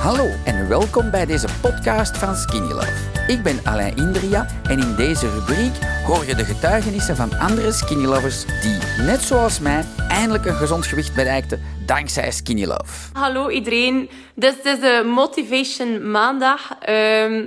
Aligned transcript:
Hallo 0.00 0.28
en 0.44 0.68
welkom 0.68 1.10
bij 1.10 1.26
deze 1.26 1.48
podcast 1.60 2.18
van 2.18 2.34
Skinny 2.34 2.72
Love. 2.72 2.92
Ik 3.26 3.42
ben 3.42 3.60
Alain 3.64 3.96
Indria 3.96 4.46
en 4.68 4.78
in 4.78 4.94
deze 4.96 5.30
rubriek 5.30 5.72
hoor 6.06 6.26
je 6.26 6.34
de 6.34 6.44
getuigenissen 6.44 7.16
van 7.16 7.38
andere 7.38 7.72
Skinny 7.72 8.04
Lovers 8.04 8.44
die, 8.46 9.04
net 9.04 9.20
zoals 9.20 9.58
mij, 9.58 9.84
eindelijk 10.08 10.44
een 10.44 10.54
gezond 10.54 10.86
gewicht 10.86 11.14
bereikten 11.14 11.62
dankzij 11.86 12.30
Skinny 12.30 12.64
Love. 12.64 13.12
Hallo 13.12 13.48
iedereen, 13.48 14.10
dus 14.34 14.54
het 14.56 14.64
is 14.64 14.80
de 14.80 15.02
Motivation 15.14 16.10
Maandag. 16.10 16.78
Ehm, 16.80 17.44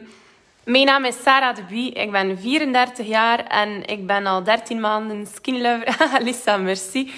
mijn 0.63 0.85
naam 0.85 1.05
is 1.05 1.15
Sarah 1.23 1.55
de 1.55 1.63
Bie, 1.69 1.91
ik 1.91 2.11
ben 2.11 2.39
34 2.39 3.07
jaar 3.07 3.45
en 3.47 3.85
ik 3.85 4.07
ben 4.07 4.25
al 4.25 4.43
13 4.43 4.79
maanden 4.79 5.27
Skinny 5.35 5.61
Lover. 5.61 6.07
Lisa, 6.25 6.57
merci. 6.57 7.11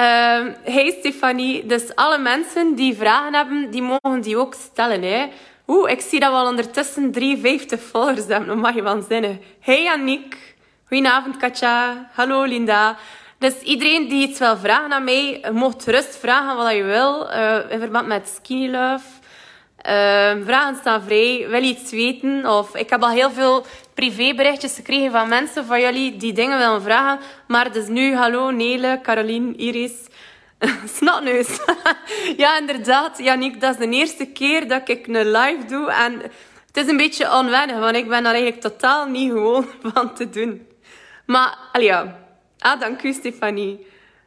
Uh, 0.00 0.46
hey 0.62 0.94
Stefanie, 0.98 1.66
dus 1.66 1.94
alle 1.94 2.18
mensen 2.18 2.74
die 2.74 2.96
vragen 2.96 3.34
hebben, 3.34 3.70
die 3.70 3.82
mogen 3.82 4.20
die 4.20 4.36
ook 4.36 4.54
stellen. 4.54 5.02
Hè. 5.02 5.26
Oeh, 5.66 5.90
ik 5.90 6.00
zie 6.00 6.20
dat 6.20 6.30
we 6.30 6.36
al 6.36 6.48
ondertussen 6.48 7.12
53 7.12 7.80
volgers 7.80 8.26
hebben. 8.26 8.48
Dat 8.48 8.56
mag 8.56 8.74
je 8.74 8.82
waanzinnig. 8.82 9.36
Hey 9.60 9.90
Annick. 9.90 10.54
Goedenavond 10.88 11.36
Katja. 11.36 12.10
Hallo 12.12 12.44
Linda. 12.44 12.96
Dus 13.38 13.60
iedereen 13.60 14.08
die 14.08 14.28
iets 14.28 14.38
wil 14.38 14.56
vragen 14.56 14.92
aan 14.92 15.04
mij, 15.04 15.44
mocht 15.52 15.84
gerust 15.84 16.16
vragen 16.16 16.56
wat 16.56 16.72
je 16.72 16.82
wil. 16.82 17.30
Uh, 17.30 17.58
in 17.68 17.78
verband 17.78 18.06
met 18.06 18.28
Skinny 18.28 18.70
Love. 18.70 19.04
Uh, 19.86 20.44
vragen 20.44 20.76
staan 20.76 21.02
vrij. 21.02 21.46
Wil 21.48 21.62
je 21.62 21.68
iets 21.68 21.90
weten? 21.90 22.46
Of 22.46 22.76
ik 22.76 22.90
heb 22.90 23.02
al 23.02 23.10
heel 23.10 23.30
veel 23.30 23.66
privéberichtjes 23.94 24.74
gekregen 24.74 25.10
van 25.10 25.28
mensen 25.28 25.64
van 25.64 25.80
jullie 25.80 26.16
die 26.16 26.32
dingen 26.32 26.58
willen 26.58 26.82
vragen. 26.82 27.24
Maar 27.46 27.72
dus 27.72 27.86
nu, 27.86 28.14
hallo 28.14 28.50
Nele, 28.50 28.98
Caroline, 29.02 29.56
Iris. 29.56 29.92
Snotneus. 30.96 31.60
ja, 32.36 32.58
inderdaad. 32.58 33.18
Janiek, 33.18 33.60
dat 33.60 33.78
is 33.78 33.86
de 33.86 33.96
eerste 33.96 34.26
keer 34.26 34.68
dat 34.68 34.88
ik 34.88 35.06
een 35.06 35.30
live 35.30 35.64
doe. 35.66 35.90
En 35.90 36.12
het 36.66 36.76
is 36.76 36.86
een 36.86 36.96
beetje 36.96 37.32
onwennig, 37.32 37.78
want 37.78 37.96
ik 37.96 38.08
ben 38.08 38.22
daar 38.22 38.32
eigenlijk 38.32 38.62
totaal 38.62 39.06
niet 39.06 39.30
gewoon 39.30 39.66
van 39.94 40.14
te 40.14 40.30
doen. 40.30 40.66
Maar, 41.26 41.58
ja. 41.80 42.18
Ah, 42.58 42.80
dank 42.80 43.02
u, 43.02 43.12
Stefanie. 43.12 43.86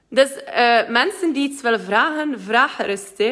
Dus 0.10 0.30
uh, 0.58 0.88
mensen 0.88 1.34
die 1.34 1.50
iets 1.50 1.62
willen 1.62 1.82
vragen, 1.82 2.42
vraag 2.42 2.76
gerust. 2.76 3.24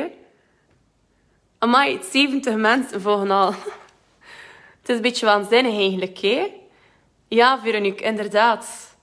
Amai, 1.63 1.99
70 2.11 2.55
mensen 2.55 3.01
volgen 3.01 3.31
al. 3.31 3.51
Het 4.79 4.89
is 4.89 4.95
een 4.95 5.01
beetje 5.01 5.25
waanzinnig 5.25 5.77
eigenlijk, 5.77 6.17
hè? 6.17 6.51
Ja, 7.27 7.59
Veronique, 7.59 8.05
inderdaad. 8.05 8.95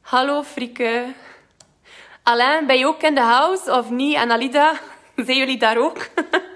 Hallo, 0.00 0.42
Frieke. 0.42 1.04
Alain, 2.22 2.66
ben 2.66 2.78
je 2.78 2.86
ook 2.86 3.02
in 3.02 3.14
de 3.14 3.20
house 3.20 3.72
of 3.72 3.90
niet? 3.90 4.14
En 4.14 4.30
Alida, 4.30 4.80
zijn 5.26 5.36
jullie 5.36 5.58
daar 5.58 5.76
ook? 5.76 6.08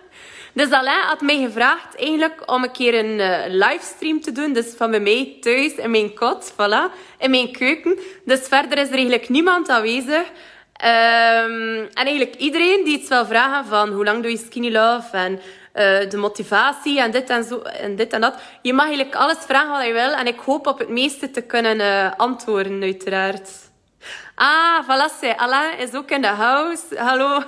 dus 0.55 0.71
Alain 0.71 1.07
had 1.07 1.21
mij 1.21 1.39
gevraagd 1.41 1.97
eigenlijk 1.97 2.51
om 2.51 2.63
een 2.63 2.73
keer 2.73 2.95
een 3.05 3.19
uh, 3.19 3.39
livestream 3.49 4.21
te 4.21 4.33
doen. 4.33 4.53
Dus 4.53 4.75
van 4.77 4.91
bij 4.91 5.01
mij 5.01 5.37
thuis 5.41 5.75
in 5.75 5.91
mijn 5.91 6.15
kot, 6.15 6.53
voilà, 6.53 6.93
in 7.19 7.31
mijn 7.31 7.53
keuken. 7.53 7.99
Dus 8.25 8.49
verder 8.49 8.79
is 8.79 8.89
er 8.89 8.95
eigenlijk 8.95 9.29
niemand 9.29 9.69
aanwezig. 9.69 10.31
Um, 10.85 11.79
en 11.79 12.07
eigenlijk 12.07 12.35
iedereen 12.35 12.85
die 12.85 12.99
iets 12.99 13.09
wil 13.09 13.27
vragen 13.27 13.67
van 13.67 13.93
hoe 13.93 14.05
lang 14.05 14.23
doe 14.23 14.31
je 14.31 14.37
Skinny 14.37 14.73
Love 14.73 15.17
en 15.17 15.33
uh, 15.33 16.11
de 16.11 16.17
motivatie 16.17 17.01
en 17.01 17.11
dit 17.11 17.31
en, 17.31 17.45
zo, 17.45 17.61
en 17.61 17.97
dit 17.97 18.13
en 18.13 18.21
dat. 18.21 18.35
Je 18.63 18.73
mag 18.73 18.87
eigenlijk 18.87 19.15
alles 19.15 19.39
vragen 19.47 19.71
wat 19.71 19.87
je 19.87 19.93
wil 19.93 20.13
en 20.13 20.27
ik 20.27 20.39
hoop 20.39 20.67
op 20.67 20.79
het 20.79 20.89
meeste 20.89 21.31
te 21.31 21.41
kunnen 21.41 21.77
uh, 21.77 22.11
antwoorden, 22.17 22.83
uiteraard. 22.83 23.51
Ah, 24.35 24.85
voilà, 24.85 25.37
Alain 25.37 25.79
is 25.79 25.95
ook 25.95 26.11
in 26.11 26.21
de 26.21 26.27
house. 26.27 26.83
Hallo. 26.97 27.43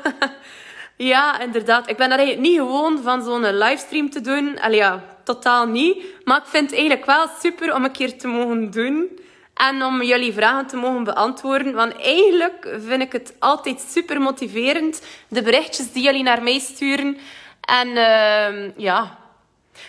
ja, 0.96 1.40
inderdaad. 1.40 1.90
Ik 1.90 1.96
ben 1.96 2.08
daar 2.08 2.18
eigenlijk 2.18 2.48
niet 2.48 2.58
gewoon 2.58 3.02
van 3.02 3.22
zo'n 3.22 3.58
livestream 3.58 4.10
te 4.10 4.20
doen. 4.20 4.60
Allee, 4.60 4.76
ja, 4.76 5.04
totaal 5.24 5.66
niet. 5.66 6.04
Maar 6.24 6.38
ik 6.38 6.46
vind 6.46 6.70
het 6.70 6.78
eigenlijk 6.78 7.06
wel 7.06 7.26
super 7.40 7.74
om 7.74 7.84
een 7.84 7.92
keer 7.92 8.18
te 8.18 8.26
mogen 8.26 8.70
doen. 8.70 9.18
En 9.58 9.82
om 9.84 10.02
jullie 10.02 10.32
vragen 10.32 10.66
te 10.66 10.76
mogen 10.76 11.04
beantwoorden. 11.04 11.74
Want 11.74 11.96
eigenlijk 11.96 12.76
vind 12.86 13.02
ik 13.02 13.12
het 13.12 13.34
altijd 13.38 13.80
super 13.88 14.20
motiverend. 14.20 15.02
De 15.28 15.42
berichtjes 15.42 15.92
die 15.92 16.02
jullie 16.02 16.22
naar 16.22 16.42
mij 16.42 16.58
sturen. 16.58 17.18
En 17.60 17.88
uh, 17.88 18.76
ja. 18.76 19.18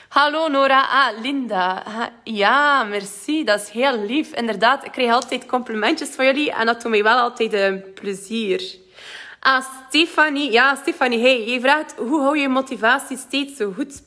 Hallo 0.08 0.48
Nora. 0.48 0.82
Ah, 0.82 1.22
Linda. 1.22 1.84
Ja, 2.24 2.84
merci. 2.84 3.44
Dat 3.44 3.62
is 3.62 3.70
heel 3.70 4.06
lief. 4.06 4.34
Inderdaad, 4.34 4.86
ik 4.86 4.92
krijg 4.92 5.12
altijd 5.12 5.46
complimentjes 5.46 6.10
van 6.10 6.26
jullie. 6.26 6.52
En 6.52 6.66
dat 6.66 6.82
doet 6.82 6.92
mij 6.92 7.04
wel 7.04 7.18
altijd 7.18 7.54
een 7.54 7.84
plezier. 7.94 8.76
Ah, 9.40 9.66
Stefanie. 9.88 10.52
Ja, 10.52 10.76
Stefanie. 10.76 11.20
Hey, 11.20 11.50
je 11.50 11.60
vraagt 11.60 11.94
hoe 11.98 12.22
hou 12.22 12.38
je 12.38 12.50
motivatie 12.50 13.18
steeds 13.18 13.58
zo 13.58 13.72
goed? 13.76 14.02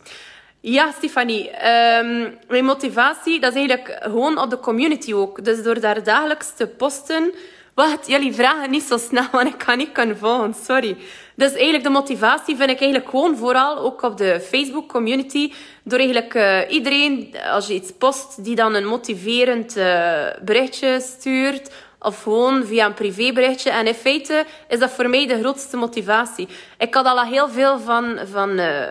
Ja, 0.65 0.93
Stefanie. 0.93 1.49
Um, 1.49 2.39
mijn 2.49 2.65
motivatie, 2.65 3.41
dat 3.41 3.51
is 3.51 3.59
eigenlijk 3.59 3.99
gewoon 4.01 4.39
op 4.39 4.51
de 4.51 4.59
community 4.59 5.13
ook. 5.13 5.45
Dus 5.45 5.63
door 5.63 5.81
daar 5.81 6.03
dagelijks 6.03 6.53
te 6.57 6.67
posten... 6.67 7.33
Wacht, 7.75 8.09
jullie 8.09 8.35
vragen 8.35 8.71
niet 8.71 8.83
zo 8.83 8.97
snel, 8.97 9.27
want 9.33 9.49
ik 9.49 9.59
kan 9.59 9.79
niet 9.79 9.93
kunnen 9.93 10.19
volgen. 10.19 10.55
Sorry. 10.55 10.97
Dus 11.35 11.53
eigenlijk 11.53 11.85
de 11.85 11.91
motivatie 11.91 12.57
vind 12.57 12.71
ik 12.71 12.81
eigenlijk 12.81 13.11
gewoon 13.11 13.37
vooral 13.37 13.79
ook 13.79 14.03
op 14.03 14.17
de 14.17 14.41
Facebook 14.41 14.89
community. 14.89 15.53
Door 15.85 15.99
eigenlijk 15.99 16.35
uh, 16.35 16.59
iedereen, 16.69 17.37
als 17.51 17.67
je 17.67 17.75
iets 17.75 17.93
post, 17.99 18.45
die 18.45 18.55
dan 18.55 18.75
een 18.75 18.87
motiverend 18.87 19.77
uh, 19.77 20.27
berichtje 20.43 21.01
stuurt. 21.01 21.73
Of 21.99 22.23
gewoon 22.23 22.65
via 22.65 22.87
een 22.87 22.95
privéberichtje. 22.95 23.71
En 23.71 23.87
in 23.87 23.95
feite 23.95 24.45
is 24.69 24.79
dat 24.79 24.91
voor 24.91 25.09
mij 25.09 25.27
de 25.27 25.39
grootste 25.39 25.77
motivatie. 25.77 26.49
Ik 26.79 26.95
had 26.95 27.07
al 27.07 27.23
heel 27.25 27.49
veel 27.49 27.79
van... 27.79 28.19
van 28.25 28.51
uh, 28.61 28.83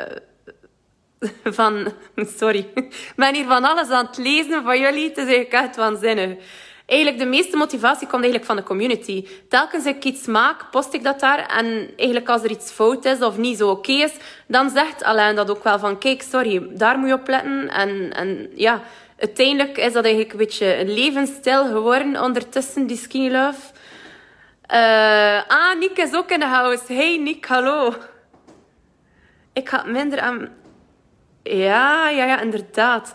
van... 1.43 1.93
Sorry. 2.37 2.67
Ik 2.75 3.13
ben 3.15 3.35
hier 3.35 3.45
van 3.45 3.63
alles 3.63 3.89
aan 3.89 4.05
het 4.05 4.17
lezen 4.17 4.63
van 4.63 4.79
jullie. 4.79 5.07
Het 5.07 5.17
is 5.17 5.25
eigenlijk 5.25 5.53
echt 5.53 5.75
waanzinnig. 5.75 6.37
Eigenlijk 6.85 7.23
de 7.23 7.29
meeste 7.29 7.57
motivatie 7.57 8.07
komt 8.07 8.23
eigenlijk 8.23 8.45
van 8.45 8.55
de 8.55 8.63
community. 8.63 9.27
Telkens 9.49 9.85
ik 9.85 10.03
iets 10.03 10.25
maak, 10.25 10.69
post 10.71 10.93
ik 10.93 11.03
dat 11.03 11.19
daar. 11.19 11.45
En 11.45 11.89
eigenlijk 11.95 12.29
als 12.29 12.43
er 12.43 12.49
iets 12.49 12.71
fout 12.71 13.05
is 13.05 13.21
of 13.21 13.37
niet 13.37 13.57
zo 13.57 13.69
oké 13.69 13.91
is, 13.91 14.13
dan 14.47 14.69
zegt 14.69 15.03
Alain 15.03 15.35
dat 15.35 15.49
ook 15.49 15.63
wel 15.63 15.79
van 15.79 15.97
kijk, 15.97 16.21
sorry, 16.21 16.67
daar 16.69 16.97
moet 16.97 17.07
je 17.07 17.13
op 17.13 17.27
letten. 17.27 17.69
En, 17.69 18.13
en 18.13 18.49
ja, 18.55 18.81
uiteindelijk 19.19 19.77
is 19.77 19.93
dat 19.93 20.03
eigenlijk 20.03 20.33
een 20.33 20.39
beetje 20.39 20.77
een 20.77 20.93
levensstijl 20.93 21.65
geworden 21.65 22.21
ondertussen, 22.21 22.87
die 22.87 22.97
skinny 22.97 23.31
love. 23.31 23.59
Uh, 24.73 25.41
ah, 25.47 25.79
Nick 25.79 25.97
is 25.97 26.13
ook 26.13 26.31
in 26.31 26.39
de 26.39 26.45
house. 26.45 26.93
Hey 26.93 27.17
Nick, 27.17 27.45
hallo. 27.45 27.93
Ik 29.53 29.69
ga 29.69 29.83
minder 29.85 30.19
aan 30.19 30.49
ja, 31.43 32.09
ja, 32.09 32.25
ja, 32.25 32.39
inderdaad. 32.39 33.13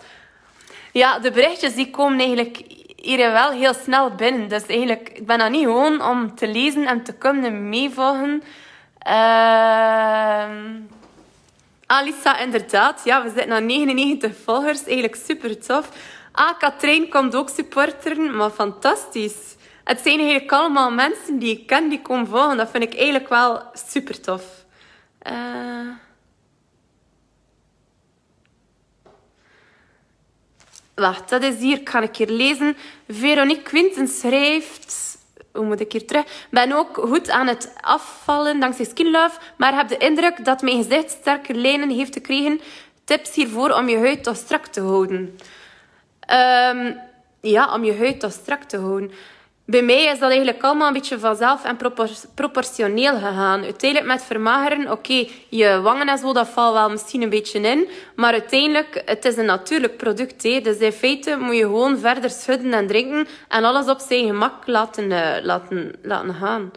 Ja, 0.93 1.19
de 1.19 1.31
berichtjes 1.31 1.75
die 1.75 1.91
komen 1.91 2.19
eigenlijk 2.19 2.63
hier 2.97 3.33
wel 3.33 3.51
heel 3.51 3.75
snel 3.75 4.15
binnen. 4.15 4.49
Dus 4.49 4.67
eigenlijk, 4.67 5.09
ik 5.09 5.27
ben 5.27 5.39
dat 5.39 5.51
niet 5.51 5.65
gewoon 5.65 6.03
om 6.03 6.35
te 6.35 6.49
lezen 6.49 6.87
en 6.87 7.03
te 7.03 7.13
kunnen 7.13 7.69
meevolgen. 7.69 8.43
Uh... 9.07 10.45
Alisa, 11.87 12.39
inderdaad. 12.39 13.01
Ja, 13.05 13.23
we 13.23 13.33
zitten 13.37 13.53
aan 13.53 13.67
99 13.67 14.33
volgers. 14.45 14.85
Eigenlijk 14.85 15.17
super 15.17 15.61
tof. 15.61 15.89
Ah, 16.33 16.59
Katrijn 16.59 17.09
komt 17.09 17.35
ook 17.35 17.49
supporteren. 17.49 18.37
Maar 18.37 18.51
fantastisch. 18.51 19.57
Het 19.85 20.01
zijn 20.01 20.19
eigenlijk 20.19 20.53
allemaal 20.53 20.91
mensen 20.91 21.39
die 21.39 21.59
ik 21.59 21.67
ken 21.67 21.89
die 21.89 22.03
komen 22.03 22.27
volgen. 22.27 22.57
Dat 22.57 22.71
vind 22.71 22.83
ik 22.83 22.95
eigenlijk 22.95 23.29
wel 23.29 23.63
super 23.73 24.21
tof. 24.21 24.43
Uh... 25.31 26.06
Wacht, 30.97 31.29
dat 31.29 31.43
is 31.43 31.59
hier. 31.59 31.81
Ik 31.81 31.89
ga 31.89 32.03
een 32.03 32.11
keer 32.11 32.29
lezen. 32.29 32.77
Veronique 33.09 33.63
Quinten 33.63 34.09
schrijft... 34.09 35.15
Hoe 35.53 35.65
moet 35.65 35.81
ik 35.81 35.93
hier 35.93 36.07
terug? 36.07 36.47
ben 36.51 36.73
ook 36.73 36.97
goed 36.97 37.31
aan 37.31 37.47
het 37.47 37.73
afvallen 37.81 38.61
dankzij 38.61 38.85
Skin 38.85 39.11
Love, 39.11 39.39
maar 39.57 39.77
heb 39.77 39.89
de 39.89 39.97
indruk 39.97 40.45
dat 40.45 40.63
mijn 40.63 40.85
gezicht 40.85 41.11
sterker 41.11 41.55
lijnen 41.55 41.91
heeft 41.91 42.13
gekregen. 42.13 42.61
Tips 43.05 43.35
hiervoor 43.35 43.71
om 43.71 43.89
je 43.89 43.99
huid 43.99 44.23
toch 44.23 44.37
strak 44.37 44.67
te 44.67 44.81
houden? 44.81 45.39
Um, 46.31 47.01
ja, 47.41 47.75
om 47.75 47.85
je 47.85 47.97
huid 47.97 48.21
toch 48.21 48.33
strak 48.33 48.63
te 48.63 48.79
houden. 48.79 49.11
Bij 49.69 49.83
mij 49.83 50.05
is 50.05 50.19
dat 50.19 50.29
eigenlijk 50.29 50.63
allemaal 50.63 50.87
een 50.87 50.93
beetje 50.93 51.19
vanzelf 51.19 51.65
en 51.65 51.77
proportioneel 52.35 53.15
gegaan. 53.15 53.63
Uiteindelijk 53.63 54.13
met 54.13 54.25
vermageren, 54.25 54.91
oké, 54.91 55.27
je 55.49 55.81
wangen 55.81 56.09
en 56.09 56.19
zo, 56.19 56.33
dat 56.33 56.49
valt 56.49 56.75
wel 56.75 56.91
misschien 56.91 57.23
een 57.23 57.29
beetje 57.29 57.61
in. 57.61 57.89
Maar 58.17 58.33
uiteindelijk, 58.33 59.03
het 59.05 59.25
is 59.25 59.37
een 59.37 59.45
natuurlijk 59.45 59.97
product. 59.97 60.43
Hè. 60.43 60.61
Dus 60.61 60.77
in 60.77 60.93
feite 60.93 61.37
moet 61.37 61.57
je 61.57 61.63
gewoon 61.63 61.99
verder 61.99 62.31
schudden 62.31 62.73
en 62.73 62.87
drinken 62.87 63.27
en 63.49 63.65
alles 63.65 63.89
op 63.89 64.01
zijn 64.01 64.27
gemak 64.27 64.67
laten, 64.67 65.11
uh, 65.11 65.37
laten, 65.43 65.93
laten 66.03 66.35
gaan. 66.35 66.71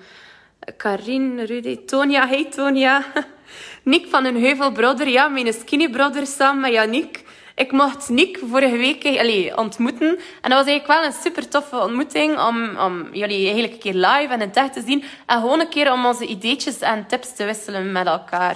Karin, 0.78 1.40
Rudy, 1.40 1.86
Tonia. 1.86 2.28
Hey 2.28 2.46
Tonia. 2.46 3.06
Nick 3.84 4.08
van 4.08 4.26
een 4.26 4.44
Heuvelbrother. 4.44 5.08
Ja, 5.08 5.28
mijn 5.28 5.54
skinny 5.54 5.90
brother 5.90 6.26
samen 6.26 6.62
met 6.62 6.72
Yannick. 6.72 7.24
Ik 7.60 7.72
mocht 7.72 8.10
Nick 8.10 8.40
vorige 8.50 8.78
week 8.78 9.06
allee, 9.06 9.58
ontmoeten. 9.58 10.20
En 10.42 10.50
dat 10.50 10.52
was 10.52 10.66
eigenlijk 10.66 10.88
wel 10.88 11.04
een 11.04 11.22
super 11.24 11.48
toffe 11.48 11.80
ontmoeting 11.80 12.40
om, 12.40 12.78
om 12.78 13.14
jullie 13.14 13.44
eigenlijk 13.44 13.74
een 13.74 13.80
keer 13.80 13.94
live 13.94 14.28
en 14.34 14.42
in 14.42 14.48
het 14.48 14.56
echt 14.56 14.74
te 14.74 14.84
zien. 14.86 15.04
En 15.26 15.40
gewoon 15.40 15.60
een 15.60 15.70
keer 15.70 15.92
om 15.92 16.06
onze 16.06 16.26
ideetjes 16.26 16.80
en 16.80 17.08
tips 17.08 17.36
te 17.36 17.46
wisselen 17.46 17.92
met 17.92 18.08
elkaar. 18.08 18.56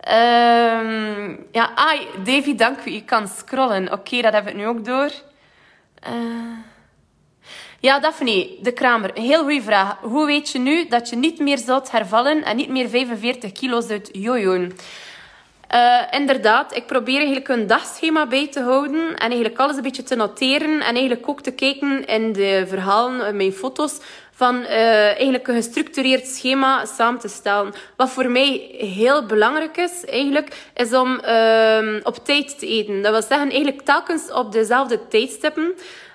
Ehm, 0.00 1.36
ja, 1.52 1.72
ah, 1.74 2.00
Davy, 2.24 2.54
dank 2.54 2.84
u. 2.84 2.90
Je 2.90 3.04
kan 3.04 3.28
scrollen. 3.28 3.92
Oké, 3.92 4.20
dat 4.20 4.32
heb 4.32 4.48
ik 4.48 4.54
nu 4.54 4.66
ook 4.66 4.84
door. 4.84 5.10
Uh, 6.08 6.58
ja, 7.80 7.98
Daphne, 7.98 8.56
de 8.60 8.72
Kramer. 8.72 9.10
Heel 9.14 9.42
goede 9.42 9.62
vraag. 9.62 9.98
Hoe 10.00 10.26
weet 10.26 10.50
je 10.50 10.58
nu 10.58 10.88
dat 10.88 11.08
je 11.08 11.16
niet 11.16 11.38
meer 11.38 11.58
zult 11.58 11.90
hervallen 11.90 12.44
en 12.44 12.56
niet 12.56 12.68
meer 12.68 12.88
45 12.88 13.52
kilo 13.52 13.80
zult 13.80 14.08
jojoen? 14.12 14.72
Uh, 15.74 16.02
inderdaad, 16.10 16.76
ik 16.76 16.86
probeer 16.86 17.16
eigenlijk 17.16 17.48
een 17.48 17.66
dagschema 17.66 18.26
bij 18.26 18.48
te 18.48 18.60
houden 18.60 19.08
en 19.08 19.28
eigenlijk 19.30 19.58
alles 19.58 19.76
een 19.76 19.82
beetje 19.82 20.02
te 20.02 20.14
noteren 20.14 20.80
en 20.80 20.94
eigenlijk 20.94 21.28
ook 21.28 21.40
te 21.40 21.50
kijken 21.50 22.04
in 22.06 22.32
de 22.32 22.64
verhalen, 22.68 23.36
mijn 23.36 23.52
foto's, 23.52 23.98
van 24.34 24.56
uh, 24.56 25.06
eigenlijk 25.06 25.48
een 25.48 25.54
gestructureerd 25.54 26.26
schema 26.26 26.84
samen 26.84 27.20
te 27.20 27.28
stellen. 27.28 27.72
Wat 27.96 28.10
voor 28.10 28.30
mij 28.30 28.74
heel 28.78 29.26
belangrijk 29.26 29.76
is, 29.76 30.04
eigenlijk, 30.04 30.70
is 30.74 30.92
om 30.92 31.20
uh, 31.24 31.96
op 32.02 32.24
tijd 32.24 32.58
te 32.58 32.66
eten. 32.66 33.02
Dat 33.02 33.12
wil 33.12 33.22
zeggen, 33.22 33.48
eigenlijk 33.50 33.82
telkens 33.82 34.32
op 34.32 34.52
dezelfde 34.52 35.08
tijdstippen. 35.08 35.72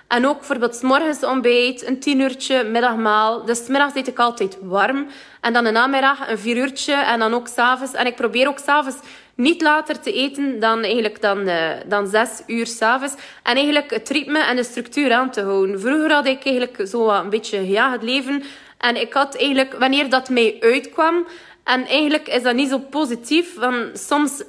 En 0.07 0.27
ook 0.27 0.37
bijvoorbeeld 0.37 0.81
morgens 0.81 1.23
ontbijt, 1.23 1.87
een 1.87 1.99
tien 1.99 2.19
uurtje, 2.19 2.63
middagmaal. 2.63 3.45
Dus 3.45 3.67
middags 3.67 3.95
eet 3.95 4.07
ik 4.07 4.19
altijd 4.19 4.57
warm. 4.61 5.07
En 5.41 5.53
dan 5.53 5.63
de 5.63 5.71
namiddag 5.71 6.29
een 6.29 6.37
vier 6.37 6.57
uurtje 6.57 6.93
en 6.93 7.19
dan 7.19 7.33
ook 7.33 7.47
s'avonds. 7.47 7.93
En 7.93 8.05
ik 8.05 8.15
probeer 8.15 8.47
ook 8.47 8.59
s'avonds 8.59 8.97
niet 9.37 9.61
later 9.61 9.99
te 9.99 10.13
eten 10.13 10.59
dan, 10.59 10.83
eigenlijk 10.83 11.21
dan, 11.21 11.47
uh, 11.47 11.69
dan 11.85 12.07
zes 12.07 12.41
uur 12.47 12.67
s'avonds. 12.67 13.13
En 13.43 13.55
eigenlijk 13.55 13.91
het 13.91 14.09
ritme 14.09 14.39
en 14.39 14.55
de 14.55 14.63
structuur 14.63 15.13
aan 15.13 15.31
te 15.31 15.41
houden. 15.41 15.79
Vroeger 15.79 16.11
had 16.11 16.27
ik 16.27 16.45
eigenlijk 16.45 16.87
zo 16.87 17.09
een 17.09 17.29
beetje 17.29 17.69
ja, 17.69 17.91
het 17.91 18.03
leven. 18.03 18.43
En 18.77 19.01
ik 19.01 19.13
had 19.13 19.37
eigenlijk, 19.37 19.73
wanneer 19.73 20.09
dat 20.09 20.29
mij 20.29 20.57
uitkwam... 20.59 21.25
En 21.67 21.85
eigenlijk 21.85 22.27
is 22.27 22.43
dat 22.43 22.55
niet 22.55 22.69
zo 22.69 22.79
positief. 22.79 23.55
Want 23.55 23.99
soms 23.99 24.41
uh, 24.41 24.47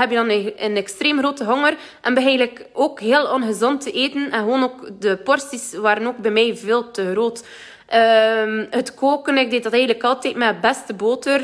heb 0.00 0.10
je 0.10 0.16
dan 0.16 0.30
een, 0.56 0.76
extreem 0.76 1.18
grote 1.18 1.44
honger. 1.44 1.76
En 2.00 2.14
ben 2.14 2.22
je 2.22 2.28
eigenlijk 2.28 2.66
ook 2.72 3.00
heel 3.00 3.32
ongezond 3.32 3.80
te 3.80 3.90
eten. 3.90 4.30
En 4.30 4.38
gewoon 4.38 4.62
ook 4.62 4.88
de 5.00 5.16
porties 5.16 5.74
waren 5.74 6.06
ook 6.06 6.16
bij 6.16 6.30
mij 6.30 6.56
veel 6.56 6.90
te 6.90 7.10
groot. 7.10 7.46
Uh, 7.94 8.64
het 8.70 8.94
koken, 8.94 9.38
ik 9.38 9.50
deed 9.50 9.62
dat 9.62 9.72
eigenlijk 9.72 10.04
altijd 10.04 10.36
met 10.36 10.60
beste 10.60 10.94
boter. 10.94 11.40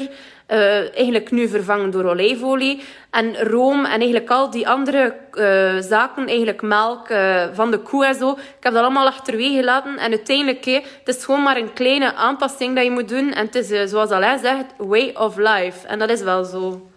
Uh, 0.48 0.94
eigenlijk 0.94 1.30
nu 1.30 1.48
vervangen 1.48 1.90
door 1.90 2.04
olijfolie. 2.04 2.84
En 3.10 3.36
room 3.36 3.84
en 3.84 3.98
eigenlijk 4.00 4.30
al 4.30 4.50
die 4.50 4.68
andere 4.68 5.14
uh, 5.34 5.78
zaken, 5.80 6.26
eigenlijk 6.26 6.62
melk 6.62 7.08
uh, 7.08 7.44
van 7.52 7.70
de 7.70 7.78
koe 7.78 8.06
en 8.06 8.14
zo. 8.14 8.30
Ik 8.30 8.38
heb 8.60 8.72
dat 8.72 8.82
allemaal 8.82 9.06
achterwege 9.06 9.56
gelaten. 9.56 9.98
En 9.98 10.10
uiteindelijk, 10.10 10.64
het 10.64 11.16
is 11.16 11.24
gewoon 11.24 11.42
maar 11.42 11.56
een 11.56 11.72
kleine 11.72 12.14
aanpassing 12.14 12.74
dat 12.74 12.84
je 12.84 12.90
moet 12.90 13.08
doen. 13.08 13.32
En 13.32 13.46
het 13.46 13.54
is, 13.54 13.90
zoals 13.90 14.10
Alain 14.10 14.38
zegt, 14.38 14.64
way 14.76 15.14
of 15.14 15.36
life. 15.36 15.86
En 15.86 15.98
dat 15.98 16.10
is 16.10 16.22
wel 16.22 16.44
zo. 16.44 16.88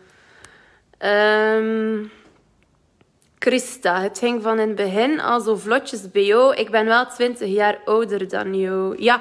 Um, 1.05 2.11
Christa, 3.39 4.01
het 4.01 4.17
ging 4.17 4.41
van 4.41 4.59
in 4.59 4.67
het 4.67 4.75
begin 4.75 5.19
al 5.19 5.39
zo 5.39 5.55
vlotjes 5.55 6.11
bij 6.11 6.25
jou. 6.25 6.55
Ik 6.55 6.71
ben 6.71 6.85
wel 6.85 7.05
20 7.05 7.49
jaar 7.49 7.77
ouder 7.85 8.29
dan 8.29 8.53
jou. 8.53 8.95
Ja, 9.03 9.19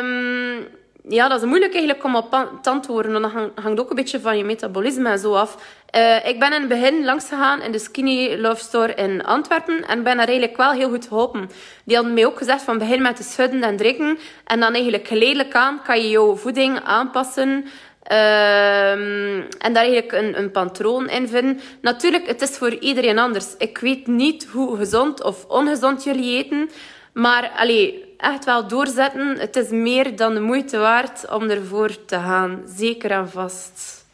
um, 0.00 0.66
ja, 1.08 1.28
dat 1.28 1.42
is 1.42 1.48
moeilijk 1.48 1.72
eigenlijk 1.72 2.04
om 2.04 2.16
op 2.16 2.30
te 2.62 2.70
antwoorden. 2.70 3.12
Want 3.12 3.24
dat 3.24 3.64
hangt 3.64 3.80
ook 3.80 3.90
een 3.90 3.96
beetje 3.96 4.20
van 4.20 4.36
je 4.36 4.44
metabolisme 4.44 5.08
en 5.08 5.18
zo 5.18 5.34
af. 5.34 5.56
Uh, 5.96 6.28
ik 6.28 6.38
ben 6.38 6.52
in 6.52 6.60
het 6.60 6.68
begin 6.68 7.04
langs 7.04 7.28
gegaan 7.28 7.62
in 7.62 7.72
de 7.72 7.78
Skinny 7.78 8.36
Love 8.36 8.62
Store 8.62 8.94
in 8.94 9.24
Antwerpen. 9.24 9.86
En 9.86 10.02
ben 10.02 10.16
daar 10.16 10.28
eigenlijk 10.28 10.56
wel 10.56 10.72
heel 10.72 10.88
goed 10.88 11.06
geholpen. 11.06 11.50
Die 11.84 11.96
hadden 11.96 12.14
mij 12.14 12.26
ook 12.26 12.38
gezegd 12.38 12.62
van 12.62 12.78
begin 12.78 13.02
met 13.02 13.16
te 13.16 13.22
schudden 13.22 13.62
en 13.62 13.76
drinken. 13.76 14.18
En 14.44 14.60
dan 14.60 14.72
eigenlijk 14.72 15.06
geleidelijk 15.06 15.54
aan 15.54 15.82
kan 15.82 16.02
je 16.02 16.08
jouw 16.08 16.36
voeding 16.36 16.80
aanpassen. 16.84 17.64
Uh, 18.12 18.92
en 18.92 19.72
daar 19.72 19.84
eigenlijk 19.84 20.12
een, 20.12 20.38
een 20.38 20.50
patroon 20.50 21.08
in 21.08 21.28
vinden. 21.28 21.60
Natuurlijk, 21.80 22.26
het 22.26 22.42
is 22.42 22.56
voor 22.56 22.74
iedereen 22.74 23.18
anders. 23.18 23.46
Ik 23.58 23.78
weet 23.78 24.06
niet 24.06 24.44
hoe 24.44 24.76
gezond 24.76 25.22
of 25.22 25.44
ongezond 25.44 26.04
jullie 26.04 26.44
eten. 26.44 26.70
Maar 27.14 27.50
allee, 27.50 28.14
echt 28.16 28.44
wel 28.44 28.68
doorzetten. 28.68 29.38
Het 29.38 29.56
is 29.56 29.68
meer 29.68 30.16
dan 30.16 30.34
de 30.34 30.40
moeite 30.40 30.78
waard 30.78 31.30
om 31.30 31.50
ervoor 31.50 32.04
te 32.04 32.16
gaan. 32.16 32.62
Zeker 32.66 33.10
en 33.10 33.30
vast. 33.30 34.06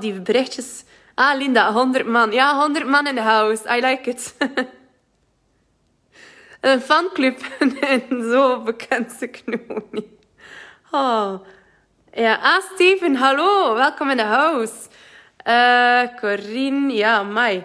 Die 0.00 0.20
berichtjes. 0.20 0.84
Ah, 1.14 1.38
Linda, 1.38 1.72
100 1.72 2.06
man. 2.06 2.32
Ja, 2.32 2.60
100 2.60 2.86
man 2.86 3.06
in 3.06 3.14
de 3.14 3.20
house. 3.20 3.76
I 3.76 3.80
like 3.80 4.10
it. 4.10 4.34
een 6.60 6.80
fanclub. 6.80 7.40
zo 8.32 8.62
bekend 8.62 9.12
ze 9.12 9.30
nog 9.44 9.82
niet. 9.90 10.06
Oh. 10.90 11.34
Ja, 12.12 12.38
ah, 12.42 12.62
Steven, 12.74 13.14
hallo. 13.14 13.74
Welkom 13.74 14.10
in 14.10 14.16
de 14.16 14.22
house. 14.22 14.74
Uh, 15.46 16.02
Corine, 16.20 16.92
ja, 16.92 17.22
mai. 17.22 17.64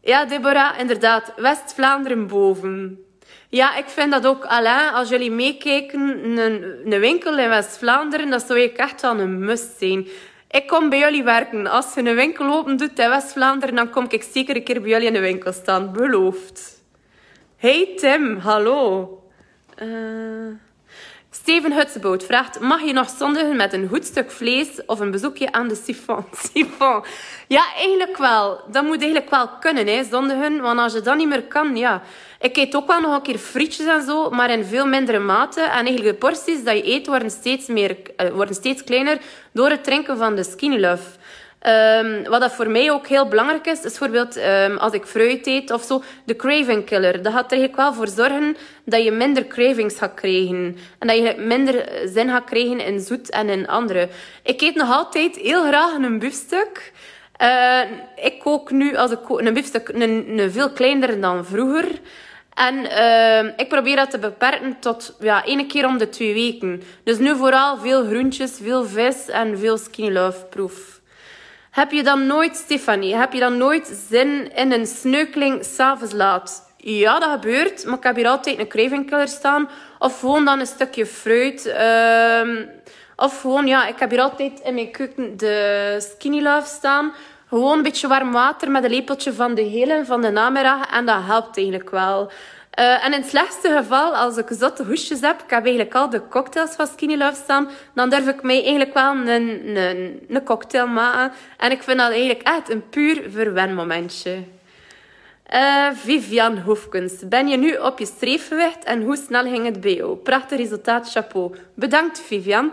Ja, 0.00 0.24
Deborah, 0.24 0.78
inderdaad. 0.78 1.32
West-Vlaanderen 1.36 2.26
boven. 2.26 3.04
Ja, 3.52 3.76
ik 3.76 3.88
vind 3.88 4.12
dat 4.12 4.26
ook. 4.26 4.44
Alain, 4.44 4.92
als 4.92 5.08
jullie 5.08 5.30
meekijken, 5.30 6.00
een, 6.38 6.92
een 6.92 7.00
winkel 7.00 7.38
in 7.38 7.48
West-Vlaanderen, 7.48 8.30
dat 8.30 8.42
zou 8.46 8.60
ik 8.60 8.76
echt 8.76 9.00
wel 9.00 9.18
een 9.18 9.38
must 9.38 9.78
zijn. 9.78 10.08
Ik 10.50 10.66
kom 10.66 10.88
bij 10.88 10.98
jullie 10.98 11.22
werken. 11.22 11.66
Als 11.66 11.94
je 11.94 12.00
een 12.00 12.14
winkel 12.14 12.52
open 12.52 12.76
doet 12.76 12.98
in 12.98 13.08
West-Vlaanderen, 13.08 13.74
dan 13.74 13.90
kom 13.90 14.06
ik 14.08 14.22
zeker 14.22 14.56
een 14.56 14.64
keer 14.64 14.80
bij 14.80 14.90
jullie 14.90 15.06
in 15.06 15.12
de 15.12 15.20
winkel 15.20 15.52
staan. 15.52 15.92
Beloofd. 15.92 16.82
Hey 17.56 17.92
Tim, 17.96 18.38
hallo. 18.38 19.08
Uh... 19.82 20.71
Steven 21.42 21.72
Hutseboot 21.72 22.24
vraagt: 22.24 22.60
Mag 22.60 22.82
je 22.82 22.92
nog 22.92 23.08
zondigen 23.18 23.56
met 23.56 23.72
een 23.72 23.88
goed 23.88 24.04
stuk 24.04 24.30
vlees 24.30 24.68
of 24.86 25.00
een 25.00 25.10
bezoekje 25.10 25.52
aan 25.52 25.68
de 25.68 25.80
siphon? 25.84 26.24
siphon. 26.52 27.04
Ja, 27.48 27.64
eigenlijk 27.76 28.16
wel. 28.16 28.60
Dat 28.70 28.84
moet 28.84 29.00
eigenlijk 29.00 29.30
wel 29.30 29.48
kunnen, 29.48 29.86
hè, 29.86 30.04
zondigen. 30.04 30.60
Want 30.60 30.78
als 30.78 30.92
je 30.92 31.00
dat 31.00 31.16
niet 31.16 31.28
meer 31.28 31.42
kan, 31.42 31.76
ja. 31.76 32.02
Ik 32.40 32.56
eet 32.56 32.76
ook 32.76 32.86
wel 32.86 33.00
nog 33.00 33.14
een 33.14 33.22
keer 33.22 33.38
frietjes 33.38 33.86
en 33.86 34.02
zo, 34.02 34.30
maar 34.30 34.50
in 34.50 34.64
veel 34.64 34.86
mindere 34.86 35.18
mate. 35.18 35.60
En 35.60 35.70
eigenlijk 35.70 36.04
de 36.04 36.14
porties 36.14 36.64
dat 36.64 36.76
je 36.76 36.92
eet 36.92 37.06
worden 37.06 37.30
steeds, 37.30 37.66
meer, 37.66 37.96
uh, 38.16 38.30
worden 38.30 38.54
steeds 38.54 38.84
kleiner 38.84 39.18
door 39.52 39.70
het 39.70 39.84
drinken 39.84 40.16
van 40.16 40.34
de 40.34 40.44
Skinny 40.44 40.80
Love. 40.80 41.02
Um, 41.66 42.24
wat 42.24 42.40
dat 42.40 42.52
voor 42.52 42.70
mij 42.70 42.90
ook 42.90 43.06
heel 43.06 43.28
belangrijk 43.28 43.66
is, 43.66 43.82
is 43.82 43.98
bijvoorbeeld 43.98 44.36
um, 44.36 44.76
als 44.76 44.92
ik 44.92 45.06
fruit 45.06 45.46
eet 45.46 45.70
of 45.70 45.82
zo, 45.82 46.02
de 46.24 46.36
craving 46.36 46.84
killer. 46.84 47.22
Dat 47.22 47.32
gaat 47.32 47.52
er 47.52 47.58
eigenlijk 47.58 47.76
wel 47.76 47.94
voor 47.94 48.08
zorgen 48.08 48.56
dat 48.84 49.04
je 49.04 49.10
minder 49.10 49.46
cravings 49.46 49.98
gaat 49.98 50.14
krijgen. 50.14 50.76
En 50.98 51.08
dat 51.08 51.16
je 51.16 51.34
minder 51.38 51.88
zin 52.04 52.28
gaat 52.28 52.44
krijgen 52.44 52.80
in 52.80 53.00
zoet 53.00 53.30
en 53.30 53.48
in 53.48 53.68
andere. 53.68 54.08
Ik 54.42 54.60
eet 54.60 54.74
nog 54.74 54.90
altijd 54.90 55.36
heel 55.36 55.62
graag 55.62 55.92
een 55.94 56.18
biefstuk. 56.18 56.92
Uh, 57.42 57.80
ik 58.16 58.38
kook 58.38 58.70
nu 58.70 58.96
als 58.96 59.10
ik 59.10 59.28
een 59.28 59.54
biefstuk 59.54 59.88
een, 59.88 60.38
een 60.38 60.52
veel 60.52 60.70
kleiner 60.70 61.20
dan 61.20 61.44
vroeger. 61.44 61.88
En 62.54 62.74
uh, 62.74 63.52
ik 63.56 63.68
probeer 63.68 63.96
dat 63.96 64.10
te 64.10 64.18
beperken 64.18 64.76
tot 64.80 65.16
ja, 65.20 65.44
één 65.44 65.66
keer 65.66 65.86
om 65.86 65.98
de 65.98 66.08
twee 66.08 66.34
weken. 66.34 66.82
Dus 67.04 67.18
nu 67.18 67.36
vooral 67.36 67.78
veel 67.78 68.04
groentjes, 68.04 68.58
veel 68.62 68.84
vis 68.84 69.28
en 69.28 69.58
veel 69.58 69.78
skinny 69.78 70.12
love. 70.12 70.46
Heb 71.72 71.90
je 71.92 72.02
dan 72.02 72.26
nooit, 72.26 72.56
Stefanie, 72.56 73.16
heb 73.16 73.32
je 73.32 73.40
dan 73.40 73.56
nooit 73.56 74.04
zin 74.08 74.54
in 74.54 74.72
een 74.72 74.86
sneukeling 74.86 75.64
s'avonds 75.64 76.12
laat? 76.12 76.72
Ja, 76.76 77.18
dat 77.18 77.30
gebeurt, 77.30 77.84
maar 77.84 77.96
ik 77.96 78.02
heb 78.02 78.16
hier 78.16 78.28
altijd 78.28 78.58
een 78.58 78.68
craving 78.68 79.12
staan. 79.24 79.68
Of 79.98 80.20
gewoon 80.20 80.44
dan 80.44 80.60
een 80.60 80.66
stukje 80.66 81.06
fruit. 81.06 81.66
Uh, 81.66 82.66
of 83.16 83.40
gewoon, 83.40 83.66
ja, 83.66 83.86
ik 83.86 83.98
heb 83.98 84.10
hier 84.10 84.20
altijd 84.20 84.60
in 84.64 84.74
mijn 84.74 84.90
keuken 84.90 85.36
de 85.36 85.96
Skinny 85.98 86.42
Love 86.42 86.66
staan. 86.66 87.12
Gewoon 87.48 87.76
een 87.76 87.82
beetje 87.82 88.08
warm 88.08 88.32
water 88.32 88.70
met 88.70 88.84
een 88.84 88.90
lepeltje 88.90 89.32
van 89.32 89.54
de 89.54 89.62
hele 89.62 90.04
van 90.04 90.22
de 90.22 90.30
namiddag. 90.30 90.90
En 90.90 91.06
dat 91.06 91.22
helpt 91.24 91.56
eigenlijk 91.56 91.90
wel. 91.90 92.30
Uh, 92.78 93.04
en 93.04 93.12
in 93.12 93.20
het 93.20 93.28
slechtste 93.28 93.76
geval, 93.76 94.16
als 94.16 94.36
ik 94.36 94.46
zotte 94.50 94.84
hoesjes 94.84 95.20
heb, 95.20 95.42
ik 95.42 95.50
heb 95.50 95.64
eigenlijk 95.64 95.94
al 95.94 96.10
de 96.10 96.28
cocktails 96.28 96.74
van 96.74 96.86
Skinny 96.86 97.16
Love 97.16 97.34
staan, 97.34 97.68
dan 97.94 98.10
durf 98.10 98.28
ik 98.28 98.42
mij 98.42 98.62
eigenlijk 98.62 98.94
wel 98.94 99.12
een, 99.12 99.28
een, 99.76 100.20
een 100.28 100.44
cocktail 100.44 100.86
maken. 100.86 101.36
En 101.58 101.70
ik 101.70 101.82
vind 101.82 101.98
dat 101.98 102.10
eigenlijk 102.10 102.42
echt 102.42 102.70
een 102.70 102.88
puur 102.88 103.22
verwenmomentje. 103.30 104.42
Uh, 105.54 105.86
Vivian 105.94 106.58
Hoefkens, 106.58 107.12
ben 107.28 107.48
je 107.48 107.56
nu 107.56 107.76
op 107.76 107.98
je 107.98 108.06
streefgewicht 108.06 108.84
en 108.84 109.02
hoe 109.02 109.16
snel 109.16 109.42
ging 109.42 109.64
het 109.64 109.80
bij 109.80 109.94
jou? 109.94 110.16
Prachtig 110.16 110.58
resultaat, 110.58 111.12
chapeau. 111.12 111.54
Bedankt, 111.74 112.20
Vivian. 112.20 112.72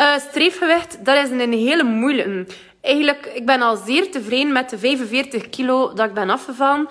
Uh, 0.00 0.16
streefgewicht, 0.16 1.04
dat 1.04 1.24
is 1.24 1.30
een 1.30 1.52
hele 1.52 1.82
moeilijke. 1.82 2.46
Eigenlijk, 2.80 3.26
ik 3.34 3.46
ben 3.46 3.62
al 3.62 3.76
zeer 3.76 4.10
tevreden 4.10 4.52
met 4.52 4.70
de 4.70 4.78
45 4.78 5.50
kilo 5.50 5.92
dat 5.94 6.06
ik 6.06 6.14
ben 6.14 6.30
afgevallen. 6.30 6.88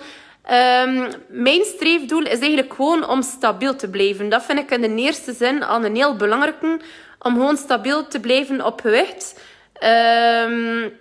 Um, 0.50 1.08
mijn 1.28 1.64
streefdoel 1.64 2.22
is 2.22 2.38
eigenlijk 2.38 2.74
gewoon 2.74 3.08
om 3.08 3.22
stabiel 3.22 3.76
te 3.76 3.88
blijven. 3.88 4.28
Dat 4.28 4.44
vind 4.44 4.58
ik 4.58 4.70
in 4.70 4.80
de 4.80 5.02
eerste 5.02 5.32
zin 5.32 5.62
al 5.62 5.84
een 5.84 5.96
heel 5.96 6.16
belangrijke. 6.16 6.80
Om 7.18 7.34
gewoon 7.34 7.56
stabiel 7.56 8.06
te 8.06 8.20
blijven 8.20 8.64
op 8.64 8.80
gewicht. 8.80 9.40
Um, 9.84 10.92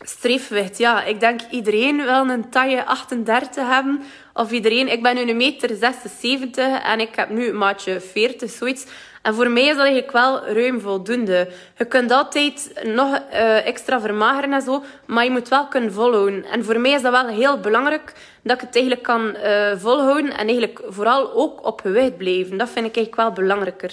Streefgewicht, 0.00 0.78
ja. 0.78 1.04
Ik 1.04 1.20
denk 1.20 1.40
iedereen 1.50 1.96
wil 1.96 2.28
een 2.28 2.50
taille 2.50 2.84
38 2.84 3.66
hebben. 3.68 4.02
Of 4.34 4.50
iedereen... 4.50 4.92
Ik 4.92 5.02
ben 5.02 5.14
nu 5.14 5.30
een 5.30 5.36
meter 5.36 5.76
76 5.76 6.82
en 6.82 7.00
ik 7.00 7.14
heb 7.14 7.28
nu 7.28 7.48
een 7.48 7.58
maatje 7.58 8.00
40, 8.00 8.50
zoiets. 8.50 8.86
En 9.28 9.34
voor 9.34 9.50
mij 9.50 9.62
is 9.62 9.76
dat 9.76 9.86
eigenlijk 9.86 10.12
wel 10.12 10.46
ruim 10.46 10.80
voldoende. 10.80 11.48
Je 11.76 11.84
kunt 11.84 12.10
altijd 12.10 12.80
nog 12.84 13.18
uh, 13.32 13.66
extra 13.66 14.00
vermageren 14.00 14.52
en 14.52 14.62
zo, 14.62 14.84
maar 15.06 15.24
je 15.24 15.30
moet 15.30 15.48
wel 15.48 15.66
kunnen 15.66 15.92
volhouden. 15.92 16.44
En 16.44 16.64
voor 16.64 16.80
mij 16.80 16.90
is 16.90 17.02
dat 17.02 17.12
wel 17.12 17.26
heel 17.26 17.60
belangrijk 17.60 18.12
dat 18.42 18.56
ik 18.56 18.60
het 18.60 18.74
eigenlijk 18.74 19.04
kan 19.04 19.36
uh, 19.36 19.72
volhouden 19.76 20.30
en 20.30 20.46
eigenlijk 20.46 20.80
vooral 20.88 21.32
ook 21.32 21.66
op 21.66 21.80
gewicht 21.80 22.16
blijven. 22.16 22.56
Dat 22.56 22.68
vind 22.68 22.86
ik 22.86 22.96
eigenlijk 22.96 23.16
wel 23.16 23.32
belangrijker. 23.32 23.92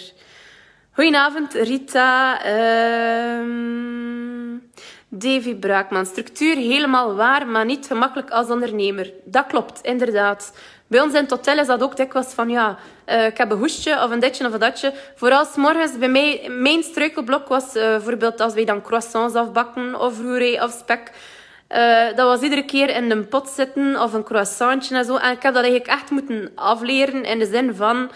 Goedenavond, 0.92 1.54
Rita. 1.54 2.46
Uh, 2.46 3.76
Davy 5.10 5.56
Braakman. 5.56 6.06
Structuur 6.06 6.56
helemaal 6.56 7.16
waar, 7.16 7.48
maar 7.48 7.66
niet 7.66 7.88
gemakkelijk 7.88 8.30
als 8.30 8.50
ondernemer. 8.50 9.12
Dat 9.24 9.46
klopt, 9.48 9.82
inderdaad. 9.82 10.54
Bij 10.88 11.02
ons 11.02 11.14
in 11.14 11.22
het 11.22 11.30
hotel 11.30 11.58
is 11.58 11.68
dat 11.68 11.84
ook 11.84 11.98
dikwijls 11.98 12.34
van, 12.34 12.50
ja, 12.50 12.78
uh, 13.10 13.26
ik 13.26 13.38
heb 13.38 13.52
een 13.52 13.58
hoestje 13.58 14.04
of 14.04 14.12
een 14.12 14.20
ditje 14.20 14.48
of 14.48 14.54
een 14.54 14.60
datje. 14.60 14.94
Vooral 15.16 15.46
s 15.46 15.56
morgens, 15.56 15.98
bij 15.98 16.10
mij, 16.10 16.48
mijn 16.50 16.84
struikelblok 16.84 17.48
was 17.48 17.76
uh, 17.76 17.84
bijvoorbeeld 17.84 18.42
als 18.42 18.54
wij 18.54 18.66
dan 18.66 18.82
croissants 18.82 19.36
afbakken 19.36 20.00
of 20.00 20.22
roeree 20.22 20.64
of 20.64 20.72
spek. 20.72 21.12
Uh, 21.70 22.06
dat 22.16 22.28
was 22.28 22.42
iedere 22.42 22.66
keer 22.66 22.90
in 22.90 23.12
een 23.12 23.28
pot 23.28 23.50
zitten 23.50 24.02
of 24.02 24.14
een 24.14 24.24
croissantje 24.24 24.96
en 24.96 25.06
zo. 25.06 25.16
En 25.16 25.32
ik 25.32 25.42
heb 25.42 25.54
dat 25.54 25.64
eigenlijk 25.64 25.92
echt 25.92 26.10
moeten 26.10 26.52
afleren 26.56 27.24
in 27.24 27.40
de 27.40 27.46
zin 27.46 27.76
van... 27.76 28.12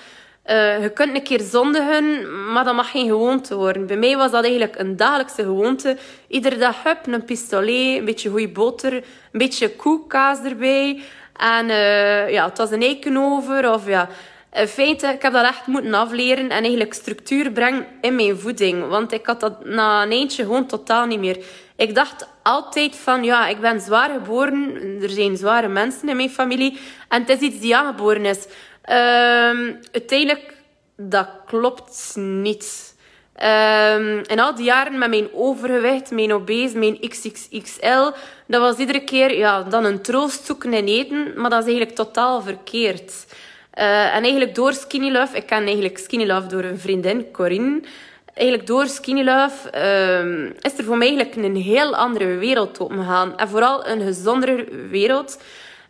Je 0.82 0.92
kunt 0.94 1.16
een 1.16 1.24
keer 1.24 1.40
zondigen, 1.40 2.28
maar 2.54 2.64
dat 2.64 2.76
mag 2.76 2.92
geen 2.92 3.08
gewoonte 3.08 3.56
worden. 3.56 3.88
Bij 3.88 3.98
mij 3.98 4.18
was 4.18 4.32
dat 4.32 4.44
eigenlijk 4.44 4.80
een 4.80 4.96
dagelijkse 4.96 5.44
gewoonte. 5.44 5.98
Iedere 6.28 6.58
dag 6.58 6.84
hup, 6.84 7.08
een 7.08 7.26
pistolet, 7.26 7.98
een 7.98 8.06
beetje 8.06 8.30
goede 8.30 8.50
boter, 8.50 8.94
een 8.94 9.04
beetje 9.32 9.76
koekkaas 9.76 10.40
erbij. 10.44 11.02
En 11.40 11.70
uh, 11.70 12.30
ja, 12.30 12.46
het 12.46 12.58
was 12.58 12.72
een 12.72 12.82
eiken 12.82 13.18
over. 13.18 13.74
Of 13.74 13.88
ja, 13.88 14.10
in 14.54 14.68
feite, 14.68 15.08
ik 15.08 15.22
heb 15.22 15.34
dat 15.34 15.46
echt 15.46 15.68
moeten 15.68 15.94
afleren 15.94 16.50
en 16.50 16.62
eigenlijk 16.62 16.94
structuur 16.94 17.52
brengen 17.52 17.86
in 18.02 18.16
mijn 18.16 18.38
voeding. 18.38 18.88
Want 18.88 19.12
ik 19.12 19.26
had 19.26 19.40
dat 19.40 19.66
na 19.66 20.04
een 20.04 20.12
eindje 20.12 20.44
gewoon 20.44 20.68
totaal 20.68 21.06
niet 21.06 21.20
meer. 21.20 21.46
Ik 21.76 21.96
dacht 21.96 22.28
altijd 22.44 22.96
van, 22.96 23.24
ja, 23.24 23.48
ik 23.48 23.60
ben 23.60 23.82
zwaar 23.82 24.10
geboren. 24.10 24.76
Er 25.02 25.10
zijn 25.10 25.38
zware 25.38 25.68
mensen 25.68 26.10
in 26.10 26.16
mijn 26.16 26.30
familie. 26.30 26.80
En 27.08 27.22
het 27.22 27.30
is 27.30 27.40
iets 27.40 27.60
die 27.60 27.76
aangeboren 27.76 28.26
is. 28.26 28.46
Uh, 28.86 28.96
uiteindelijk, 29.92 30.54
dat 30.98 31.28
klopt 31.46 32.14
niet. 32.16 32.89
Um, 33.44 34.22
in 34.28 34.40
al 34.40 34.56
die 34.56 34.66
jaren 34.66 34.98
met 34.98 35.10
mijn 35.10 35.28
overgewicht, 35.34 36.12
mijn 36.12 36.34
obese, 36.34 36.78
mijn 36.78 37.00
XXXL, 37.00 38.12
dat 38.48 38.62
was 38.62 38.78
iedere 38.78 39.04
keer 39.04 39.38
ja, 39.38 39.64
dan 39.64 39.86
een 39.86 40.02
troost 40.02 40.46
zoeken 40.46 40.74
in 40.74 40.86
eten, 40.86 41.34
maar 41.36 41.50
dat 41.50 41.60
is 41.60 41.66
eigenlijk 41.68 41.96
totaal 41.96 42.42
verkeerd. 42.42 43.26
Uh, 43.80 44.16
en 44.16 44.22
eigenlijk 44.24 44.56
door 44.56 44.74
Skinny 44.74 45.12
Love, 45.12 45.38
ik 45.38 45.46
ken 45.46 45.64
eigenlijk 45.64 45.98
Skinny 45.98 46.26
Love 46.26 46.48
door 46.48 46.64
een 46.64 46.80
vriendin, 46.80 47.32
Corinne. 47.32 47.82
Eigenlijk 48.34 48.68
door 48.68 48.88
Skinny 48.88 49.24
Love 49.24 49.72
uh, 49.76 50.50
is 50.62 50.78
er 50.78 50.84
voor 50.84 50.98
mij 50.98 51.08
eigenlijk 51.08 51.36
een 51.36 51.56
heel 51.56 51.96
andere 51.96 52.38
wereld 52.38 52.80
opengegaan. 52.80 53.38
En 53.38 53.50
vooral 53.50 53.88
een 53.88 54.02
gezondere 54.02 54.66
wereld. 54.90 55.42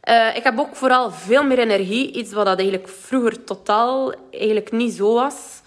Uh, 0.09 0.35
ik 0.35 0.43
heb 0.43 0.59
ook 0.59 0.75
vooral 0.75 1.11
veel 1.11 1.43
meer 1.43 1.59
energie. 1.59 2.11
Iets 2.11 2.33
wat 2.33 2.45
dat 2.45 2.59
eigenlijk 2.59 2.89
vroeger 2.89 3.43
totaal 3.43 4.13
eigenlijk 4.31 4.71
niet 4.71 4.93
zo 4.93 5.13
was. 5.13 5.58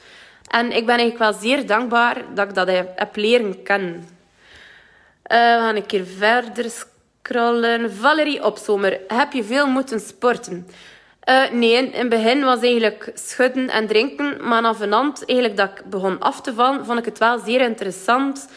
En 0.53 0.67
ik 0.73 0.87
ben 0.87 0.97
eigenlijk 0.97 1.19
wel 1.19 1.33
zeer 1.33 1.67
dankbaar 1.67 2.17
dat 2.35 2.49
ik 2.49 2.55
dat 2.55 2.69
heb 2.95 3.17
leren 3.17 3.63
kennen. 3.63 3.95
Uh, 3.95 5.39
we 5.39 5.59
gaan 5.61 5.77
een 5.77 5.87
keer 5.87 6.07
verder 6.07 6.71
scrollen. 6.71 7.93
Valerie 7.93 8.45
Opzomer, 8.45 9.01
heb 9.09 9.33
je 9.33 9.45
veel 9.45 9.67
moeten 9.67 10.01
sporten? 10.01 10.69
Uh, 11.29 11.51
nee, 11.51 11.73
in 11.73 11.91
het 11.93 12.09
begin 12.09 12.45
was 12.45 12.61
eigenlijk 12.61 13.11
schudden 13.15 13.71
en 13.71 13.87
drinken. 13.87 14.49
Maar 14.49 14.63
na 14.63 14.75
vanand, 14.75 15.25
eigenlijk 15.25 15.59
dat 15.59 15.71
ik 15.71 15.85
begon 15.85 16.21
af 16.21 16.41
te 16.41 16.55
vallen, 16.55 16.85
vond 16.85 16.99
ik 16.99 17.05
het 17.05 17.19
wel 17.19 17.39
zeer 17.39 17.61
interessant. 17.61 18.49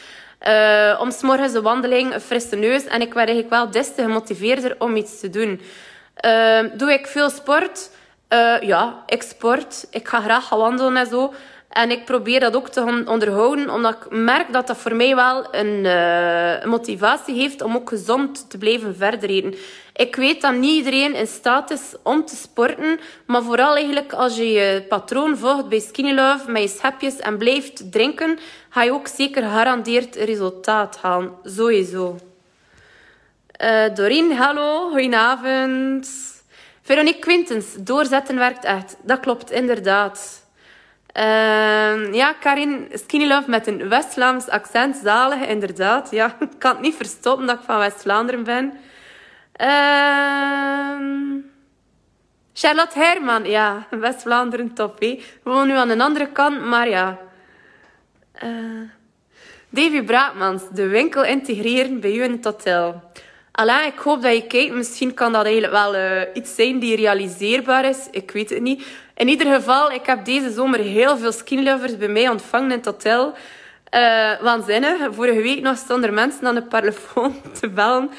Uh, 0.48 1.00
om 1.02 1.12
s'morgens 1.12 1.54
een 1.54 1.62
wandeling, 1.62 2.14
een 2.14 2.22
frisse 2.22 2.56
neus. 2.56 2.86
En 2.86 3.02
ik 3.02 3.14
werd 3.14 3.28
eigenlijk 3.28 3.50
wel 3.50 3.72
des 3.72 3.96
te 3.96 4.02
gemotiveerder 4.02 4.75
om 4.80 4.96
iets 4.96 5.20
te 5.20 5.30
doen. 5.30 5.62
Doe 6.78 6.94
ik 6.94 7.08
veel 7.08 7.30
sport? 7.30 7.90
ja, 8.62 9.04
ik 9.06 9.22
sport. 9.22 9.88
Ik 9.90 10.08
ga 10.08 10.22
graag 10.22 10.50
wandelen 10.50 10.98
en 10.98 11.08
zo. 11.08 11.34
En 11.75 11.91
ik 11.91 12.05
probeer 12.05 12.39
dat 12.39 12.55
ook 12.55 12.70
te 12.70 13.03
onderhouden, 13.05 13.70
omdat 13.70 13.94
ik 13.94 14.10
merk 14.10 14.53
dat 14.53 14.67
dat 14.67 14.77
voor 14.77 14.96
mij 14.96 15.15
wel 15.15 15.55
een 15.55 15.84
uh, 15.86 16.65
motivatie 16.65 17.36
heeft 17.36 17.62
om 17.62 17.75
ook 17.75 17.89
gezond 17.89 18.50
te 18.50 18.58
blijven 18.58 18.96
verder 18.96 19.29
eten. 19.29 19.55
Ik 19.94 20.15
weet 20.15 20.41
dat 20.41 20.53
niet 20.53 20.75
iedereen 20.75 21.15
in 21.15 21.27
staat 21.27 21.72
is 21.72 21.96
om 22.03 22.25
te 22.25 22.36
sporten, 22.36 23.00
maar 23.25 23.44
vooral 23.44 23.75
eigenlijk 23.75 24.13
als 24.13 24.36
je 24.36 24.51
je 24.51 24.86
patroon 24.89 25.38
volgt 25.38 25.70
bij 25.70 25.79
Skinny 25.79 26.13
Love 26.13 26.51
met 26.51 26.62
je 26.62 26.67
schepjes 26.67 27.15
en 27.17 27.38
blijft 27.38 27.91
drinken, 27.91 28.39
ga 28.70 28.84
je 28.84 28.94
ook 28.94 29.08
zeker 29.08 29.44
gegarandeerd 29.44 30.15
resultaat 30.15 30.98
halen. 31.01 31.32
Sowieso. 31.44 32.17
Uh, 33.63 33.94
Doreen, 33.94 34.32
hallo, 34.32 34.89
goedenavond. 34.89 36.10
Veronique 36.82 37.20
Quintens, 37.20 37.65
doorzetten 37.79 38.36
werkt 38.36 38.63
echt. 38.63 38.98
Dat 39.01 39.20
klopt, 39.20 39.51
inderdaad. 39.51 40.45
Uh, 41.18 42.14
ja, 42.14 42.34
Karin, 42.40 42.88
Skinny 42.94 43.28
Love 43.28 43.50
met 43.50 43.68
een 43.68 43.90
West-Vlaams 43.90 44.48
accent. 44.48 44.96
Zalig, 45.04 45.48
inderdaad. 45.48 46.12
Ja, 46.12 46.36
ik 46.40 46.50
kan 46.58 46.72
het 46.72 46.82
niet 46.82 46.96
verstoppen 46.96 47.46
dat 47.46 47.58
ik 47.58 47.66
van 47.66 47.78
West-Vlaanderen 47.78 48.44
ben. 48.44 48.74
Uh, 49.62 51.44
Charlotte 52.54 53.00
Herman, 53.00 53.46
ja, 53.46 53.88
West-Vlaanderen 53.90 54.74
top. 54.74 55.00
We 55.00 55.24
wonen 55.44 55.68
nu 55.68 55.74
aan 55.74 55.90
een 55.90 56.02
andere 56.02 56.28
kant, 56.28 56.66
maar 56.66 56.90
ja. 56.90 57.18
Uh, 58.44 58.90
Davy 59.70 60.02
Braatmans, 60.02 60.64
de 60.72 60.88
winkel 60.88 61.24
integreren 61.24 62.00
bij 62.00 62.16
u 62.16 62.24
in 62.24 62.32
het 62.32 62.46
hotel. 62.46 63.02
Alain, 63.52 63.94
ik 63.94 64.00
hoop 64.00 64.22
dat 64.22 64.36
je 64.36 64.48
kijkt. 64.48 64.74
Misschien 64.74 65.14
kan 65.14 65.32
dat 65.32 65.44
eigenlijk 65.46 65.74
wel 65.74 65.96
uh, 65.96 66.22
iets 66.34 66.56
zijn 66.56 66.80
die 66.80 66.96
realiseerbaar 66.96 67.86
is. 67.86 68.08
Ik 68.12 68.32
weet 68.32 68.50
het 68.50 68.62
niet. 68.62 68.86
In 69.16 69.28
ieder 69.28 69.54
geval, 69.54 69.92
ik 69.92 70.06
heb 70.06 70.26
deze 70.26 70.52
zomer 70.52 70.80
heel 70.80 71.18
veel 71.18 71.32
skinlovers 71.32 71.98
bij 71.98 72.08
mij 72.08 72.30
ontvangen 72.30 72.72
in 72.72 72.78
het 72.78 72.86
hotel. 72.86 73.34
Uh, 73.96 74.42
waanzinnig. 74.42 75.14
Vorige 75.14 75.42
week 75.42 75.62
nog 75.62 75.78
stonden 75.78 76.14
mensen 76.14 76.48
aan 76.48 76.56
de 76.56 76.68
telefoon 76.68 77.36
te 77.60 77.70
bellen. 77.70 78.10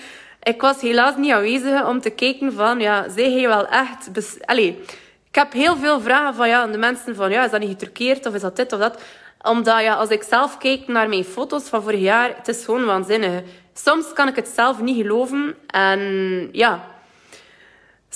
Ik 0.43 0.61
was 0.61 0.81
helaas 0.81 1.17
niet 1.17 1.33
aanwezig 1.33 1.87
om 1.87 2.01
te 2.01 2.11
kijken 2.11 2.53
van, 2.53 2.81
ja, 2.81 3.09
zei 3.09 3.39
hij 3.39 3.49
wel 3.49 3.69
echt... 3.69 4.11
Allee, 4.45 4.83
ik 5.29 5.35
heb 5.35 5.53
heel 5.53 5.77
veel 5.77 6.01
vragen 6.01 6.35
van 6.35 6.49
ja, 6.49 6.67
de 6.67 6.79
mensen 6.79 7.15
van, 7.15 7.31
ja, 7.31 7.45
is 7.45 7.51
dat 7.51 7.61
niet 7.61 7.71
getruckeerd 7.71 8.27
of 8.27 8.35
is 8.35 8.41
dat 8.41 8.57
dit 8.57 8.73
of 8.73 8.79
dat? 8.79 9.03
Omdat, 9.43 9.81
ja, 9.81 9.95
als 9.95 10.09
ik 10.09 10.23
zelf 10.23 10.59
kijk 10.59 10.89
naar 10.89 11.09
mijn 11.09 11.25
foto's 11.25 11.69
van 11.69 11.83
vorig 11.83 12.01
jaar, 12.01 12.31
het 12.37 12.49
is 12.49 12.65
gewoon 12.65 12.85
waanzinnig. 12.85 13.43
Soms 13.75 14.13
kan 14.13 14.29
ik 14.29 14.37
het 14.37 14.49
zelf 14.49 14.81
niet 14.81 14.97
geloven. 14.97 15.55
En 15.67 16.01
ja, 16.53 16.85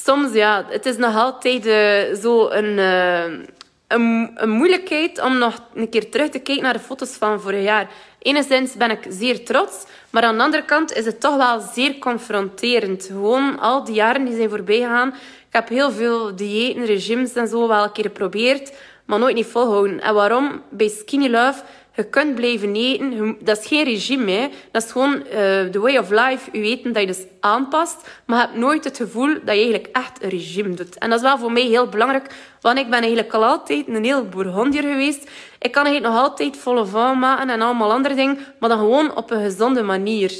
soms 0.04 0.33
ja, 0.33 0.64
het 0.69 0.87
is 0.87 0.97
nog 0.97 1.16
altijd 1.16 1.66
uh, 1.66 2.21
zo 2.23 2.49
een, 2.50 2.78
een, 2.78 4.30
een, 4.35 4.50
moeilijkheid 4.50 5.21
om 5.23 5.38
nog 5.38 5.59
een 5.75 5.88
keer 5.88 6.11
terug 6.11 6.28
te 6.28 6.38
kijken 6.38 6.64
naar 6.64 6.73
de 6.73 6.78
foto's 6.78 7.11
van 7.11 7.40
vorig 7.40 7.62
jaar. 7.62 7.90
Enerzijds 8.19 8.75
ben 8.75 8.90
ik 8.90 9.07
zeer 9.09 9.45
trots, 9.45 9.85
maar 10.11 10.23
aan 10.23 10.37
de 10.37 10.42
andere 10.42 10.64
kant 10.64 10.92
is 10.92 11.04
het 11.04 11.21
toch 11.21 11.37
wel 11.37 11.61
zeer 11.61 11.99
confronterend. 11.99 13.04
Gewoon 13.04 13.59
al 13.59 13.85
die 13.85 13.95
jaren 13.95 14.25
die 14.25 14.37
zijn 14.37 14.50
voorbij 14.50 14.76
gegaan. 14.76 15.09
Ik 15.49 15.57
heb 15.57 15.69
heel 15.69 15.90
veel 15.90 16.37
diëten, 16.37 16.85
regimes 16.85 17.33
en 17.33 17.49
zo 17.49 17.69
wel 17.69 17.85
een 17.85 17.92
keer 17.92 18.04
geprobeerd, 18.04 18.73
maar 19.04 19.19
nooit 19.19 19.35
niet 19.35 19.47
volhouden. 19.47 20.00
En 20.00 20.14
waarom? 20.14 20.62
Bij 20.69 20.88
Skinny 20.88 21.28
Love 21.28 21.62
je 21.94 22.04
kunt 22.04 22.35
blijven 22.35 22.75
eten. 22.75 23.37
Dat 23.40 23.59
is 23.59 23.66
geen 23.66 23.85
regime. 23.85 24.50
Dat 24.70 24.85
is 24.85 24.90
gewoon 24.92 25.23
de 25.32 25.70
uh, 25.73 25.80
way 25.80 25.97
of 25.97 26.11
life. 26.11 26.50
Je 26.52 26.62
eten 26.62 26.92
dat 26.92 27.02
je 27.02 27.09
dus 27.09 27.25
aanpast. 27.40 28.09
Maar 28.25 28.38
je 28.38 28.47
hebt 28.47 28.59
nooit 28.59 28.85
het 28.85 28.97
gevoel 28.97 29.26
dat 29.26 29.40
je 29.44 29.50
eigenlijk 29.50 29.88
echt 29.92 30.23
een 30.23 30.28
regime 30.28 30.75
doet. 30.75 30.99
En 30.99 31.09
dat 31.11 31.18
is 31.18 31.25
wel 31.25 31.38
voor 31.38 31.52
mij 31.52 31.62
heel 31.62 31.88
belangrijk. 31.88 32.35
Want 32.61 32.78
ik 32.78 32.90
ben 32.90 33.00
eigenlijk 33.00 33.32
al 33.32 33.44
altijd 33.44 33.88
een 33.88 34.04
heel 34.04 34.25
bourgondier 34.25 34.82
geweest. 34.82 35.30
Ik 35.59 35.73
kan 35.73 35.85
eigenlijk 35.85 36.14
nog 36.14 36.23
altijd 36.23 36.56
volle 36.56 36.87
van 36.87 37.18
maken 37.18 37.50
en 37.50 37.61
allemaal 37.61 37.92
andere 37.92 38.14
dingen. 38.14 38.38
Maar 38.59 38.68
dan 38.68 38.78
gewoon 38.78 39.16
op 39.16 39.30
een 39.30 39.42
gezonde 39.42 39.82
manier. 39.82 40.32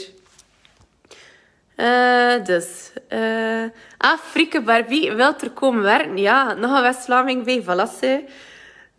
Uh, 1.77 2.45
dus. 2.45 2.93
Uh, 3.09 4.65
Barbie 4.65 5.13
wilt 5.13 5.43
er 5.43 5.51
komen 5.51 5.83
werken? 5.83 6.17
Ja, 6.17 6.55
nog 6.55 6.77
een 6.77 6.83
West-Vlaming 6.83 7.45
bij 7.45 7.63
Valasse. 7.63 8.25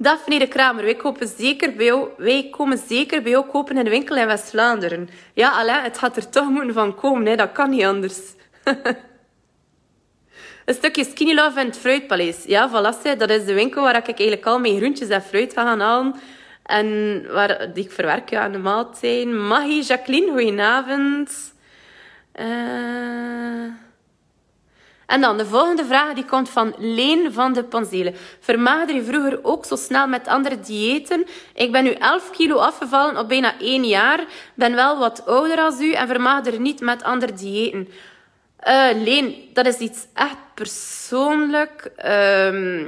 Daphne 0.01 0.39
de 0.39 0.48
Kramer, 0.48 0.84
wij, 0.84 0.96
kopen 0.96 1.27
zeker 1.27 1.74
bij 1.74 2.08
wij 2.17 2.48
komen 2.51 2.77
zeker 2.88 3.22
bij 3.22 3.31
jou 3.31 3.46
kopen 3.46 3.77
in 3.77 3.84
de 3.84 3.89
winkel 3.89 4.15
in 4.15 4.27
West-Vlaanderen. 4.27 5.10
Ja, 5.34 5.51
Alain, 5.51 5.84
het 5.84 5.98
gaat 5.98 6.17
er 6.17 6.29
toch 6.29 6.50
moeten 6.50 6.74
van 6.74 6.96
komen, 6.96 7.25
hè? 7.25 7.36
dat 7.36 7.51
kan 7.51 7.70
niet 7.70 7.84
anders. 7.84 8.20
een 10.65 10.74
stukje 10.74 11.03
Skinny 11.03 11.34
Love 11.34 11.60
en 11.60 11.65
het 11.65 11.77
Fruitpaleis. 11.77 12.43
Ja, 12.46 12.70
voilà, 12.70 13.17
dat 13.17 13.29
is 13.29 13.46
de 13.46 13.53
winkel 13.53 13.81
waar 13.81 13.96
ik 13.96 14.08
eigenlijk 14.08 14.46
al 14.46 14.60
mijn 14.60 14.77
groentjes 14.77 15.10
en 15.10 15.22
fruit 15.22 15.53
ga 15.53 15.77
halen. 15.77 16.15
En 16.63 17.25
waar 17.34 17.74
die 17.74 17.84
ik 17.84 17.91
verwerk 17.91 18.29
ja, 18.29 18.41
aan 18.41 18.51
de 18.51 18.58
maaltijd. 18.58 19.27
Maggie, 19.27 19.84
Jacqueline, 19.84 20.31
goedenavond. 20.31 21.53
Uh... 22.39 23.91
En 25.12 25.22
dan 25.22 25.38
de 25.38 25.46
volgende 25.46 25.86
vraag 25.86 26.13
die 26.13 26.25
komt 26.25 26.50
van 26.50 26.74
Leen 26.77 27.34
van 27.34 27.53
de 27.53 27.63
Ponzelen. 27.63 28.15
Vermaagde 28.39 28.94
je 28.94 29.03
vroeger 29.03 29.39
ook 29.41 29.65
zo 29.65 29.75
snel 29.75 30.08
met 30.08 30.27
andere 30.27 30.60
diëten? 30.60 31.25
Ik 31.53 31.72
ben 31.72 31.84
nu 31.84 31.91
11 31.91 32.32
kilo 32.32 32.56
afgevallen 32.56 33.18
op 33.18 33.27
bijna 33.27 33.60
één 33.60 33.84
jaar. 33.84 34.25
Ben 34.53 34.75
wel 34.75 34.98
wat 34.98 35.25
ouder 35.25 35.58
als 35.60 35.80
u 35.80 35.91
en 35.91 36.08
vermaagde 36.08 36.60
niet 36.60 36.80
met 36.80 37.03
andere 37.03 37.34
diëten. 37.34 37.88
Uh, 38.68 38.88
Leen, 39.03 39.36
dat 39.53 39.65
is 39.65 39.77
iets 39.77 40.08
echt 40.13 40.38
persoonlijk. 40.53 41.91
Uh, 42.06 42.88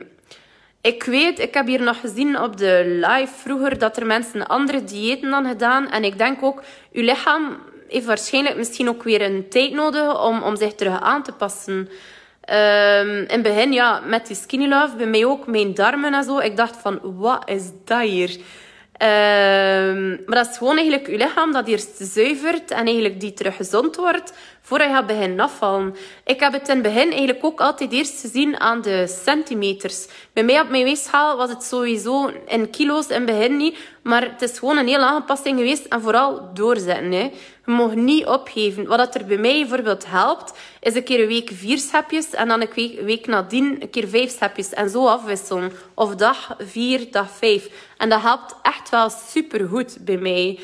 ik 0.82 1.03
weet, 1.03 1.39
ik 1.39 1.53
heb 1.53 1.68
hier 1.68 1.82
nog 1.82 2.00
gezien 2.00 2.39
op 2.39 2.58
de 2.58 2.84
live 2.86 3.34
vroeger 3.36 3.77
dat 3.77 3.98
er 3.98 4.06
mensen 4.06 4.48
andere 4.48 4.84
diëten 4.84 5.30
dan 5.30 5.46
gedaan. 5.46 5.89
En 5.89 6.03
ik 6.03 6.18
denk 6.18 6.44
ook, 6.44 6.63
uw 6.92 7.03
lichaam 7.03 7.58
heeft 7.88 8.06
waarschijnlijk 8.06 8.56
misschien 8.56 8.90
ook 8.90 9.04
weer 9.04 9.22
een 9.22 9.50
tijd 9.50 9.72
nodig 9.72 10.25
om, 10.25 10.42
om 10.44 10.56
zich 10.56 10.74
terug 10.74 11.02
aan 11.02 11.24
te 11.24 11.32
passen. 11.32 11.74
Um, 11.74 13.18
in 13.18 13.28
het 13.28 13.42
begin, 13.42 13.74
ja, 13.74 14.02
met 14.06 14.28
die 14.28 14.36
skinny 14.36 14.68
love, 14.68 14.96
bij 14.96 15.06
mij 15.06 15.25
ook 15.25 15.48
mijn 15.48 15.74
darmen 15.74 16.13
en 16.13 16.24
zo. 16.24 16.38
Ik 16.38 16.58
dacht 16.58 16.78
van, 16.82 17.00
wat 17.02 17.50
is 17.50 17.63
dat 17.86 18.02
hier? 18.02 18.30
Um, 18.30 20.22
maar 20.25 20.38
dat 20.38 20.50
is 20.50 20.58
gewoon 20.58 20.78
eigenlijk 20.78 21.08
je 21.10 21.18
lichaam 21.18 21.52
dat 21.52 21.68
eerst 21.68 21.98
zuivert 21.98 22.72
en 22.72 22.86
eigenlijk 22.86 23.20
die 23.20 23.34
terug 23.34 23.56
gezond 23.56 23.96
wordt 23.96 24.34
voordat 24.65 24.88
je 24.88 24.93
gaat 24.93 25.08
beginnen 25.08 25.39
afvallen. 25.39 25.96
Ik 26.25 26.39
heb 26.39 26.53
het 26.53 26.67
in 26.67 26.74
het 26.74 26.84
begin 26.84 27.10
eigenlijk 27.12 27.46
ook 27.46 27.62
altijd 27.62 27.91
eerst 27.91 28.22
gezien 28.22 28.60
aan 28.60 28.82
de 28.82 29.08
centimeters. 29.24 30.08
Bij 30.34 30.43
mij 30.43 30.62
op 30.62 30.70
mijn 30.70 30.84
weegschaal 30.84 31.38
was 31.38 31.50
het 31.50 31.63
sowieso 31.63 32.32
in 32.48 32.70
kilo's 32.70 33.08
in 33.08 33.15
het 33.15 33.25
begin 33.25 33.58
niet, 33.58 33.77
maar 34.03 34.22
het 34.22 34.41
is 34.41 34.60
gewoon 34.60 34.77
een 34.77 34.88
heel 34.88 35.00
aanpassing 35.00 35.58
geweest 35.58 35.86
en 35.86 36.01
vooral 36.01 36.53
doorzetten. 36.53 37.12
Hè. 37.12 37.32
Je 37.65 37.72
mag 37.72 37.96
niet 37.96 38.25
opgeven. 38.25 38.88
Wat 38.88 39.15
er 39.15 39.25
bij 39.25 39.38
mij 39.38 39.60
bijvoorbeeld 39.60 40.05
helpt, 40.08 40.53
is 40.79 40.96
een 40.96 41.03
keer 41.03 41.22
een 41.22 41.27
week 41.27 41.50
vier 41.53 41.77
schepjes 41.77 42.29
en 42.29 42.48
dan 42.48 42.62
een 42.62 42.70
week, 42.75 43.01
week 43.01 43.27
nadien 43.27 43.82
een 43.82 43.89
keer 43.89 44.08
vijf 44.08 44.32
schepjes 44.32 44.70
en 44.70 44.89
zo 44.89 45.08
afwisselen. 45.08 45.72
Of 45.93 46.15
dag 46.15 46.55
vier, 46.60 47.12
dag 47.12 47.32
vijf. 47.32 47.70
En 47.98 48.10
dat 48.10 48.22
helpt 48.22 48.55
echt 48.62 48.89
wel 48.89 49.10
supergoed 49.10 49.98
bij 50.01 50.17
mij. 50.17 50.60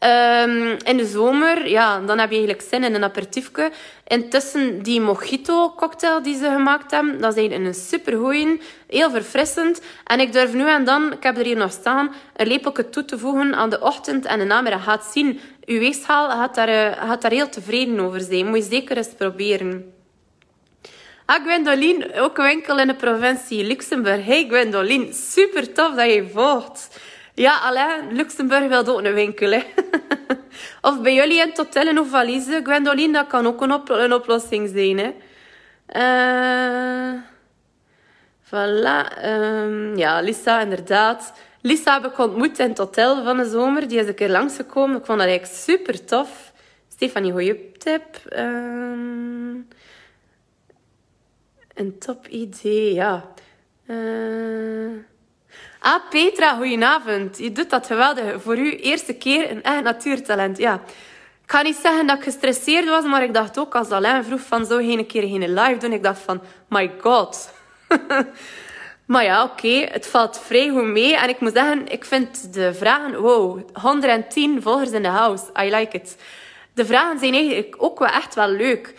Um, 0.00 0.76
in 0.84 0.96
de 0.96 1.06
zomer, 1.06 1.68
ja, 1.68 2.00
dan 2.00 2.18
heb 2.18 2.30
je 2.30 2.36
eigenlijk 2.36 2.68
zin 2.70 2.84
in 2.84 2.94
een 2.94 3.04
aperitiefje. 3.04 3.70
Intussen 4.06 4.82
die 4.82 5.00
mojito-cocktail 5.00 6.22
die 6.22 6.36
ze 6.36 6.44
gemaakt 6.44 6.90
hebben, 6.90 7.20
dat 7.20 7.36
is 7.36 7.50
een 7.50 7.74
supergoeie, 7.74 8.60
heel 8.86 9.10
verfrissend. 9.10 9.80
En 10.04 10.20
ik 10.20 10.32
durf 10.32 10.52
nu 10.52 10.68
en 10.68 10.84
dan, 10.84 11.12
ik 11.12 11.22
heb 11.22 11.38
er 11.38 11.44
hier 11.44 11.56
nog 11.56 11.72
staan, 11.72 12.14
een 12.36 12.46
lepeltje 12.46 12.90
toe 12.90 13.04
te 13.04 13.18
voegen 13.18 13.54
aan 13.54 13.70
de 13.70 13.80
ochtend 13.80 14.24
en 14.24 14.38
de 14.38 14.44
namiddag. 14.44 14.84
Gaat 14.84 15.04
zien, 15.04 15.40
uw 15.64 15.78
weegschaal 15.78 16.30
gaat 16.30 16.54
daar, 16.54 16.68
uh, 16.68 17.08
gaat 17.08 17.22
daar 17.22 17.32
heel 17.32 17.48
tevreden 17.48 18.00
over 18.00 18.20
zijn. 18.20 18.46
Moet 18.46 18.56
je 18.56 18.62
zeker 18.70 18.96
eens 18.96 19.14
proberen. 19.18 19.92
Ah, 21.26 21.42
Gwendoline, 21.42 22.20
ook 22.20 22.38
een 22.38 22.44
winkel 22.44 22.78
in 22.78 22.86
de 22.86 22.94
provincie 22.94 23.64
Luxemburg. 23.64 24.24
Hey 24.24 24.44
Gwendoline, 24.48 25.12
super 25.12 25.72
tof 25.72 25.94
dat 25.94 26.12
je 26.12 26.28
volgt. 26.32 26.98
Ja, 27.36 27.58
Alain, 27.58 28.12
Luxemburg 28.12 28.68
wil 28.68 28.86
ook 28.86 29.02
een 29.02 29.14
winkel. 29.14 29.50
Hè. 29.50 29.62
of 30.88 31.00
bij 31.00 31.14
jullie 31.14 31.40
in 31.40 31.52
hotel 31.54 31.88
in 31.88 32.06
Valise, 32.06 32.60
Gwendoline, 32.62 33.12
dat 33.12 33.26
kan 33.26 33.46
ook 33.46 33.60
een, 33.60 33.72
op 33.72 33.88
een 33.88 34.12
oplossing 34.12 34.70
zijn. 34.74 34.98
Hè. 34.98 35.12
Uh, 35.92 37.20
voilà. 38.44 39.24
Um, 39.24 39.96
ja, 39.96 40.20
Lisa, 40.20 40.60
inderdaad. 40.60 41.32
Lisa 41.60 42.00
heb 42.00 42.12
ik 42.12 42.18
ontmoet 42.18 42.58
in 42.58 42.68
het 42.68 42.78
hotel 42.78 43.24
van 43.24 43.36
de 43.36 43.48
zomer. 43.48 43.88
Die 43.88 43.98
is 43.98 44.06
een 44.06 44.14
keer 44.14 44.30
langsgekomen. 44.30 44.96
Ik 44.96 45.04
vond 45.04 45.18
dat 45.18 45.28
eigenlijk 45.28 45.58
super 45.58 46.04
tof. 46.04 46.52
Stefanie, 46.88 47.32
goeie 47.32 47.72
tip. 47.72 48.20
Um, 48.36 49.68
een 51.74 51.98
top 51.98 52.26
idee, 52.26 52.94
ja. 52.94 53.24
Uh, 53.86 54.90
Ah, 55.84 56.00
Petra, 56.10 56.54
goedenavond. 56.54 57.38
Je 57.38 57.52
doet 57.52 57.70
dat 57.70 57.86
geweldig. 57.86 58.42
Voor 58.42 58.58
u 58.58 58.76
eerste 58.76 59.14
keer 59.14 59.50
een 59.50 59.62
echt 59.62 59.82
natuurtalent. 59.82 60.58
Ja. 60.58 60.74
Ik 61.44 61.50
ga 61.50 61.62
niet 61.62 61.78
zeggen 61.82 62.06
dat 62.06 62.16
ik 62.16 62.22
gestresseerd 62.22 62.88
was, 62.88 63.04
maar 63.04 63.22
ik 63.22 63.34
dacht 63.34 63.58
ook 63.58 63.74
als 63.74 63.90
Alain 63.90 64.24
vroeg 64.24 64.40
van 64.40 64.66
zou 64.66 64.84
geen 64.84 65.06
keer 65.06 65.22
geen 65.22 65.54
live 65.54 65.76
doen, 65.76 65.92
ik 65.92 66.02
dacht 66.02 66.20
van 66.20 66.40
my 66.68 66.92
god. 67.00 67.52
maar 69.12 69.24
ja, 69.24 69.42
oké, 69.42 69.68
het 69.68 70.06
valt 70.06 70.40
vrij 70.44 70.68
goed 70.68 70.84
mee. 70.84 71.16
En 71.16 71.28
ik 71.28 71.40
moet 71.40 71.54
zeggen, 71.54 71.88
ik 71.88 72.04
vind 72.04 72.54
de 72.54 72.74
vragen, 72.74 73.20
wow, 73.20 73.60
110 73.72 74.62
volgers 74.62 74.90
in 74.90 75.02
de 75.02 75.08
house. 75.08 75.44
I 75.62 75.74
like 75.74 75.96
it. 75.96 76.16
De 76.74 76.86
vragen 76.86 77.18
zijn 77.18 77.34
eigenlijk 77.34 77.74
ook 77.78 77.98
wel 77.98 78.08
echt 78.08 78.34
wel 78.34 78.48
leuk. 78.48 78.94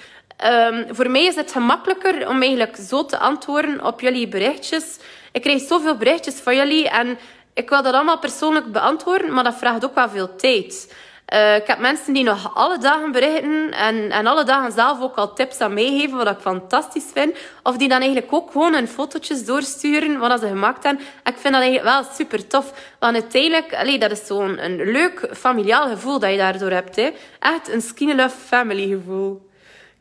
Um, 0.45 0.85
voor 0.95 1.09
mij 1.09 1.25
is 1.25 1.35
het 1.35 1.51
gemakkelijker 1.51 2.27
om 2.29 2.41
eigenlijk 2.41 2.75
zo 2.75 3.05
te 3.05 3.17
antwoorden 3.17 3.85
op 3.85 4.01
jullie 4.01 4.27
berichtjes. 4.27 4.97
Ik 5.35 5.41
krijg 5.41 5.61
zoveel 5.61 5.97
berichtjes 5.97 6.35
van 6.35 6.55
jullie 6.55 6.89
en 6.89 7.17
ik 7.53 7.69
wil 7.69 7.83
dat 7.83 7.93
allemaal 7.93 8.19
persoonlijk 8.19 8.71
beantwoorden, 8.71 9.33
maar 9.33 9.43
dat 9.43 9.55
vraagt 9.57 9.85
ook 9.85 9.95
wel 9.95 10.09
veel 10.09 10.35
tijd. 10.35 10.93
Uh, 11.33 11.55
ik 11.55 11.67
heb 11.67 11.79
mensen 11.79 12.13
die 12.13 12.23
nog 12.23 12.55
alle 12.55 12.77
dagen 12.77 13.11
berichten 13.11 13.71
en, 13.71 14.11
en 14.11 14.27
alle 14.27 14.43
dagen 14.43 14.71
zelf 14.71 15.01
ook 15.01 15.15
al 15.15 15.33
tips 15.33 15.59
aan 15.59 15.73
meegeven, 15.73 16.17
wat 16.17 16.29
ik 16.29 16.39
fantastisch 16.39 17.05
vind. 17.13 17.37
Of 17.63 17.77
die 17.77 17.87
dan 17.87 18.01
eigenlijk 18.01 18.33
ook 18.33 18.51
gewoon 18.51 18.73
hun 18.73 18.87
fotootjes 18.87 19.45
doorsturen, 19.45 20.19
wat 20.19 20.39
ze 20.39 20.47
gemaakt 20.47 20.83
hebben. 20.83 21.03
ik 21.23 21.37
vind 21.37 21.53
dat 21.53 21.63
eigenlijk 21.63 21.83
wel 21.83 22.03
super 22.13 22.47
tof. 22.47 22.73
Want 22.99 23.13
uiteindelijk, 23.13 23.75
allee, 23.75 23.99
dat 23.99 24.11
is 24.11 24.25
zo'n 24.25 24.63
een 24.63 24.91
leuk 24.91 25.29
familiaal 25.33 25.87
gevoel 25.87 26.19
dat 26.19 26.31
je 26.31 26.37
daardoor 26.37 26.71
hebt. 26.71 26.95
Hè. 26.95 27.11
Echt 27.39 27.69
een 27.69 27.81
Skinny 27.81 28.15
Love 28.15 28.37
family 28.37 28.87
gevoel. 28.87 29.53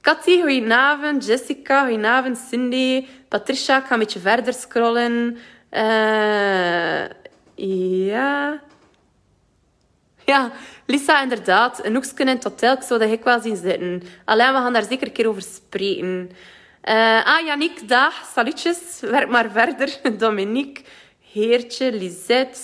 Cathy, 0.05 0.43
goedenavond. 0.43 1.25
Jessica, 1.27 1.85
goedenavond. 1.85 2.39
Cindy, 2.39 3.07
Patricia, 3.29 3.79
ik 3.79 3.85
ga 3.85 3.93
een 3.93 3.99
beetje 3.99 4.21
verder 4.21 4.53
scrollen. 4.53 5.37
Uh, 5.71 7.05
ja. 8.07 8.61
Ja, 10.25 10.51
Lisa, 10.87 11.23
inderdaad. 11.23 11.85
Een 11.85 11.95
hoekje 11.95 12.15
in 12.17 12.29
het 12.29 12.45
hotel, 12.45 12.73
ik 12.73 12.83
zou 12.83 13.01
dat 13.01 13.11
ik 13.11 13.25
wel 13.25 13.41
zien 13.41 13.57
zitten. 13.57 14.03
Alleen, 14.25 14.53
we 14.53 14.59
gaan 14.59 14.73
daar 14.73 14.83
zeker 14.83 15.07
een 15.07 15.13
keer 15.13 15.29
over 15.29 15.43
spreken. 15.43 16.31
Uh, 16.89 17.27
ah, 17.27 17.47
Yannick, 17.47 17.89
dag. 17.89 18.31
Salutjes. 18.35 19.01
Werk 19.01 19.29
maar 19.29 19.51
verder. 19.51 20.01
Dominique, 20.19 20.85
Heertje, 21.33 21.93
Lisette. 21.93 22.61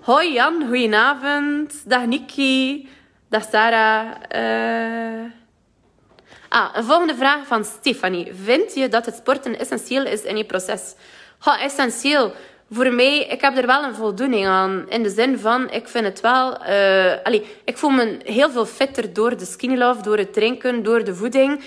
Hoi 0.00 0.32
Jan, 0.32 0.66
goedenavond. 0.66 1.88
Dag 1.88 2.06
Nikki. 2.06 2.88
Dag 3.28 3.44
Sarah. 3.50 4.14
Uh... 4.34 5.39
Ah, 6.52 6.68
een 6.74 6.84
volgende 6.84 7.14
vraag 7.14 7.46
van 7.46 7.64
Stefanie. 7.64 8.32
Vind 8.42 8.74
je 8.74 8.88
dat 8.88 9.06
het 9.06 9.14
sporten 9.14 9.58
essentieel 9.58 10.06
is 10.06 10.22
in 10.22 10.36
je 10.36 10.44
proces? 10.44 10.94
Ha, 11.38 11.60
essentieel. 11.60 12.32
Voor 12.70 12.92
mij, 12.92 13.18
ik 13.18 13.40
heb 13.40 13.56
er 13.56 13.66
wel 13.66 13.84
een 13.84 13.94
voldoening 13.94 14.46
aan. 14.46 14.84
In 14.88 15.02
de 15.02 15.10
zin 15.10 15.38
van, 15.38 15.70
ik 15.70 15.88
vind 15.88 16.04
het 16.04 16.20
wel... 16.20 16.52
Uh, 16.68 17.12
allee, 17.22 17.46
ik 17.64 17.78
voel 17.78 17.90
me 17.90 18.18
heel 18.24 18.50
veel 18.50 18.66
fitter 18.66 19.12
door 19.12 19.36
de 19.36 19.44
skinny 19.44 19.94
door 20.02 20.16
het 20.16 20.32
drinken, 20.32 20.82
door 20.82 21.04
de 21.04 21.14
voeding. 21.14 21.60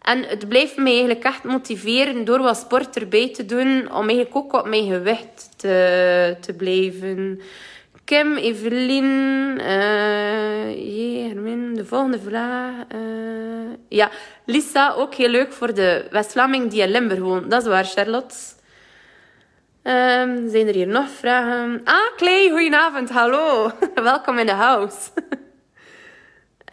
En 0.00 0.22
het 0.22 0.48
blijft 0.48 0.76
me 0.76 0.88
eigenlijk 0.88 1.24
echt 1.24 1.44
motiveren 1.44 2.24
door 2.24 2.42
wat 2.42 2.56
sport 2.56 2.96
erbij 2.96 3.32
te 3.32 3.46
doen, 3.46 3.92
om 3.92 4.08
eigenlijk 4.08 4.36
ook 4.36 4.52
op 4.52 4.68
mijn 4.68 4.86
gewicht 4.86 5.48
te, 5.56 6.36
te 6.40 6.52
blijven. 6.52 7.40
Kim, 8.04 8.36
Evelien, 8.36 9.58
uh, 9.58 9.64
Hermin, 11.26 11.74
de 11.74 11.84
volgende 11.84 12.18
vraag. 12.18 12.74
Uh, 12.94 13.72
ja, 13.88 14.10
Lisa, 14.44 14.92
ook 14.92 15.14
heel 15.14 15.28
leuk 15.28 15.52
voor 15.52 15.74
de 15.74 16.06
West-Vlaming 16.10 16.70
die 16.70 16.82
in 16.82 16.90
Limburg 16.90 17.20
woont. 17.20 17.50
Dat 17.50 17.62
is 17.62 17.68
waar, 17.68 17.84
Charlotte. 17.84 18.34
Um, 19.82 20.48
zijn 20.48 20.66
er 20.66 20.74
hier 20.74 20.86
nog 20.86 21.08
vragen? 21.10 21.80
Ah, 21.84 22.16
Clay, 22.16 22.50
goedenavond, 22.50 23.10
hallo. 23.10 23.70
Welkom 23.94 24.38
in 24.38 24.46
de 24.46 24.52
house. 24.52 25.10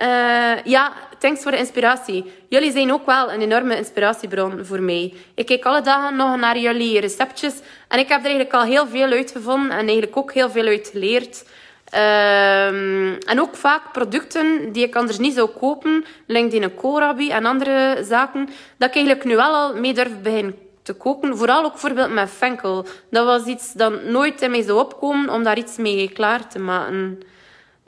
Uh, 0.01 0.63
ja, 0.63 0.93
thanks 1.19 1.41
voor 1.41 1.51
de 1.51 1.57
inspiratie. 1.57 2.31
Jullie 2.49 2.71
zijn 2.71 2.93
ook 2.93 3.05
wel 3.05 3.31
een 3.31 3.41
enorme 3.41 3.77
inspiratiebron 3.77 4.65
voor 4.65 4.81
mij. 4.81 5.13
Ik 5.35 5.45
kijk 5.45 5.65
alle 5.65 5.81
dagen 5.81 6.15
nog 6.15 6.39
naar 6.39 6.57
jullie 6.57 6.99
receptjes 6.99 7.53
en 7.87 7.99
ik 7.99 8.07
heb 8.07 8.19
er 8.19 8.25
eigenlijk 8.25 8.53
al 8.53 8.63
heel 8.63 8.87
veel 8.87 9.11
uitgevonden 9.11 9.71
en 9.71 9.77
eigenlijk 9.77 10.17
ook 10.17 10.33
heel 10.33 10.49
veel 10.49 10.65
uit 10.65 10.89
geleerd. 10.91 11.45
Uh, 11.93 13.29
en 13.29 13.39
ook 13.39 13.55
vaak 13.55 13.91
producten 13.91 14.71
die 14.71 14.85
ik 14.85 14.95
anders 14.95 15.17
niet 15.17 15.33
zou 15.33 15.49
kopen, 15.49 16.05
LinkedIn 16.27 16.63
een 16.63 16.75
Korabi 16.75 17.29
en 17.29 17.45
andere 17.45 18.03
zaken, 18.03 18.49
dat 18.77 18.89
ik 18.89 18.95
eigenlijk 18.95 19.25
nu 19.25 19.35
wel 19.35 19.53
al 19.53 19.75
mee 19.75 19.93
durf 19.93 20.21
beginnen 20.21 20.55
te 20.83 20.93
koken. 20.93 21.37
Vooral 21.37 21.63
ook 21.63 21.71
bijvoorbeeld 21.71 22.11
met 22.11 22.29
Fenkel. 22.29 22.85
Dat 23.09 23.25
was 23.25 23.45
iets 23.45 23.73
dat 23.73 24.03
nooit 24.03 24.41
in 24.41 24.51
mij 24.51 24.61
zou 24.61 24.79
opkomen 24.79 25.29
om 25.29 25.43
daar 25.43 25.57
iets 25.57 25.77
mee 25.77 26.09
klaar 26.09 26.47
te 26.47 26.59
maken. 26.59 27.19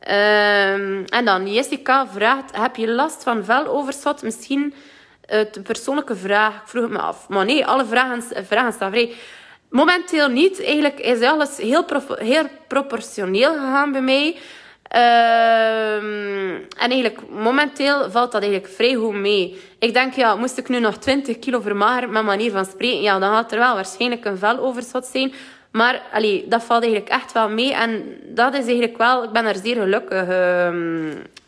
Um, 0.08 1.06
en 1.06 1.26
dan 1.26 1.54
Jessica 1.54 2.08
vraagt, 2.08 2.58
heb 2.58 2.76
je 2.76 2.92
last 2.92 3.24
van 3.24 3.46
veloverschot? 3.46 4.24
Misschien 4.24 4.74
een 5.26 5.64
persoonlijke 5.64 6.16
vraag. 6.16 6.56
Ik 6.56 6.68
vroeg 6.68 6.84
het 6.84 6.92
me 6.92 7.00
af. 7.00 7.30
Maar 7.30 7.46
nee, 7.46 7.66
alle 7.66 7.86
vragen, 7.86 8.46
vragen 8.46 8.74
staan 8.74 8.92
vrij. 8.92 9.14
Momenteel 9.70 10.28
niet. 10.28 10.64
Eigenlijk 10.64 11.00
is 11.00 11.22
alles 11.22 11.58
heel, 11.58 11.86
heel 12.18 12.48
proportioneel 12.68 13.54
gegaan 13.54 13.92
bij 13.92 14.02
mij. 14.02 14.38
Ehm, 14.94 16.56
en 16.78 16.92
eigenlijk 16.92 17.30
momenteel 17.30 18.12
valt 18.12 18.32
dat 18.32 18.42
eigenlijk 18.42 18.74
vrij 18.74 18.94
goed 18.94 19.14
mee. 19.14 19.62
Ik 19.80 19.94
denk, 19.94 20.14
ja, 20.14 20.36
moest 20.36 20.58
ik 20.58 20.70
nu 20.70 20.80
nog 20.80 20.98
20 20.98 21.40
kilo 21.40 21.60
vermageren 21.60 22.12
met 22.12 22.24
manier 22.24 22.52
van 22.52 22.66
spreken, 22.66 23.02
ja, 23.02 23.20
dan 23.20 23.34
gaat 23.34 23.52
er 23.52 23.58
wel 23.58 23.76
waarschijnlijk 23.76 24.26
een 24.26 24.38
veloverschot 24.38 25.06
zijn. 25.06 25.34
Maar 25.74 26.02
allee, 26.12 26.46
dat 26.48 26.64
valt 26.64 26.84
eigenlijk 26.84 27.14
echt 27.14 27.32
wel 27.32 27.50
mee. 27.50 27.74
En 27.74 28.20
dat 28.24 28.54
is 28.54 28.66
eigenlijk 28.66 28.98
wel... 28.98 29.24
Ik 29.24 29.32
ben 29.32 29.46
er 29.46 29.56
zeer 29.56 29.76
gelukkig, 29.76 30.22
uh, 30.22 30.74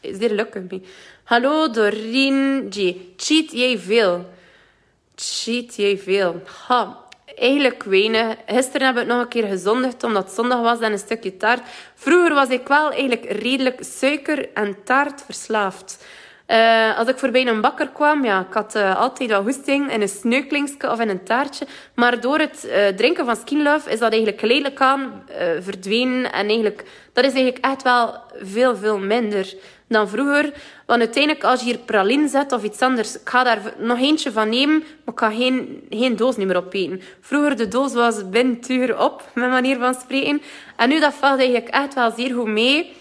zeer 0.02 0.30
gelukkig 0.30 0.62
mee. 0.70 0.82
Hallo 1.24 1.70
Doreen. 1.70 2.68
Cheat 3.18 3.52
jij 3.52 3.78
veel? 3.78 4.30
Cheat 5.16 5.76
jij 5.76 5.98
veel? 5.98 6.42
Ha, 6.68 6.98
eigenlijk 7.36 7.84
weinig. 7.84 8.36
Gisteren 8.46 8.88
heb 8.88 8.98
ik 8.98 9.08
nog 9.08 9.22
een 9.22 9.28
keer 9.28 9.48
gezondigd 9.48 10.04
omdat 10.04 10.24
het 10.24 10.34
zondag 10.34 10.62
was 10.62 10.80
en 10.80 10.92
een 10.92 10.98
stukje 10.98 11.38
taart. 11.38 11.68
Vroeger 11.96 12.34
was 12.34 12.50
ik 12.50 12.68
wel 12.68 12.92
eigenlijk 12.92 13.32
redelijk 13.32 13.84
suiker- 13.84 14.50
en 14.54 14.84
taart 14.84 15.22
verslaafd. 15.22 16.06
Uh, 16.48 16.98
als 16.98 17.08
ik 17.08 17.18
voorbij 17.18 17.48
een 17.48 17.62
bakker 17.62 17.90
kwam, 17.90 18.24
ja, 18.24 18.46
ik 18.48 18.54
had 18.54 18.76
uh, 18.76 19.00
altijd 19.00 19.30
wel 19.30 19.42
hoesting 19.42 19.92
in 19.92 20.02
een 20.02 20.08
sneuklingsje 20.08 20.92
of 20.92 21.00
in 21.00 21.10
een 21.10 21.24
taartje. 21.24 21.66
Maar 21.96 22.22
door 22.22 22.40
het 22.40 22.66
uh, 22.66 22.88
drinken 22.88 23.26
van 23.26 23.36
Skin 23.36 23.64
Love 23.64 23.90
is 23.90 24.00
dat 24.00 24.12
eigenlijk 24.12 24.40
geleidelijk 24.40 24.82
aan 24.82 25.24
verdwenen. 25.60 26.32
En 26.32 26.48
eigenlijk, 26.48 26.84
dat 27.14 27.26
is 27.26 27.34
eigenlijk 27.34 27.66
echt 27.66 27.84
wel 27.84 28.16
veel, 28.42 28.76
veel 28.76 28.98
minder 28.98 29.54
dan 29.88 30.10
vroeger. 30.10 30.54
Want 30.86 31.00
uiteindelijk, 31.00 31.44
als 31.44 31.60
je 31.60 31.66
hier 31.66 31.78
praline 31.78 32.28
zet 32.28 32.52
of 32.52 32.64
iets 32.64 32.82
anders, 32.82 33.16
ik 33.16 33.30
ga 33.30 33.44
daar 33.44 33.74
nog 33.78 34.00
eentje 34.00 34.32
van 34.32 34.50
nemen, 34.50 34.80
maar 34.80 35.14
ik 35.14 35.20
ga 35.20 35.30
geen, 35.30 35.88
geen 35.90 36.16
doos 36.16 36.36
meer 36.36 36.58
opeten. 36.58 37.02
Vroeger, 37.22 37.56
de 37.56 37.68
doos 37.68 37.94
was 37.94 38.30
binnen 38.30 39.00
op, 39.00 39.24
met 39.34 39.50
manier 39.50 39.78
van 39.78 39.94
spreken. 39.94 40.42
En 40.76 40.90
nu, 40.90 41.00
dat 41.00 41.14
valt 41.14 41.40
eigenlijk 41.40 41.70
echt 41.70 41.94
wel 41.94 42.12
zeer 42.12 42.34
goed 42.34 42.48
mee 42.48 42.94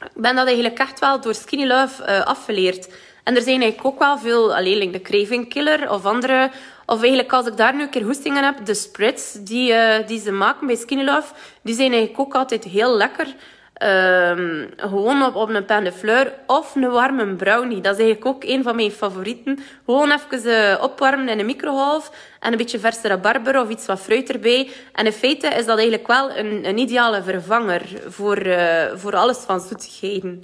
ik 0.00 0.10
ben 0.14 0.34
dat 0.34 0.46
eigenlijk 0.46 0.78
echt 0.78 1.00
wel 1.00 1.20
door 1.20 1.34
Skinny 1.34 1.66
Love 1.66 2.02
uh, 2.02 2.24
afgeleerd. 2.24 2.88
En 3.24 3.36
er 3.36 3.42
zijn 3.42 3.60
eigenlijk 3.60 3.86
ook 3.94 3.98
wel 3.98 4.18
veel, 4.18 4.54
alleen 4.54 4.90
de 4.90 5.02
Craving 5.02 5.48
Killer 5.48 5.90
of 5.90 6.04
andere. 6.04 6.50
Of 6.86 6.98
eigenlijk 6.98 7.32
als 7.32 7.46
ik 7.46 7.56
daar 7.56 7.74
nu 7.74 7.82
een 7.82 7.90
keer 7.90 8.02
hoestingen 8.02 8.44
heb, 8.44 8.64
de 8.64 8.74
spreads 8.74 9.32
die, 9.32 9.72
uh, 9.72 10.06
die 10.06 10.20
ze 10.20 10.32
maken 10.32 10.66
bij 10.66 10.76
Skinny 10.76 11.04
Love, 11.04 11.34
die 11.62 11.74
zijn 11.74 11.92
eigenlijk 11.92 12.20
ook 12.20 12.34
altijd 12.34 12.64
heel 12.64 12.96
lekker. 12.96 13.34
Um, 13.82 14.68
gewoon 14.76 15.22
op, 15.22 15.34
op 15.34 15.48
een 15.48 15.64
pain 15.64 15.84
de 15.84 15.92
fleur 15.92 16.32
of 16.46 16.74
een 16.74 16.90
warme 16.90 17.34
brownie. 17.34 17.80
Dat 17.80 17.92
is 17.92 18.04
eigenlijk 18.04 18.26
ook 18.26 18.44
een 18.44 18.62
van 18.62 18.76
mijn 18.76 18.90
favorieten. 18.90 19.58
Gewoon 19.84 20.10
even 20.10 20.48
uh, 20.50 20.82
opwarmen 20.82 21.28
in 21.28 21.38
een 21.38 21.46
microgolf 21.46 22.10
en 22.40 22.52
een 22.52 22.58
beetje 22.58 22.78
verse 22.78 23.08
rabarber 23.08 23.60
of 23.60 23.68
iets 23.68 23.86
wat 23.86 24.00
fruit 24.00 24.30
erbij. 24.30 24.70
En 24.92 25.06
in 25.06 25.12
feite 25.12 25.46
is 25.46 25.66
dat 25.66 25.76
eigenlijk 25.78 26.06
wel 26.06 26.36
een, 26.36 26.66
een 26.66 26.78
ideale 26.78 27.22
vervanger 27.22 27.82
voor, 28.08 28.46
uh, 28.46 28.84
voor 28.94 29.16
alles 29.16 29.38
van 29.38 29.60
zoetigheden. 29.60 30.42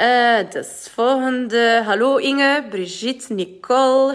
Uh, 0.00 0.50
dus 0.50 0.90
volgende. 0.94 1.82
Hallo 1.84 2.16
Inge, 2.16 2.64
Brigitte, 2.70 3.34
Nicole, 3.34 4.14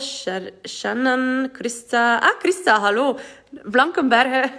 Shannon, 0.67 1.49
Christa. 1.53 2.19
Ah, 2.19 2.39
Christa, 2.39 2.79
hallo. 2.79 3.17
Blankenbergen. 3.63 4.41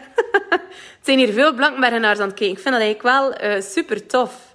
het 0.51 1.03
zijn 1.03 1.19
hier 1.19 1.33
veel 1.33 1.55
Blankenbergenaars 1.55 2.19
aan 2.19 2.29
het 2.29 2.39
kijken. 2.39 2.57
Ik 2.57 2.63
vind 2.63 2.75
dat 2.75 2.85
eigenlijk 2.85 3.17
wel 3.17 3.51
uh, 3.51 3.63
super 3.63 4.07
tof. 4.07 4.55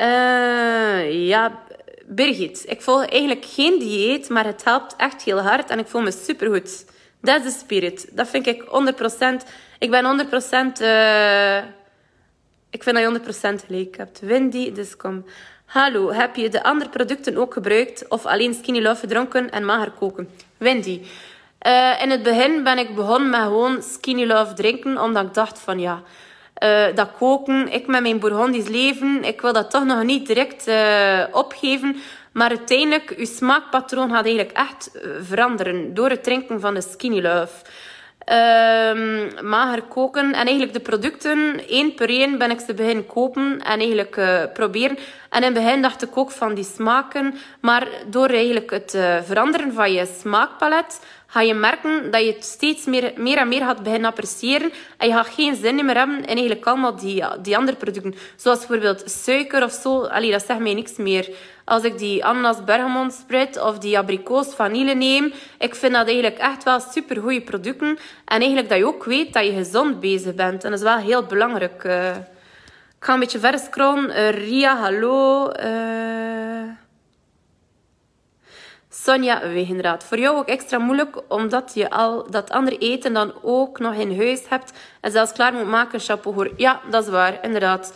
Uh, 0.00 1.26
ja, 1.28 1.62
Birgit. 2.06 2.64
Ik 2.66 2.82
volg 2.82 3.06
eigenlijk 3.06 3.44
geen 3.44 3.78
dieet, 3.78 4.28
maar 4.28 4.44
het 4.44 4.64
helpt 4.64 4.96
echt 4.96 5.22
heel 5.22 5.40
hard 5.40 5.70
en 5.70 5.78
ik 5.78 5.86
voel 5.86 6.00
me 6.00 6.12
supergoed. 6.12 6.84
Dat 7.20 7.44
is 7.44 7.52
de 7.52 7.58
spirit. 7.58 8.08
Dat 8.12 8.28
vind 8.28 8.46
ik 8.46 8.62
100%. 8.62 8.66
Ik 9.78 9.90
ben 9.90 10.26
100%... 10.78 10.82
Uh, 10.82 11.56
ik 12.70 12.82
vind 12.82 12.96
dat 12.96 13.26
je 13.26 13.60
100% 13.60 13.66
gelijk 13.66 13.96
hebt. 13.96 14.20
Wendy, 14.20 14.72
dus 14.72 14.96
kom. 14.96 15.24
Hallo, 15.64 16.12
heb 16.12 16.36
je 16.36 16.48
de 16.48 16.62
andere 16.62 16.90
producten 16.90 17.36
ook 17.36 17.52
gebruikt 17.52 18.08
of 18.08 18.26
alleen 18.26 18.54
Skinny 18.54 18.82
Love 18.82 19.00
gedronken 19.00 19.50
en 19.50 19.64
mager 19.64 19.90
koken? 19.90 20.28
Wendy, 20.56 21.00
uh, 21.66 22.02
in 22.02 22.10
het 22.10 22.22
begin 22.22 22.62
ben 22.62 22.78
ik 22.78 22.94
begonnen 22.94 23.30
met 23.30 23.40
gewoon 23.40 23.82
Skinny 23.82 24.26
Love 24.26 24.54
drinken, 24.54 25.00
omdat 25.00 25.24
ik 25.24 25.34
dacht 25.34 25.58
van 25.58 25.80
ja, 25.80 26.02
uh, 26.62 26.84
dat 26.94 27.08
koken, 27.18 27.72
ik 27.72 27.86
met 27.86 28.02
mijn 28.02 28.18
Bourgondisch 28.18 28.68
leven, 28.68 29.24
ik 29.24 29.40
wil 29.40 29.52
dat 29.52 29.70
toch 29.70 29.84
nog 29.84 30.02
niet 30.02 30.26
direct 30.26 30.68
uh, 30.68 31.24
opgeven. 31.32 31.96
Maar 32.32 32.48
uiteindelijk, 32.48 33.14
je 33.18 33.26
smaakpatroon 33.26 34.10
gaat 34.10 34.24
eigenlijk 34.24 34.56
echt 34.56 34.90
veranderen 35.22 35.94
door 35.94 36.10
het 36.10 36.24
drinken 36.24 36.60
van 36.60 36.74
de 36.74 36.80
Skinny 36.80 37.20
Love. 37.20 37.54
Um, 38.26 39.30
mager 39.48 39.82
koken. 39.82 40.32
En 40.32 40.46
eigenlijk 40.46 40.72
de 40.72 40.80
producten, 40.80 41.68
één 41.68 41.94
per 41.94 42.08
één, 42.08 42.38
ben 42.38 42.50
ik 42.50 42.60
ze 42.60 42.74
beginnen 42.74 43.06
kopen 43.06 43.60
en 43.64 43.78
eigenlijk 43.78 44.20
proberen. 44.52 44.98
En 45.30 45.42
in 45.42 45.54
het 45.54 45.64
begin 45.64 45.82
dacht 45.82 46.02
ik 46.02 46.16
ook 46.16 46.30
van 46.30 46.54
die 46.54 46.64
smaken. 46.64 47.34
Maar 47.60 47.86
door 48.06 48.28
eigenlijk 48.28 48.70
het 48.70 48.98
veranderen 49.24 49.72
van 49.72 49.92
je 49.92 50.06
smaakpalet, 50.20 51.00
ga 51.32 51.40
je 51.40 51.54
merken 51.54 52.10
dat 52.10 52.24
je 52.24 52.32
het 52.32 52.44
steeds 52.44 52.84
meer, 52.84 53.12
meer 53.16 53.36
en 53.36 53.48
meer 53.48 53.60
gaat 53.60 53.82
beginnen 53.82 54.10
appreciëren. 54.10 54.72
En 54.96 55.08
je 55.08 55.14
gaat 55.14 55.26
geen 55.26 55.54
zin 55.54 55.84
meer 55.84 55.96
hebben 55.96 56.20
in 56.20 56.36
eigenlijk 56.36 56.66
allemaal 56.66 56.96
die, 56.96 57.24
die 57.42 57.56
andere 57.56 57.76
producten. 57.76 58.14
Zoals 58.36 58.58
bijvoorbeeld 58.58 59.10
suiker 59.10 59.62
of 59.62 59.72
zo. 59.72 60.04
Allee, 60.04 60.30
dat 60.30 60.44
zegt 60.46 60.60
mij 60.60 60.74
niks 60.74 60.96
meer. 60.96 61.28
Als 61.64 61.82
ik 61.82 61.98
die 61.98 62.24
ananas 62.24 62.64
bergamot 62.64 63.12
spread 63.12 63.62
of 63.62 63.78
die 63.78 63.98
abrikoos 63.98 64.54
vanille 64.54 64.94
neem, 64.94 65.32
ik 65.58 65.74
vind 65.74 65.92
dat 65.92 66.06
eigenlijk 66.06 66.38
echt 66.38 66.64
wel 66.64 66.80
super 66.80 67.16
goede 67.16 67.40
producten. 67.40 67.98
En 68.24 68.38
eigenlijk 68.38 68.68
dat 68.68 68.78
je 68.78 68.86
ook 68.86 69.04
weet 69.04 69.32
dat 69.32 69.44
je 69.44 69.52
gezond 69.52 70.00
bezig 70.00 70.34
bent. 70.34 70.64
En 70.64 70.70
dat 70.70 70.78
is 70.78 70.84
wel 70.84 70.98
heel 70.98 71.22
belangrijk. 71.22 71.84
Uh, 71.84 72.16
ik 72.98 73.04
ga 73.08 73.14
een 73.14 73.20
beetje 73.20 73.38
verder 73.38 73.60
scrollen. 73.60 74.10
Uh, 74.10 74.30
Ria, 74.30 74.76
hallo. 74.76 75.50
Uh... 75.50 76.81
Sonja 79.04 79.40
Wegenraad. 79.48 80.04
Voor 80.04 80.18
jou 80.18 80.36
ook 80.36 80.48
extra 80.48 80.78
moeilijk 80.78 81.20
omdat 81.28 81.70
je 81.74 81.90
al 81.90 82.30
dat 82.30 82.50
andere 82.50 82.78
eten 82.78 83.12
dan 83.12 83.32
ook 83.42 83.78
nog 83.78 83.94
in 83.94 84.18
huis 84.18 84.42
hebt 84.48 84.72
en 85.00 85.10
zelfs 85.10 85.32
klaar 85.32 85.52
moet 85.52 85.66
maken. 85.68 86.00
Chapeau. 86.00 86.50
Ja, 86.56 86.80
dat 86.90 87.04
is 87.04 87.10
waar, 87.10 87.38
inderdaad. 87.42 87.94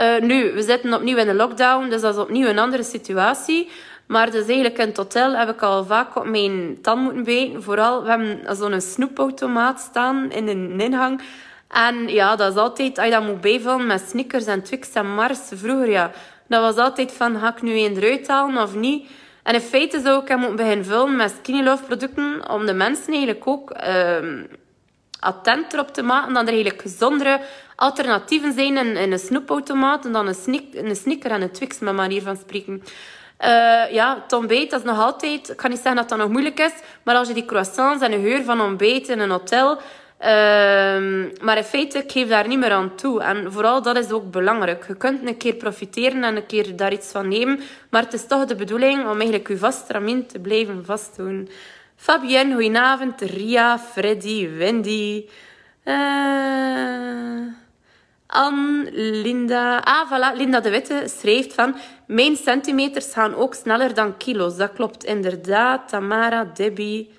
Uh, 0.00 0.18
nu, 0.20 0.52
we 0.52 0.62
zitten 0.62 0.94
opnieuw 0.94 1.16
in 1.16 1.26
de 1.26 1.34
lockdown, 1.34 1.88
dus 1.88 2.00
dat 2.00 2.14
is 2.14 2.20
opnieuw 2.20 2.48
een 2.48 2.58
andere 2.58 2.82
situatie. 2.82 3.70
Maar 4.06 4.30
dus 4.30 4.46
eigenlijk 4.46 4.78
in 4.78 4.86
het 4.86 4.96
hotel 4.96 5.36
heb 5.36 5.48
ik 5.48 5.62
al 5.62 5.84
vaak 5.84 6.16
op 6.16 6.26
mijn 6.26 6.78
tand 6.82 7.02
moeten 7.02 7.24
bijten. 7.24 7.62
Vooral, 7.62 8.02
we 8.02 8.08
hebben 8.08 8.56
zo'n 8.56 8.80
snoepautomaat 8.80 9.80
staan 9.80 10.30
in 10.30 10.48
een 10.48 10.80
ingang. 10.80 11.20
En 11.68 12.08
ja, 12.08 12.36
dat 12.36 12.52
is 12.52 12.58
altijd, 12.58 12.98
als 12.98 13.06
je 13.06 13.12
dat 13.12 13.22
moet 13.22 13.40
bijvullen 13.40 13.86
met 13.86 14.08
Snickers 14.08 14.46
en 14.46 14.62
Twix 14.62 14.92
en 14.92 15.14
Mars. 15.14 15.38
Vroeger, 15.52 15.90
ja, 15.90 16.10
dat 16.46 16.60
was 16.60 16.84
altijd 16.84 17.12
van, 17.12 17.38
ga 17.38 17.54
ik 17.54 17.62
nu 17.62 17.72
één 17.72 17.96
eruit 17.96 18.28
halen 18.28 18.62
of 18.62 18.74
niet? 18.74 19.08
En 19.48 19.54
in 19.54 19.60
feite 19.60 20.00
zou 20.00 20.22
ik 20.22 20.28
hem 20.28 20.38
moeten 20.38 20.56
beginnen 20.56 20.84
vullen 20.84 21.16
met 21.16 21.34
Skinny 21.38 21.76
producten, 21.86 22.50
om 22.50 22.66
de 22.66 22.72
mensen 22.72 23.12
eigenlijk 23.12 23.46
ook 23.46 23.70
uh, 23.70 24.42
attent 25.20 25.72
erop 25.72 25.94
te 25.94 26.02
maken 26.02 26.34
dat 26.34 26.42
er 26.42 26.52
eigenlijk 26.52 26.82
gezondere 26.82 27.40
alternatieven 27.76 28.52
zijn 28.52 28.76
in, 28.76 28.96
in 28.96 29.12
een 29.12 29.18
snoepautomaat 29.18 30.12
dan 30.12 30.26
een, 30.26 30.34
sneak, 30.34 30.62
een 30.72 30.96
sneaker 30.96 31.30
en 31.30 31.42
een 31.42 31.50
Twix, 31.50 31.78
met 31.78 31.94
manier 31.94 32.22
van 32.22 32.36
spreken. 32.36 32.82
Uh, 33.40 33.92
ja, 33.92 34.18
het 34.22 34.32
ontbijt, 34.32 34.70
dat 34.70 34.80
is 34.80 34.86
nog 34.86 34.98
altijd... 34.98 35.48
Ik 35.48 35.60
ga 35.60 35.68
niet 35.68 35.76
zeggen 35.76 35.96
dat 35.96 36.08
dat 36.08 36.18
nog 36.18 36.28
moeilijk 36.28 36.60
is, 36.60 36.74
maar 37.02 37.14
als 37.14 37.28
je 37.28 37.34
die 37.34 37.44
croissants 37.44 38.02
en 38.02 38.10
de 38.10 38.20
geur 38.20 38.44
van 38.44 38.60
ontbijt 38.60 39.08
in 39.08 39.20
een 39.20 39.30
hotel... 39.30 39.78
Uh, 40.20 40.26
maar 41.40 41.56
in 41.56 41.64
feite, 41.64 41.98
ik 41.98 42.12
geef 42.12 42.28
daar 42.28 42.48
niet 42.48 42.58
meer 42.58 42.70
aan 42.70 42.94
toe. 42.94 43.22
En 43.22 43.52
vooral 43.52 43.82
dat 43.82 43.96
is 43.96 44.10
ook 44.10 44.30
belangrijk. 44.30 44.84
Je 44.86 44.96
kunt 44.96 45.28
een 45.28 45.36
keer 45.36 45.54
profiteren 45.54 46.24
en 46.24 46.36
een 46.36 46.46
keer 46.46 46.76
daar 46.76 46.92
iets 46.92 47.10
van 47.10 47.28
nemen. 47.28 47.60
Maar 47.90 48.02
het 48.02 48.12
is 48.12 48.26
toch 48.26 48.44
de 48.44 48.54
bedoeling 48.54 49.00
om 49.00 49.16
eigenlijk 49.16 49.48
je 49.48 49.58
vastramien 49.58 50.26
te 50.26 50.38
blijven 50.38 50.84
vastdoen. 50.84 51.48
Fabienne, 51.96 52.54
goedenavond. 52.54 53.20
Ria, 53.20 53.78
Freddy, 53.78 54.48
Wendy... 54.56 55.28
Uh... 55.84 55.96
Anne, 58.26 58.90
Linda... 58.92 59.78
Ah, 59.78 60.10
voilà, 60.10 60.36
Linda 60.36 60.60
de 60.60 60.70
Witte 60.70 61.02
schrijft 61.06 61.54
van... 61.54 61.76
Mijn 62.06 62.36
centimeters 62.36 63.12
gaan 63.12 63.34
ook 63.34 63.54
sneller 63.54 63.94
dan 63.94 64.16
kilo's. 64.16 64.56
Dat 64.56 64.72
klopt 64.72 65.04
inderdaad. 65.04 65.88
Tamara, 65.88 66.44
Debbie... 66.54 67.16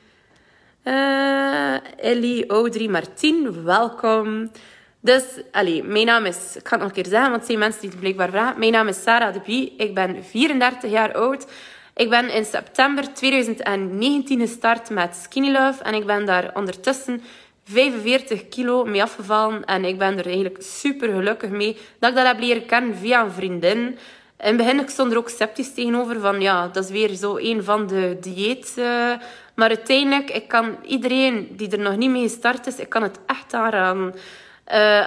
Uh, 0.84 1.76
Ellie, 1.98 2.48
Audrey, 2.48 2.88
Martien, 2.88 3.64
welkom. 3.64 4.52
Dus, 5.00 5.24
allez, 5.52 5.82
mijn 5.84 6.06
naam 6.06 6.26
is... 6.26 6.56
Ik 6.56 6.68
ga 6.68 6.76
het 6.76 6.80
nog 6.80 6.88
een 6.88 7.04
keer 7.04 7.12
zeggen, 7.12 7.30
want 7.30 7.36
het 7.36 7.46
zijn 7.46 7.60
mensen 7.60 7.82
die 7.82 7.90
het 7.90 8.00
blijkbaar 8.00 8.30
vragen. 8.30 8.60
Mijn 8.60 8.72
naam 8.72 8.88
is 8.88 9.02
Sarah 9.02 9.34
de 9.34 9.42
Bie. 9.46 9.74
Ik 9.78 9.94
ben 9.94 10.24
34 10.24 10.92
jaar 10.92 11.14
oud. 11.14 11.48
Ik 11.96 12.10
ben 12.10 12.30
in 12.30 12.46
september 12.46 13.14
2019 13.14 14.40
gestart 14.40 14.90
met 14.90 15.16
Skinny 15.16 15.52
Love. 15.52 15.84
En 15.84 15.94
ik 15.94 16.06
ben 16.06 16.26
daar 16.26 16.52
ondertussen 16.54 17.22
45 17.64 18.50
kilo 18.50 18.86
mee 18.86 19.02
afgevallen. 19.02 19.66
En 19.66 19.86
ik 19.86 19.98
ben 19.98 20.18
er 20.18 20.26
eigenlijk 20.26 20.58
super 20.62 21.10
gelukkig 21.10 21.50
mee 21.50 21.78
dat 22.00 22.10
ik 22.10 22.16
dat 22.16 22.26
heb 22.26 22.40
leren 22.40 22.66
kennen 22.66 22.96
via 22.96 23.24
een 23.24 23.32
vriendin. 23.32 23.78
In 23.78 23.98
het 24.48 24.58
begin 24.58 24.90
stond 24.90 25.12
er 25.12 25.18
ook 25.18 25.30
sceptisch 25.30 25.74
tegenover 25.74 26.20
van 26.20 26.42
ja, 26.42 26.68
dat 26.68 26.84
is 26.84 26.90
weer 26.90 27.10
zo 27.10 27.38
een 27.38 27.64
van 27.64 27.88
de 27.88 28.18
dieet. 28.22 28.74
Uh, 28.78 29.12
maar 29.60 29.70
uiteindelijk, 29.70 30.30
ik 30.30 30.48
kan 30.48 30.78
iedereen 30.86 31.48
die 31.52 31.70
er 31.70 31.80
nog 31.80 31.96
niet 31.98 32.10
mee 32.10 32.22
gestart 32.22 32.68
is, 32.68 32.76
ik 32.76 32.90
kan 32.90 33.04
het 33.04 33.20
echt 33.26 33.54
aanraden. 33.54 34.14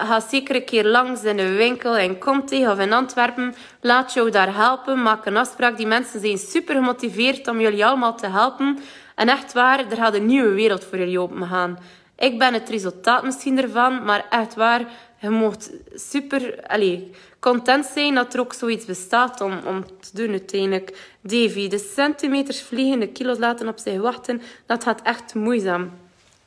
ga 0.09 0.21
zeker 0.21 0.55
een 0.55 0.65
keer 0.65 0.85
langs 0.85 1.25
in 1.25 1.39
een 1.39 1.57
winkel 1.57 1.97
in 1.97 2.19
Conte 2.19 2.69
of 2.71 2.79
in 2.79 2.93
Antwerpen. 2.93 3.55
Laat 3.81 4.13
jou 4.13 4.31
daar 4.31 4.55
helpen. 4.55 5.03
Maak 5.03 5.27
een 5.27 5.37
afspraak. 5.37 5.77
Die 5.77 5.87
mensen 5.87 6.21
zijn 6.21 6.39
super 6.39 6.75
gemotiveerd 6.75 7.49
om 7.49 7.61
jullie 7.61 7.87
allemaal 7.87 8.17
te 8.17 8.27
helpen. 8.27 8.79
En 9.15 9.29
echt 9.29 9.53
waar, 9.53 9.79
er 9.91 9.97
gaat 9.97 10.15
een 10.15 10.27
nieuwe 10.27 10.53
wereld 10.55 10.85
voor 10.85 10.99
jullie 10.99 11.21
open 11.21 11.47
gaan. 11.47 11.79
Ik 12.17 12.39
ben 12.39 12.53
het 12.53 12.69
resultaat 12.69 13.23
misschien 13.23 13.63
ervan, 13.63 14.05
maar 14.05 14.27
echt 14.31 14.55
waar, 14.55 14.81
je 15.21 15.31
moet 15.31 15.71
super 15.95 16.65
allez, 16.67 17.01
content 17.43 17.87
zijn 17.87 18.15
dat 18.15 18.35
er 18.35 18.41
ook 18.41 18.53
zoiets 18.53 18.85
bestaat 18.85 19.41
om, 19.41 19.53
om 19.67 19.85
te 19.85 20.11
doen 20.13 20.31
uiteindelijk. 20.31 20.97
Davy, 21.21 21.69
de 21.69 21.79
centimeters 21.95 22.63
vliegen, 22.63 23.01
de 23.01 23.09
kilo's 23.09 23.39
laten 23.39 23.69
op 23.69 23.79
zich 23.79 24.01
wachten, 24.01 24.43
dat 24.67 24.83
gaat 24.85 25.03
echt 25.03 25.35
moeizaam. 25.35 25.91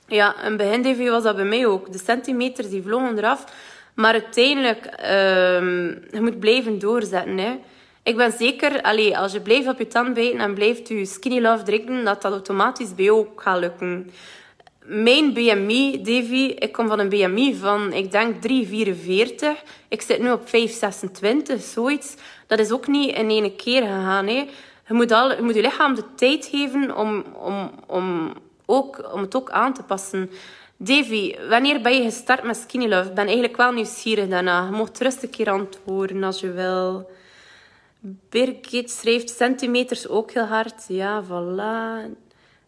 Ja, 0.08 0.44
in 0.44 0.58
begin 0.58 0.82
Davy 0.82 1.10
was 1.10 1.24
dat 1.24 1.36
bij 1.36 1.46
mij 1.46 1.66
ook. 1.66 1.92
De 1.92 1.98
centimeters 1.98 2.70
die 2.70 2.82
vlogen 2.82 3.18
eraf. 3.18 3.44
Maar 3.94 4.14
uiteindelijk, 4.14 4.86
uh, 4.86 5.08
je 6.12 6.20
moet 6.22 6.40
blijven 6.40 6.80
doorzetten. 6.80 7.38
Hè. 7.38 7.60
Ik 8.04 8.16
ben 8.16 8.32
zeker, 8.32 8.82
allez, 8.82 9.16
als 9.16 9.32
je 9.32 9.40
blijft 9.42 9.68
op 9.68 9.78
je 9.78 9.88
tand 9.88 10.14
bijten 10.14 10.40
en 10.40 10.54
blijft 10.54 10.88
je 10.88 11.06
skinny 11.06 11.42
love 11.42 11.64
drinken, 11.64 12.04
dat 12.04 12.22
dat 12.22 12.32
automatisch 12.32 12.96
bij 12.96 13.06
jou 13.06 13.18
ook 13.18 13.42
gaat 13.42 13.60
lukken 13.60 14.12
mijn 14.88 15.34
BMI, 15.34 16.02
Davy, 16.02 16.56
ik 16.58 16.72
kom 16.72 16.88
van 16.88 17.00
een 17.00 17.10
BMI 17.10 17.56
van, 17.56 17.94
ik 17.94 18.12
denk 18.12 18.36
3,44. 18.36 19.64
Ik 19.88 20.02
zit 20.02 20.20
nu 20.20 20.32
op 20.32 20.48
5,26, 20.48 21.60
zoiets. 21.60 22.16
Dat 22.48 22.60
is 22.60 22.72
ook 22.72 22.88
niet 22.88 23.16
in 23.16 23.30
één 23.30 23.56
keer 23.56 23.82
gegaan. 23.82 24.28
Hè. 24.28 24.48
Je, 24.88 24.94
moet 24.94 25.12
al, 25.12 25.36
je 25.36 25.42
moet 25.42 25.56
je 25.56 25.62
lichaam 25.62 25.96
de 25.96 26.04
tijd 26.16 26.46
geven 26.46 26.98
om, 26.98 27.24
om, 27.34 27.72
om, 27.88 28.34
ook, 28.66 29.14
om 29.14 29.22
het 29.22 29.36
ook 29.36 29.50
aan 29.50 29.74
te 29.74 29.84
passen. 29.84 30.30
Davy, 30.78 31.36
wanneer 31.50 31.82
ben 31.82 31.96
je 31.96 32.04
gestart 32.04 32.44
met 32.44 32.58
Skinny 32.58 32.88
Love? 32.88 33.10
Ik 33.10 33.16
ben 33.16 33.26
eigenlijk 33.26 33.58
wel 33.58 33.72
nieuwsgierig 33.72 34.28
daarna. 34.28 34.66
Je 34.66 34.72
mag 34.72 34.90
rustig 35.00 35.24
een 35.24 35.30
keer 35.30 35.50
antwoorden 35.50 36.24
als 36.24 36.40
je 36.40 36.52
wil. 36.52 37.10
Birgit 38.30 38.92
schrijft 38.92 39.30
centimeters 39.30 40.08
ook 40.08 40.32
heel 40.32 40.46
hard. 40.46 40.86
Ja, 40.88 41.24
voilà. 41.24 42.12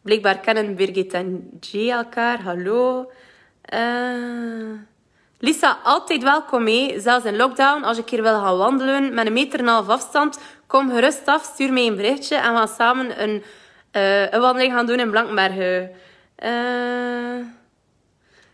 Blijkbaar 0.08 0.40
kennen 0.40 0.76
Birgit 0.76 1.14
en 1.14 1.50
Jay 1.60 1.90
elkaar. 1.90 2.42
Hallo. 2.42 3.12
Uh... 3.74 4.80
Lisa, 5.40 5.80
altijd 5.84 6.24
welkom 6.24 6.64
mee. 6.64 7.00
Zelfs 7.00 7.26
in 7.26 7.36
lockdown, 7.36 7.84
als 7.84 7.98
een 7.98 8.04
keer 8.04 8.22
wil 8.22 8.40
gaan 8.42 8.58
wandelen 8.58 9.14
met 9.14 9.26
een 9.26 9.34
meter 9.34 9.60
en 9.60 9.66
een 9.66 9.72
half 9.72 9.88
afstand, 9.88 10.40
kom 10.68 10.90
gerust 10.90 11.28
af, 11.28 11.44
stuur 11.44 11.74
mij 11.74 11.88
een 11.88 11.96
berichtje 11.96 12.36
en 12.36 12.52
we 12.52 12.58
gaan 12.58 12.68
samen 12.68 13.24
een, 13.24 13.44
uh, 13.92 14.32
een 14.32 14.40
wandeling 14.40 14.74
gaan 14.74 14.86
doen 14.86 15.00
in 15.00 15.10
Blankbergen. 15.10 15.92
Uh... 16.44 17.46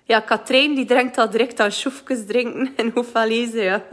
Ja, 0.04 0.20
Katrijn 0.20 0.76
die 0.76 0.86
drinkt 0.86 1.18
al 1.18 1.30
direct 1.30 1.60
aan 1.60 1.72
schoefjes 1.72 2.26
drinken 2.26 2.74
in 2.86 2.92
Hoefalezen. 2.94 3.64
Ja. 3.64 3.84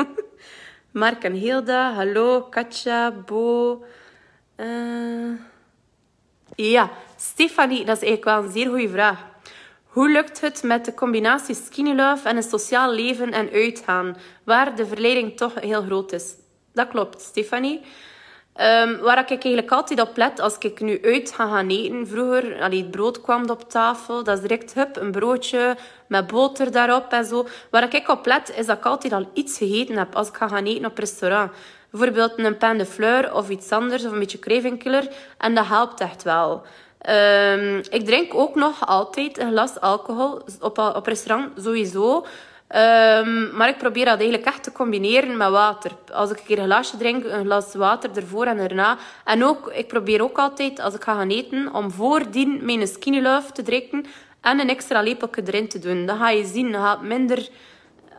Mark 0.90 1.25
en 1.25 1.33
Hilda, 1.33 1.92
hallo. 1.92 2.42
Katja, 2.42 3.11
Bo. 3.11 3.85
Ja, 6.55 6.90
Stefanie, 7.22 7.85
dat 7.85 7.96
is 7.96 8.02
eigenlijk 8.09 8.24
wel 8.24 8.42
een 8.44 8.52
zeer 8.52 8.68
goede 8.68 8.88
vraag. 8.88 9.24
Hoe 9.87 10.11
lukt 10.11 10.40
het 10.40 10.62
met 10.62 10.85
de 10.85 10.94
combinatie 10.94 11.54
skinny 11.54 11.94
love 11.94 12.28
en 12.28 12.37
een 12.37 12.42
sociaal 12.42 12.92
leven 12.92 13.33
en 13.33 13.50
uitgaan, 13.52 14.16
waar 14.44 14.76
de 14.76 14.87
verleiding 14.87 15.37
toch 15.37 15.54
heel 15.54 15.83
groot 15.83 16.12
is? 16.12 16.35
Dat 16.72 16.88
klopt, 16.88 17.20
Stefanie. 17.20 17.80
Um, 18.61 18.98
waar 18.98 19.18
ik 19.18 19.30
eigenlijk 19.30 19.70
altijd 19.70 20.00
op 20.00 20.16
let 20.16 20.40
als 20.40 20.59
ik 20.59 20.80
nu 20.80 20.98
uit 21.02 21.33
ga 21.33 21.46
gaan 21.46 21.68
eten. 21.68 22.06
Vroeger, 22.06 22.62
allee, 22.62 22.80
het 22.80 22.90
brood 22.90 23.20
kwam 23.20 23.50
op 23.50 23.70
tafel. 23.70 24.24
Dat 24.24 24.37
is 24.37 24.42
direct 24.42 24.74
hup, 24.74 24.96
een 24.96 25.11
broodje 25.11 25.76
met 26.06 26.26
boter 26.26 26.72
daarop 26.72 27.12
en 27.12 27.24
zo. 27.24 27.46
Waar 27.70 27.94
ik 27.94 28.09
op 28.09 28.26
let, 28.26 28.52
is 28.56 28.66
dat 28.66 28.76
ik 28.76 28.85
altijd 28.85 29.12
al 29.12 29.30
iets 29.35 29.59
gegeten 29.59 29.96
heb 29.96 30.14
als 30.14 30.28
ik 30.28 30.35
ga 30.35 30.48
gaan 30.48 30.64
eten 30.64 30.85
op 30.85 30.98
restaurant. 30.98 31.52
Bijvoorbeeld 31.90 32.33
een 32.37 32.56
pain 32.56 32.78
de 32.78 32.87
fleur 32.87 33.35
of 33.35 33.48
iets 33.48 33.70
anders, 33.70 34.04
of 34.04 34.12
een 34.12 34.18
beetje 34.18 34.38
cravingkiller. 34.38 35.09
En 35.38 35.54
dat 35.54 35.66
helpt 35.66 36.00
echt 36.00 36.22
wel. 36.22 36.62
Um, 37.09 37.77
ik 37.91 38.05
drink 38.05 38.35
ook 38.35 38.55
nog 38.55 38.87
altijd 38.87 39.39
een 39.39 39.51
glas 39.51 39.81
alcohol 39.81 40.41
op, 40.61 40.79
op 40.79 41.07
restaurant, 41.07 41.49
sowieso. 41.63 42.17
Um, 42.17 43.57
maar 43.57 43.69
ik 43.69 43.79
probeer 43.79 44.05
dat 44.05 44.19
eigenlijk 44.19 44.47
echt 44.47 44.63
te 44.63 44.73
combineren 44.73 45.37
met 45.37 45.51
water. 45.51 45.91
Als 46.13 46.31
ik 46.31 46.39
een 46.39 46.45
keer 46.45 46.59
een 46.59 46.65
glasje 46.65 46.97
drink, 46.97 47.25
een 47.25 47.45
glas 47.45 47.75
water 47.75 48.11
ervoor 48.15 48.47
en 48.47 48.59
erna. 48.59 48.99
En 49.25 49.45
ook, 49.45 49.73
ik 49.75 49.87
probeer 49.87 50.23
ook 50.23 50.39
altijd, 50.39 50.81
als 50.81 50.95
ik 50.95 51.03
ga 51.03 51.15
gaan 51.15 51.31
eten, 51.31 51.75
om 51.75 51.91
voordien 51.91 52.65
mijn 52.65 52.87
skinny 52.87 53.43
te 53.53 53.63
drinken 53.63 54.07
en 54.41 54.61
een 54.61 54.69
extra 54.69 55.03
lepeltje 55.03 55.43
erin 55.47 55.69
te 55.69 55.79
doen. 55.79 56.07
Dan 56.07 56.19
ga 56.19 56.31
je 56.31 56.45
zien, 56.45 56.73
dat 56.73 56.83
gaat 56.83 57.03
minder 57.03 57.49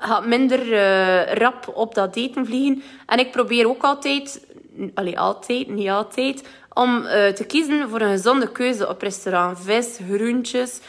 gaat 0.02 0.26
minder 0.26 0.68
uh, 0.68 1.34
rap 1.34 1.72
op 1.74 1.96
dat 1.96 2.16
eten 2.16 2.46
vliegen. 2.46 2.84
En 3.06 3.20
ik 3.20 3.32
probeer 3.32 3.68
ook 3.68 3.84
altijd, 3.84 4.46
allee, 4.94 5.20
altijd, 5.20 5.68
niet 5.68 5.90
altijd, 5.90 6.48
om 6.74 6.98
uh, 6.98 7.28
te 7.28 7.44
kiezen 7.48 7.90
voor 7.90 8.02
een 8.02 8.12
gezonde 8.12 8.52
keuze 8.52 8.90
op 8.90 9.02
restaurant. 9.02 9.60
Vis, 9.60 10.00
groentjes 10.10 10.80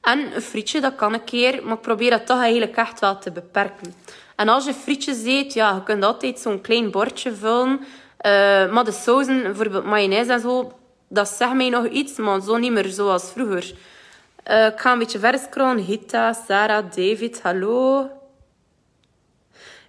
en 0.00 0.34
een 0.34 0.42
frietje, 0.42 0.80
dat 0.80 0.94
kan 0.94 1.12
een 1.12 1.24
keer. 1.24 1.64
Maar 1.64 1.74
ik 1.74 1.80
probeer 1.80 2.10
dat 2.10 2.26
toch 2.26 2.40
eigenlijk 2.40 2.76
echt 2.76 3.00
wel 3.00 3.18
te 3.18 3.30
beperken. 3.30 3.94
En 4.36 4.48
als 4.48 4.64
je 4.64 4.74
frietjes 4.74 5.24
eet, 5.24 5.52
ja, 5.52 5.74
je 5.74 5.82
kunt 5.82 6.04
altijd 6.04 6.38
zo'n 6.38 6.60
klein 6.60 6.90
bordje 6.90 7.34
vullen. 7.34 7.80
Uh, 8.26 8.72
maar 8.72 8.84
de 8.84 8.92
sauzen, 8.92 9.42
bijvoorbeeld 9.42 9.84
mayonaise 9.84 10.32
en 10.32 10.40
zo, 10.40 10.72
dat 11.08 11.28
zegt 11.28 11.54
mij 11.54 11.68
nog 11.68 11.86
iets, 11.86 12.16
maar 12.16 12.40
zo 12.40 12.56
niet 12.56 12.72
meer 12.72 12.88
zoals 12.88 13.30
vroeger. 13.32 13.74
Uh, 14.50 14.66
ik 14.66 14.80
ga 14.80 14.92
een 14.92 14.98
beetje 14.98 15.18
verder 15.18 15.40
scrollen. 15.40 15.76
Hita, 15.76 16.32
Sarah, 16.32 16.84
David, 16.94 17.42
hallo. 17.42 18.10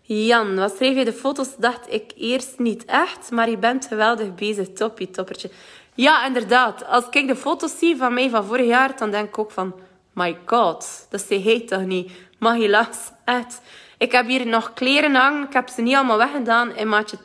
Jan, 0.05 0.55
wat 0.55 0.75
schreef 0.75 0.95
je 0.95 1.05
de 1.05 1.13
foto's? 1.13 1.55
Dacht 1.57 1.93
ik 1.93 2.11
eerst 2.15 2.59
niet 2.59 2.85
echt, 2.85 3.31
maar 3.31 3.49
je 3.49 3.57
bent 3.57 3.85
geweldig 3.85 4.35
bezig. 4.35 4.67
Toppie, 4.73 5.09
toppertje. 5.09 5.49
Ja, 5.93 6.25
inderdaad. 6.25 6.85
Als 6.85 7.03
ik 7.09 7.27
de 7.27 7.35
foto's 7.35 7.77
zie 7.77 7.95
van 7.95 8.13
mij 8.13 8.29
van 8.29 8.45
vorig 8.45 8.67
jaar, 8.67 8.97
dan 8.97 9.11
denk 9.11 9.27
ik 9.27 9.37
ook 9.37 9.51
van... 9.51 9.73
My 10.13 10.37
god, 10.45 11.07
dat 11.09 11.21
zei 11.27 11.43
hij 11.43 11.59
toch 11.59 11.85
niet? 11.85 12.11
Maar 12.39 12.55
helaas, 12.55 13.11
echt. 13.25 13.61
Ik 13.97 14.11
heb 14.11 14.27
hier 14.27 14.47
nog 14.47 14.73
kleren 14.73 15.15
hangen. 15.15 15.47
Ik 15.47 15.53
heb 15.53 15.69
ze 15.69 15.81
niet 15.81 15.95
allemaal 15.95 16.17
weggedaan 16.17 16.75
in 16.75 16.89
maatje 16.89 17.17
2,50. 17.17 17.23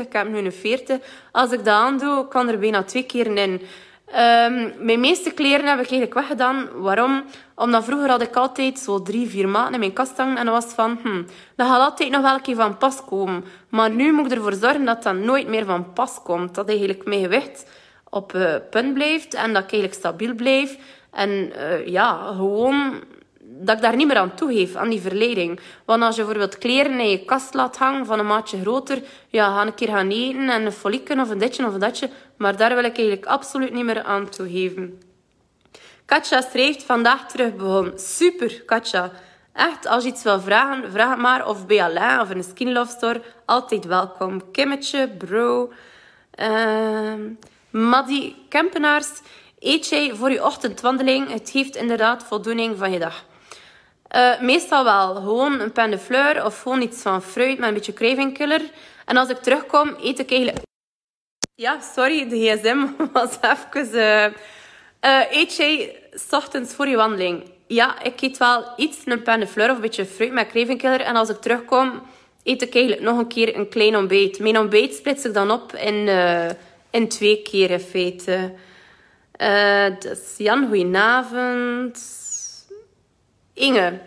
Ik 0.00 0.12
heb 0.12 0.28
nu 0.28 0.38
een 0.38 0.52
40. 0.52 0.98
Als 1.32 1.52
ik 1.52 1.64
dat 1.64 1.74
aandoe, 1.74 2.28
kan 2.28 2.48
er 2.48 2.58
bijna 2.58 2.82
twee 2.82 3.02
keer 3.02 3.36
in. 3.36 3.60
Um, 4.08 4.72
mijn 4.78 5.00
meeste 5.00 5.30
kleren 5.30 5.66
heb 5.66 5.78
ik 5.78 5.90
eigenlijk 5.90 6.14
weggedaan. 6.14 6.68
Waarom? 6.74 7.24
Omdat 7.54 7.84
vroeger 7.84 8.08
had 8.08 8.22
ik 8.22 8.36
altijd 8.36 8.78
zo 8.78 9.02
drie, 9.02 9.28
vier 9.28 9.48
maanden 9.48 9.72
in 9.72 9.80
mijn 9.80 9.92
kast 9.92 10.16
hangen. 10.16 10.36
En 10.36 10.44
dan 10.44 10.54
was 10.54 10.64
van, 10.64 10.98
hm, 11.02 11.22
dat 11.56 11.66
gaat 11.66 11.80
altijd 11.80 12.10
nog 12.10 12.22
wel 12.22 12.34
een 12.34 12.42
keer 12.42 12.56
van 12.56 12.76
pas 12.76 13.04
komen. 13.04 13.44
Maar 13.68 13.90
nu 13.90 14.12
moet 14.12 14.26
ik 14.26 14.32
ervoor 14.32 14.52
zorgen 14.52 14.84
dat 14.84 15.02
dat 15.02 15.14
nooit 15.14 15.48
meer 15.48 15.64
van 15.64 15.92
pas 15.92 16.22
komt. 16.22 16.54
Dat 16.54 16.68
eigenlijk 16.68 17.04
mijn 17.04 17.20
gewicht 17.20 17.70
op 18.10 18.32
uh, 18.34 18.54
punt 18.70 18.94
blijft. 18.94 19.34
En 19.34 19.52
dat 19.52 19.62
ik 19.62 19.72
eigenlijk 19.72 19.94
stabiel 19.94 20.34
blijf. 20.34 20.76
En 21.10 21.30
uh, 21.30 21.86
ja, 21.86 22.32
gewoon 22.36 23.02
dat 23.58 23.76
ik 23.76 23.82
daar 23.82 23.96
niet 23.96 24.06
meer 24.06 24.16
aan 24.16 24.34
toegeef, 24.34 24.74
aan 24.74 24.88
die 24.88 25.00
verleiding. 25.00 25.60
Want 25.84 26.02
als 26.02 26.16
je 26.16 26.22
bijvoorbeeld 26.22 26.58
kleren 26.58 27.00
in 27.00 27.10
je 27.10 27.24
kast 27.24 27.54
laat 27.54 27.76
hangen 27.76 28.06
van 28.06 28.18
een 28.18 28.26
maatje 28.26 28.60
groter, 28.60 29.02
ja, 29.28 29.54
ga 29.54 29.66
een 29.66 29.74
keer 29.74 29.88
gaan 29.88 30.10
eten 30.10 30.48
en 30.48 30.66
een 30.66 30.72
folieken 30.72 31.20
of 31.20 31.30
een 31.30 31.38
ditje 31.38 31.66
of 31.66 31.74
een 31.74 31.80
datje. 31.80 32.10
Maar 32.36 32.56
daar 32.56 32.74
wil 32.74 32.84
ik 32.84 32.96
eigenlijk 32.96 33.26
absoluut 33.26 33.72
niet 33.72 33.84
meer 33.84 34.02
aan 34.02 34.28
toegeven. 34.28 35.00
Katja 36.04 36.40
schrijft 36.40 36.82
vandaag 36.82 37.28
terug 37.28 37.56
begonnen. 37.56 37.98
Super, 37.98 38.62
Katja. 38.66 39.12
Echt, 39.52 39.86
als 39.86 40.02
je 40.02 40.08
iets 40.08 40.22
wil 40.22 40.40
vragen, 40.40 40.90
vraag 40.90 41.16
maar. 41.16 41.48
Of 41.48 41.66
bij 41.66 41.82
Alain 41.82 42.20
of 42.20 42.30
in 42.30 42.36
een 42.36 42.44
Skin 42.44 42.72
Love 42.72 42.90
Store. 42.90 43.22
Altijd 43.44 43.84
welkom. 43.84 44.50
Kimmetje, 44.50 45.08
bro. 45.08 45.72
Uh, 46.40 47.14
Maddie 47.70 48.36
Kempenaars. 48.48 49.08
Eet 49.58 49.88
jij 49.88 50.14
voor 50.14 50.30
je 50.30 50.44
ochtendwandeling? 50.44 51.32
Het 51.32 51.50
geeft 51.50 51.76
inderdaad 51.76 52.22
voldoening 52.22 52.78
van 52.78 52.92
je 52.92 52.98
dag. 52.98 53.24
Uh, 54.14 54.40
meestal 54.40 54.84
wel. 54.84 55.14
Gewoon 55.14 55.60
een 55.60 55.72
pain 55.72 55.90
de 55.90 55.98
fleur 55.98 56.44
of 56.44 56.60
gewoon 56.62 56.82
iets 56.82 57.02
van 57.02 57.22
fruit 57.22 57.58
met 57.58 57.68
een 57.68 57.74
beetje 57.74 57.92
cravingkiller. 57.92 58.60
En 59.04 59.16
als 59.16 59.28
ik 59.28 59.36
terugkom, 59.36 59.96
eet 60.02 60.18
ik 60.18 60.30
eigenlijk... 60.30 60.64
Ja, 61.54 61.80
sorry, 61.80 62.28
de 62.28 62.36
gsm 62.36 62.86
was 63.12 63.38
even... 63.40 64.34
Uh... 65.00 65.22
Eet 65.30 65.56
jij 65.56 66.02
ochtends 66.30 66.74
voor 66.74 66.88
je 66.88 66.96
wandeling? 66.96 67.50
Ja, 67.66 68.02
ik 68.02 68.20
eet 68.20 68.38
wel 68.38 68.64
iets, 68.76 68.98
een 69.04 69.22
pain 69.22 69.40
de 69.40 69.46
fleur 69.46 69.70
of 69.70 69.74
een 69.74 69.80
beetje 69.80 70.06
fruit 70.06 70.32
met 70.32 70.48
cravingkiller. 70.48 71.00
En 71.00 71.16
als 71.16 71.28
ik 71.28 71.40
terugkom, 71.40 72.02
eet 72.42 72.62
ik 72.62 72.74
eigenlijk 72.74 73.04
nog 73.04 73.18
een 73.18 73.28
keer 73.28 73.56
een 73.56 73.68
klein 73.68 73.96
ontbijt. 73.96 74.38
Mijn 74.38 74.58
ontbijt 74.58 74.94
splits 74.94 75.24
ik 75.24 75.34
dan 75.34 75.50
op 75.50 75.74
in, 75.74 76.08
in 76.90 77.08
twee 77.08 77.42
keer 77.42 77.70
in 77.70 77.80
feite. 77.80 78.52
dus 79.98 80.34
Jan, 80.36 80.66
goedenavond. 80.66 82.24
Inge, 83.56 83.98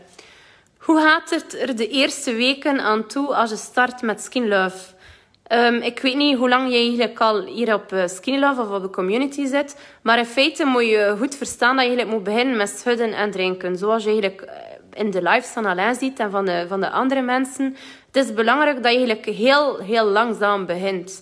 hoe 0.77 1.01
gaat 1.01 1.29
het 1.29 1.61
er 1.61 1.75
de 1.75 1.87
eerste 1.87 2.33
weken 2.33 2.79
aan 2.79 3.07
toe 3.07 3.35
als 3.35 3.49
je 3.49 3.55
start 3.55 4.01
met 4.01 4.21
Skin 4.21 4.47
Love? 4.47 4.77
Um, 5.51 5.75
ik 5.75 5.99
weet 5.99 6.15
niet 6.15 6.37
hoe 6.37 6.49
lang 6.49 6.71
je 6.71 6.77
eigenlijk 6.77 7.19
al 7.19 7.43
hier 7.43 7.73
op 7.73 7.93
uh, 7.93 8.07
Skin 8.07 8.39
Love 8.39 8.61
of 8.61 8.69
op 8.69 8.81
de 8.81 8.89
community 8.89 9.45
zit, 9.45 9.75
maar 10.01 10.17
in 10.17 10.25
feite 10.25 10.65
moet 10.65 10.85
je 10.85 11.15
goed 11.17 11.35
verstaan 11.35 11.75
dat 11.75 11.85
je 11.85 11.91
eigenlijk 11.91 12.17
moet 12.17 12.33
beginnen 12.33 12.57
met 12.57 12.69
schudden 12.69 13.13
en 13.13 13.31
drinken. 13.31 13.77
Zoals 13.77 14.03
je 14.03 14.09
eigenlijk 14.09 14.41
eh, 14.41 14.55
in 14.93 15.11
de 15.11 15.21
lives 15.21 15.47
van 15.47 15.65
Alain 15.65 15.95
ziet 15.95 16.19
en 16.19 16.31
van 16.31 16.45
de, 16.45 16.65
van 16.67 16.79
de 16.79 16.89
andere 16.89 17.21
mensen. 17.21 17.75
Het 18.11 18.25
is 18.25 18.33
belangrijk 18.33 18.83
dat 18.83 18.91
je 18.91 18.97
eigenlijk 18.97 19.25
heel, 19.25 19.77
heel 19.77 20.05
langzaam 20.05 20.65
begint. 20.65 21.21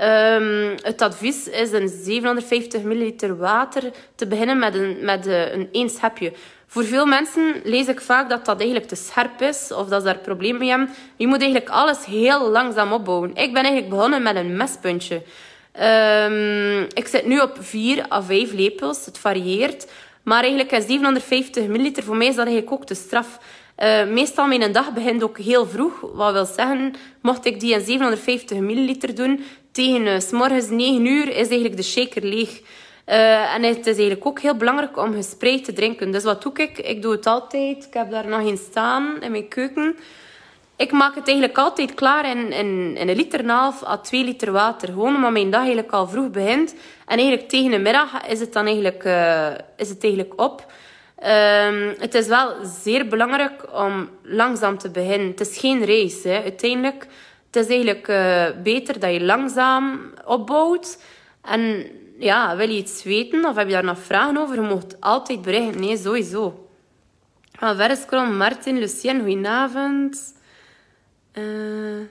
Um, 0.00 0.74
het 0.82 1.02
advies 1.02 1.48
is 1.48 1.72
een 1.72 1.88
750 1.88 2.82
milliliter 2.82 3.36
water 3.36 3.90
te 4.14 4.26
beginnen 4.26 4.58
met 4.58 4.74
een, 4.74 4.98
met 5.00 5.26
een 5.26 5.68
één 5.72 5.90
schepje. 5.90 6.32
Voor 6.70 6.84
veel 6.84 7.06
mensen 7.06 7.60
lees 7.64 7.86
ik 7.86 8.00
vaak 8.00 8.28
dat 8.28 8.44
dat 8.44 8.56
eigenlijk 8.58 8.88
te 8.88 8.96
scherp 8.96 9.40
is 9.40 9.72
of 9.72 9.88
dat 9.88 10.00
ze 10.00 10.06
daar 10.06 10.18
problemen 10.18 10.60
mee 10.60 10.68
hebben. 10.68 10.90
Je 11.16 11.26
moet 11.26 11.40
eigenlijk 11.40 11.70
alles 11.70 12.04
heel 12.04 12.50
langzaam 12.50 12.92
opbouwen. 12.92 13.30
Ik 13.30 13.52
ben 13.52 13.62
eigenlijk 13.62 13.88
begonnen 13.88 14.22
met 14.22 14.36
een 14.36 14.56
mespuntje. 14.56 15.22
Um, 15.82 16.82
ik 16.82 17.06
zit 17.06 17.26
nu 17.26 17.40
op 17.40 17.56
4 17.60 18.12
à 18.12 18.22
5 18.22 18.52
lepels. 18.52 19.04
Het 19.04 19.18
varieert. 19.18 19.90
Maar 20.22 20.40
eigenlijk 20.40 20.72
is 20.72 20.86
750 20.86 21.66
milliliter 21.66 22.02
voor 22.02 22.16
mij 22.16 22.26
is 22.26 22.34
dat 22.34 22.46
eigenlijk 22.46 22.74
ook 22.74 22.86
te 22.86 22.94
straf. 22.94 23.38
Uh, 23.78 24.04
meestal 24.04 24.46
mijn 24.46 24.72
dag 24.72 24.92
begint 24.92 25.22
ook 25.22 25.38
heel 25.38 25.66
vroeg. 25.66 26.00
Wat 26.00 26.32
wil 26.32 26.44
zeggen, 26.44 26.94
mocht 27.22 27.46
ik 27.46 27.60
die 27.60 27.74
in 27.74 27.80
750 27.80 28.58
milliliter 28.58 29.14
doen, 29.14 29.44
tegen 29.72 30.06
uh, 30.06 30.18
s 30.18 30.30
morgens 30.30 30.68
9 30.68 31.06
uur 31.06 31.28
is 31.28 31.48
eigenlijk 31.48 31.76
de 31.76 31.82
shaker 31.82 32.24
leeg. 32.24 32.60
Uh, 33.08 33.54
en 33.54 33.62
het 33.62 33.78
is 33.78 33.96
eigenlijk 33.96 34.26
ook 34.26 34.40
heel 34.40 34.56
belangrijk 34.56 34.96
om 34.96 35.14
gespreid 35.14 35.64
te 35.64 35.72
drinken. 35.72 36.10
Dus 36.10 36.24
wat 36.24 36.42
doe 36.42 36.52
ik? 36.54 36.78
Ik 36.78 37.02
doe 37.02 37.12
het 37.12 37.26
altijd. 37.26 37.84
Ik 37.84 37.94
heb 37.94 38.10
daar 38.10 38.28
nog 38.28 38.46
een 38.46 38.56
staan 38.56 39.22
in 39.22 39.30
mijn 39.30 39.48
keuken. 39.48 39.96
Ik 40.76 40.92
maak 40.92 41.14
het 41.14 41.28
eigenlijk 41.28 41.58
altijd 41.58 41.94
klaar 41.94 42.30
in, 42.30 42.52
in, 42.52 42.96
een 42.98 43.16
liter 43.16 43.40
en 43.40 43.48
half 43.48 43.84
à 43.84 43.96
twee 43.96 44.24
liter 44.24 44.52
water. 44.52 44.88
Gewoon 44.88 45.14
omdat 45.14 45.32
mijn 45.32 45.50
dag 45.50 45.60
eigenlijk 45.60 45.92
al 45.92 46.08
vroeg 46.08 46.30
begint. 46.30 46.74
En 47.06 47.18
eigenlijk 47.18 47.48
tegen 47.48 47.70
de 47.70 47.78
middag 47.78 48.26
is 48.26 48.40
het 48.40 48.52
dan 48.52 48.66
eigenlijk, 48.66 49.04
uh, 49.04 49.50
is 49.76 49.88
het 49.88 50.04
eigenlijk 50.04 50.40
op. 50.40 50.72
Um, 51.24 51.94
het 51.98 52.14
is 52.14 52.26
wel 52.26 52.54
zeer 52.82 53.08
belangrijk 53.08 53.64
om 53.74 54.10
langzaam 54.22 54.78
te 54.78 54.90
beginnen. 54.90 55.28
Het 55.28 55.40
is 55.40 55.58
geen 55.58 55.86
race, 55.86 56.28
hè. 56.28 56.42
uiteindelijk. 56.42 57.06
Het 57.50 57.64
is 57.64 57.66
eigenlijk 57.66 58.08
uh, 58.08 58.46
beter 58.62 59.00
dat 59.00 59.12
je 59.12 59.24
langzaam 59.24 60.12
opbouwt. 60.24 60.98
En 61.42 61.86
ja, 62.18 62.56
wil 62.56 62.68
je 62.68 62.76
iets 62.76 63.02
weten 63.02 63.44
of 63.44 63.56
heb 63.56 63.66
je 63.66 63.72
daar 63.72 63.84
nog 63.84 63.98
vragen 63.98 64.36
over? 64.36 64.54
Je 64.54 64.60
mag 64.60 64.82
altijd 65.00 65.42
berichten. 65.42 65.80
Nee, 65.80 65.96
sowieso. 65.96 66.68
Gaan 67.52 67.76
verder. 67.76 68.28
Martin, 68.28 68.78
Lucien, 68.78 69.18
goedenavond. 69.18 70.34
Uh... 71.32 72.06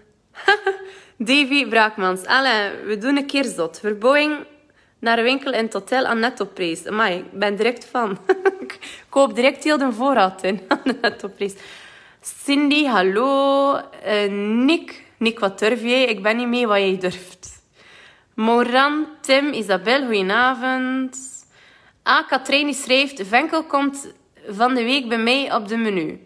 Davy 1.18 1.68
Braakmans. 1.68 2.26
Alain, 2.26 2.86
we 2.86 2.98
doen 2.98 3.18
een 3.18 3.26
keer 3.26 3.46
zot. 3.46 3.80
Verbouwing 3.80 4.46
naar 5.00 5.24
winkel 5.24 5.54
in 5.54 5.64
het 5.64 5.74
hotel 5.74 6.06
aan 6.06 6.20
nettoprijs. 6.20 6.84
Maar 6.84 7.12
ik 7.12 7.32
ben 7.32 7.56
direct 7.56 7.86
van. 7.86 8.18
ik 8.60 8.80
koop 9.10 9.36
direct 9.36 9.64
heel 9.64 9.78
de 9.78 9.92
voorraad 9.92 10.44
in 10.44 10.62
aan 10.68 10.82
de 10.84 10.98
nettoprijs. 11.02 11.54
Cindy, 12.22 12.86
hallo. 12.86 13.76
Uh, 14.06 14.30
Nick, 14.66 15.04
Nick, 15.18 15.40
wat 15.40 15.60
durf 15.60 15.82
jij? 15.82 16.06
Ik 16.06 16.24
ben 16.24 16.38
niet 16.38 16.48
mee 16.48 16.68
wat 16.68 16.78
jij 16.78 16.98
durft. 16.98 17.57
Moran, 18.38 19.08
Tim, 19.22 19.54
Isabel, 19.54 20.06
goedenavond. 20.06 21.18
Ah, 22.04 22.28
Katrijn 22.28 22.74
schrijft... 22.74 23.28
Venkel 23.28 23.64
komt 23.64 24.14
van 24.48 24.74
de 24.74 24.84
week 24.84 25.10
bij 25.10 25.18
mij 25.18 25.54
op 25.54 25.68
de 25.68 25.78
menu. 25.78 26.20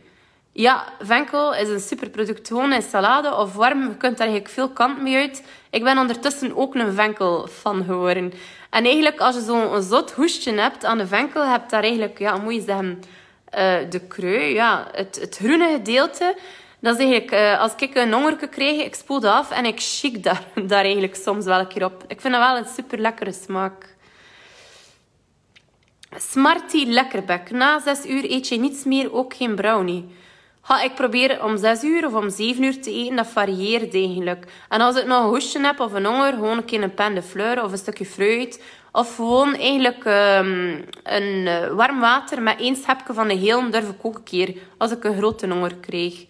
Ja, 0.51 0.83
venkel 0.99 1.55
is 1.55 1.69
een 1.69 1.79
superproduct. 1.79 2.47
Gewoon 2.47 2.73
in 2.73 2.81
salade 2.81 3.35
of 3.35 3.53
warm. 3.53 3.81
Je 3.81 3.97
kunt 3.97 4.17
daar 4.17 4.27
eigenlijk 4.27 4.49
veel 4.49 4.69
kant 4.69 5.01
mee 5.01 5.15
uit. 5.15 5.43
Ik 5.69 5.83
ben 5.83 5.97
ondertussen 5.97 6.57
ook 6.57 6.75
een 6.75 6.93
venkel 6.93 7.47
van 7.47 7.83
geworden. 7.83 8.33
En 8.69 8.85
eigenlijk, 8.85 9.19
als 9.19 9.35
je 9.35 9.41
zo'n 9.41 9.81
zot 9.81 10.11
hoestje 10.11 10.53
hebt 10.53 10.85
aan 10.85 10.97
de 10.97 11.07
venkel, 11.07 11.45
heb 11.45 11.61
je 11.61 11.69
daar 11.69 11.83
eigenlijk, 11.83 12.19
ja, 12.19 12.37
moet 12.37 12.53
je 12.53 12.61
zeggen, 12.61 13.03
uh, 13.57 13.89
de 13.89 13.99
krui, 14.07 14.53
ja, 14.53 14.87
het, 14.91 15.17
het 15.21 15.37
groene 15.37 15.71
gedeelte. 15.71 16.35
Dat 16.81 16.99
is 16.99 17.05
eigenlijk, 17.05 17.31
uh, 17.31 17.59
als 17.59 17.71
ik 17.77 17.95
een 17.95 18.13
hongerke 18.13 18.47
krijg, 18.47 18.81
ik 18.81 18.95
spoel 18.95 19.27
af 19.27 19.51
en 19.51 19.65
ik 19.65 19.79
chic 19.79 20.23
daar, 20.23 20.43
daar 20.67 20.83
eigenlijk 20.83 21.15
soms 21.15 21.45
wel 21.45 21.59
een 21.59 21.67
keer 21.67 21.85
op. 21.85 22.03
Ik 22.07 22.21
vind 22.21 22.33
dat 22.33 22.43
wel 22.43 22.57
een 22.57 22.73
super 22.75 22.99
lekkere 22.99 23.31
smaak. 23.31 23.95
Smarty 26.17 26.85
Lekkerbek. 26.87 27.51
Na 27.51 27.79
zes 27.79 28.05
uur 28.05 28.31
eet 28.31 28.47
je 28.47 28.59
niets 28.59 28.83
meer, 28.83 29.13
ook 29.13 29.33
geen 29.33 29.55
brownie. 29.55 30.05
Ha, 30.61 30.81
ik 30.81 30.95
probeer 30.95 31.43
om 31.43 31.57
zes 31.57 31.83
uur 31.83 32.05
of 32.05 32.13
om 32.13 32.29
zeven 32.29 32.63
uur 32.63 32.81
te 32.81 32.91
eten. 32.93 33.15
Dat 33.15 33.27
varieert 33.27 33.93
eigenlijk. 33.93 34.45
En 34.69 34.81
als 34.81 34.95
ik 34.95 35.05
nog 35.05 35.23
een 35.23 35.29
hoesje 35.29 35.59
heb 35.59 35.79
of 35.79 35.93
een 35.93 36.05
honger, 36.05 36.33
gewoon 36.33 36.57
een 36.57 36.65
keer 36.65 36.83
een 36.83 36.93
pen 36.93 37.15
de 37.15 37.21
fleur 37.21 37.63
of 37.63 37.71
een 37.71 37.77
stukje 37.77 38.05
fruit. 38.05 38.63
Of 38.91 39.15
gewoon 39.15 39.55
eigenlijk 39.55 40.05
um, 40.05 40.85
een 41.03 41.45
uh, 41.45 41.67
warm 41.67 41.99
water 41.99 42.41
met 42.41 42.59
één 42.59 42.75
schepje 42.75 43.13
van 43.13 43.27
de 43.27 43.33
heel 43.33 43.69
durf 43.69 43.89
ik 43.89 44.05
ook 44.05 44.15
een 44.15 44.23
keer. 44.23 44.57
Als 44.77 44.91
ik 44.91 45.03
een 45.03 45.17
grote 45.17 45.47
honger 45.47 45.75
krijg. 45.75 46.25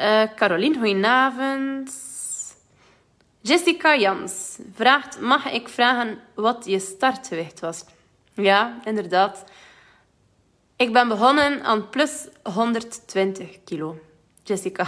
Uh, 0.00 0.22
Caroline, 0.34 0.74
goedenavond. 0.74 1.92
Jessica 3.40 3.96
Jans 3.96 4.58
vraagt, 4.74 5.20
mag 5.20 5.52
ik 5.52 5.68
vragen 5.68 6.18
wat 6.34 6.64
je 6.64 6.78
startgewicht 6.78 7.60
was? 7.60 7.84
Ja, 8.32 8.80
inderdaad. 8.84 9.44
Ik 10.76 10.92
ben 10.92 11.08
begonnen 11.08 11.64
aan 11.64 11.88
plus 11.88 12.26
120 12.42 13.64
kilo. 13.64 13.98
Jessica. 14.42 14.86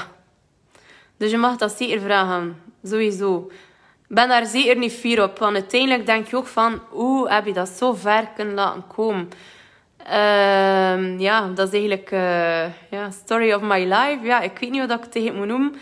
Dus 1.16 1.31
je 1.31 1.37
mag 1.37 1.57
dat 1.57 1.73
zeker 1.73 2.01
vragen. 2.01 2.62
Sowieso. 2.83 3.51
Ben 4.09 4.29
daar 4.29 4.47
zeker 4.47 4.77
niet 4.77 4.92
fier 4.92 5.23
op. 5.23 5.38
Want 5.38 5.55
uiteindelijk 5.55 6.07
denk 6.07 6.27
je 6.27 6.37
ook 6.37 6.47
van... 6.47 6.81
Hoe 6.88 7.31
heb 7.31 7.47
je 7.47 7.53
dat 7.53 7.69
zo 7.69 7.92
ver 7.92 8.29
kunnen 8.35 8.55
laten 8.55 8.87
komen? 8.87 9.29
Uh, 10.09 11.19
ja, 11.19 11.49
dat 11.55 11.73
is 11.73 11.79
eigenlijk... 11.79 12.11
Uh, 12.11 12.90
ja, 12.90 13.11
story 13.11 13.53
of 13.53 13.62
my 13.62 13.85
life. 13.85 14.19
Ja, 14.23 14.40
ik 14.40 14.59
weet 14.59 14.71
niet 14.71 14.87
wat 14.87 14.97
ik 14.99 15.03
het 15.03 15.12
tegen 15.12 15.37
moet 15.37 15.47
noemen. 15.47 15.75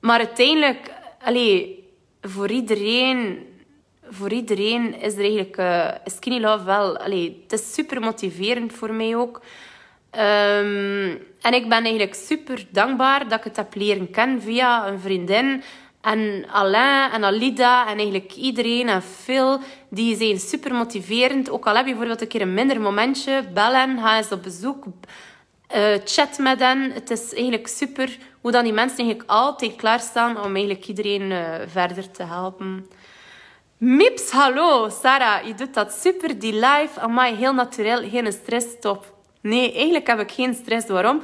Maar 0.00 0.18
uiteindelijk... 0.18 0.92
Allee, 1.24 1.88
voor 2.20 2.50
iedereen 2.50 3.46
voor 4.10 4.32
iedereen 4.32 5.00
is 5.00 5.14
er 5.14 5.20
eigenlijk 5.20 5.56
uh, 5.56 5.88
Skinny 6.04 6.40
Love 6.40 6.64
wel... 6.64 6.98
Allee, 6.98 7.40
het 7.42 7.60
is 7.60 7.74
super 7.74 8.00
motiverend 8.00 8.72
voor 8.72 8.92
mij 8.92 9.16
ook. 9.16 9.42
Um, 10.16 11.22
en 11.40 11.54
ik 11.54 11.68
ben 11.68 11.82
eigenlijk 11.82 12.14
super 12.14 12.66
dankbaar 12.70 13.28
dat 13.28 13.38
ik 13.38 13.44
het 13.44 13.56
heb 13.56 13.74
leren 13.74 14.10
kennen 14.10 14.42
via 14.42 14.86
een 14.86 15.00
vriendin. 15.00 15.62
En 16.02 16.44
Alain 16.50 17.10
en 17.10 17.24
Alida 17.24 17.86
en 17.86 17.98
eigenlijk 17.98 18.34
iedereen 18.34 18.88
en 18.88 19.02
Phil, 19.02 19.60
die 19.90 20.16
zijn 20.16 20.38
super 20.38 20.74
motiverend. 20.74 21.50
Ook 21.50 21.66
al 21.66 21.76
heb 21.76 21.84
je 21.84 21.90
bijvoorbeeld 21.90 22.20
een 22.20 22.28
keer 22.28 22.40
een 22.40 22.54
minder 22.54 22.80
momentje, 22.80 23.44
bel 23.54 23.72
hen, 23.72 23.98
ga 23.98 24.16
eens 24.16 24.32
op 24.32 24.42
bezoek, 24.42 24.84
uh, 25.76 25.94
chat 26.04 26.38
met 26.38 26.60
hen. 26.60 26.90
Het 26.90 27.10
is 27.10 27.32
eigenlijk 27.32 27.68
super 27.68 28.18
hoe 28.40 28.50
dan 28.50 28.64
die 28.64 28.72
mensen 28.72 28.98
eigenlijk 28.98 29.30
altijd 29.30 29.76
klaarstaan 29.76 30.44
om 30.44 30.54
eigenlijk 30.54 30.86
iedereen 30.86 31.30
uh, 31.30 31.54
verder 31.66 32.10
te 32.10 32.22
helpen. 32.22 32.86
Mips, 33.76 34.30
hallo. 34.30 34.88
Sarah, 34.88 35.46
je 35.46 35.54
doet 35.54 35.74
dat 35.74 35.92
super. 35.92 36.38
Die 36.38 36.52
live, 36.52 37.00
amai, 37.00 37.34
heel 37.34 37.52
natuurlijk, 37.52 38.10
geen 38.10 38.32
stress, 38.32 38.66
top. 38.80 39.14
Nee, 39.40 39.72
eigenlijk 39.72 40.06
heb 40.06 40.20
ik 40.20 40.30
geen 40.30 40.54
stress. 40.54 40.86
Waarom? 40.86 41.22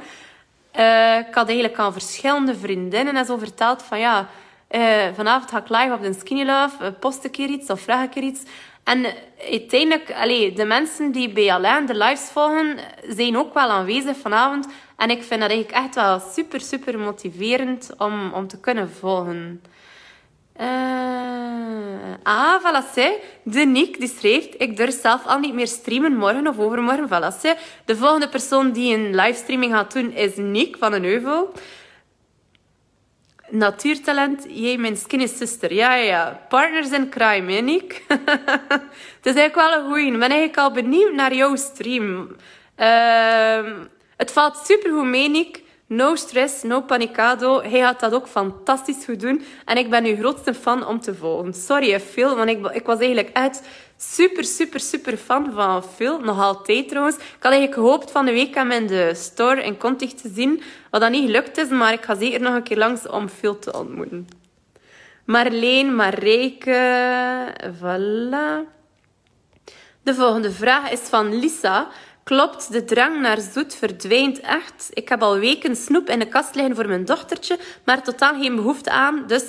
Uh, 0.79 1.17
ik 1.17 1.33
had 1.33 1.47
eigenlijk 1.47 1.79
aan 1.79 1.93
verschillende 1.93 2.55
vriendinnen 2.55 3.15
en 3.15 3.25
zo 3.25 3.37
verteld 3.37 3.83
van 3.83 3.99
ja, 3.99 4.29
uh, 4.69 5.13
vanavond 5.15 5.49
ga 5.49 5.57
ik 5.57 5.69
live 5.69 5.93
op 5.93 6.01
de 6.01 6.13
Skinny 6.19 6.45
Love, 6.45 6.83
uh, 6.83 6.89
post 6.99 7.23
een 7.23 7.31
keer 7.31 7.49
iets 7.49 7.69
of 7.69 7.81
vraag 7.81 8.01
een 8.01 8.09
keer 8.09 8.23
iets. 8.23 8.41
En 8.83 9.05
uiteindelijk, 9.51 10.13
allee, 10.13 10.53
de 10.53 10.65
mensen 10.65 11.11
die 11.11 11.29
bij 11.29 11.53
Alain 11.53 11.85
de 11.85 11.95
lives 11.95 12.29
volgen, 12.31 12.77
zijn 13.07 13.37
ook 13.37 13.53
wel 13.53 13.69
aanwezig 13.69 14.17
vanavond. 14.17 14.67
En 14.97 15.09
ik 15.09 15.23
vind 15.23 15.41
dat 15.41 15.49
eigenlijk 15.49 15.85
echt 15.85 15.95
wel 15.95 16.19
super, 16.19 16.61
super 16.61 16.99
motiverend 16.99 17.89
om, 17.97 18.33
om 18.33 18.47
te 18.47 18.59
kunnen 18.59 18.89
volgen. 18.89 19.61
Ah, 22.23 22.83
zij. 22.93 23.19
De 23.43 23.59
Nick 23.59 23.99
die 23.99 24.13
schrijft, 24.17 24.55
ik 24.57 24.77
durf 24.77 25.01
zelf 25.01 25.25
al 25.25 25.39
niet 25.39 25.53
meer 25.53 25.67
streamen 25.67 26.15
morgen 26.15 26.47
of 26.47 26.59
overmorgen. 26.59 27.33
Zij. 27.39 27.57
De 27.85 27.95
volgende 27.95 28.29
persoon 28.29 28.71
die 28.71 28.95
een 28.95 29.15
livestreaming 29.15 29.73
gaat 29.73 29.93
doen 29.93 30.11
is 30.11 30.35
Nick 30.35 30.75
van 30.79 30.93
een 30.93 31.03
Heuvel. 31.03 31.53
Natuurtalent, 33.49 34.45
jij 34.47 34.77
mijn 34.77 34.97
skinny 34.97 35.27
sister. 35.27 35.73
Ja, 35.73 35.95
ja, 35.95 36.03
ja. 36.03 36.45
Partners 36.49 36.91
in 36.91 37.09
crime, 37.09 37.53
hè, 37.53 37.61
Nick? 37.61 38.03
het 39.17 39.23
is 39.23 39.35
eigenlijk 39.35 39.55
wel 39.55 39.73
een 39.73 39.87
goeie. 39.87 40.05
Ik 40.05 40.19
ben 40.19 40.29
eigenlijk 40.29 40.57
al 40.57 40.71
benieuwd 40.71 41.13
naar 41.13 41.33
jouw 41.33 41.55
stream. 41.55 42.35
Uh, 42.77 43.73
het 44.17 44.31
valt 44.31 44.57
supergoed 44.65 45.05
mee, 45.05 45.29
Nick. 45.29 45.63
No 45.87 46.15
stress, 46.15 46.63
no 46.63 46.81
panicado. 46.81 47.61
Hij 47.61 47.79
gaat 47.79 47.99
dat 47.99 48.13
ook 48.13 48.27
fantastisch 48.27 49.05
goed 49.05 49.19
doen. 49.19 49.43
En 49.65 49.77
ik 49.77 49.89
ben 49.89 50.05
uw 50.05 50.15
grootste 50.15 50.53
fan 50.53 50.87
om 50.87 50.99
te 50.99 51.15
volgen. 51.15 51.53
Sorry, 51.53 51.99
Phil, 51.99 52.35
want 52.35 52.49
ik, 52.49 52.65
ik 52.71 52.85
was 52.85 52.99
eigenlijk 52.99 53.29
echt 53.29 53.61
super, 54.01 54.43
super, 54.43 54.79
super 54.79 55.17
fan 55.17 55.51
van 55.53 55.83
Phil. 55.83 56.19
Nog 56.19 56.39
altijd 56.39 56.87
trouwens. 56.87 57.15
Ik 57.15 57.23
had 57.39 57.51
eigenlijk 57.51 57.73
gehoopt 57.73 58.11
van 58.11 58.25
de 58.25 58.31
week 58.31 58.55
hem 58.55 58.71
in 58.71 58.87
de 58.87 59.11
store 59.15 59.63
in 59.63 59.77
Contig 59.77 60.13
te 60.13 60.31
zien. 60.33 60.61
Wat 60.89 61.01
dat 61.01 61.11
niet 61.11 61.25
gelukt 61.25 61.57
is, 61.57 61.69
maar 61.69 61.93
ik 61.93 62.03
ga 62.03 62.15
zeker 62.15 62.41
nog 62.41 62.53
een 62.53 62.63
keer 62.63 62.77
langs 62.77 63.07
om 63.07 63.29
Phil 63.29 63.59
te 63.59 63.73
ontmoeten. 63.77 64.27
Marleen, 65.25 65.95
Marijke, 65.95 67.53
voilà. 67.79 68.77
De 70.01 70.13
volgende 70.13 70.51
vraag 70.51 70.91
is 70.91 70.99
van 70.99 71.39
Lisa. 71.39 71.87
Klopt, 72.23 72.71
de 72.71 72.85
drang 72.85 73.21
naar 73.21 73.39
zoet 73.53 73.75
verdwijnt 73.75 74.39
echt. 74.39 74.89
Ik 74.93 75.09
heb 75.09 75.21
al 75.21 75.37
weken 75.37 75.75
snoep 75.75 76.09
in 76.09 76.19
de 76.19 76.27
kast 76.27 76.55
liggen 76.55 76.75
voor 76.75 76.87
mijn 76.87 77.05
dochtertje, 77.05 77.59
maar 77.85 78.03
totaal 78.03 78.39
geen 78.39 78.55
behoefte 78.55 78.89
aan. 78.89 79.23
Dus 79.27 79.43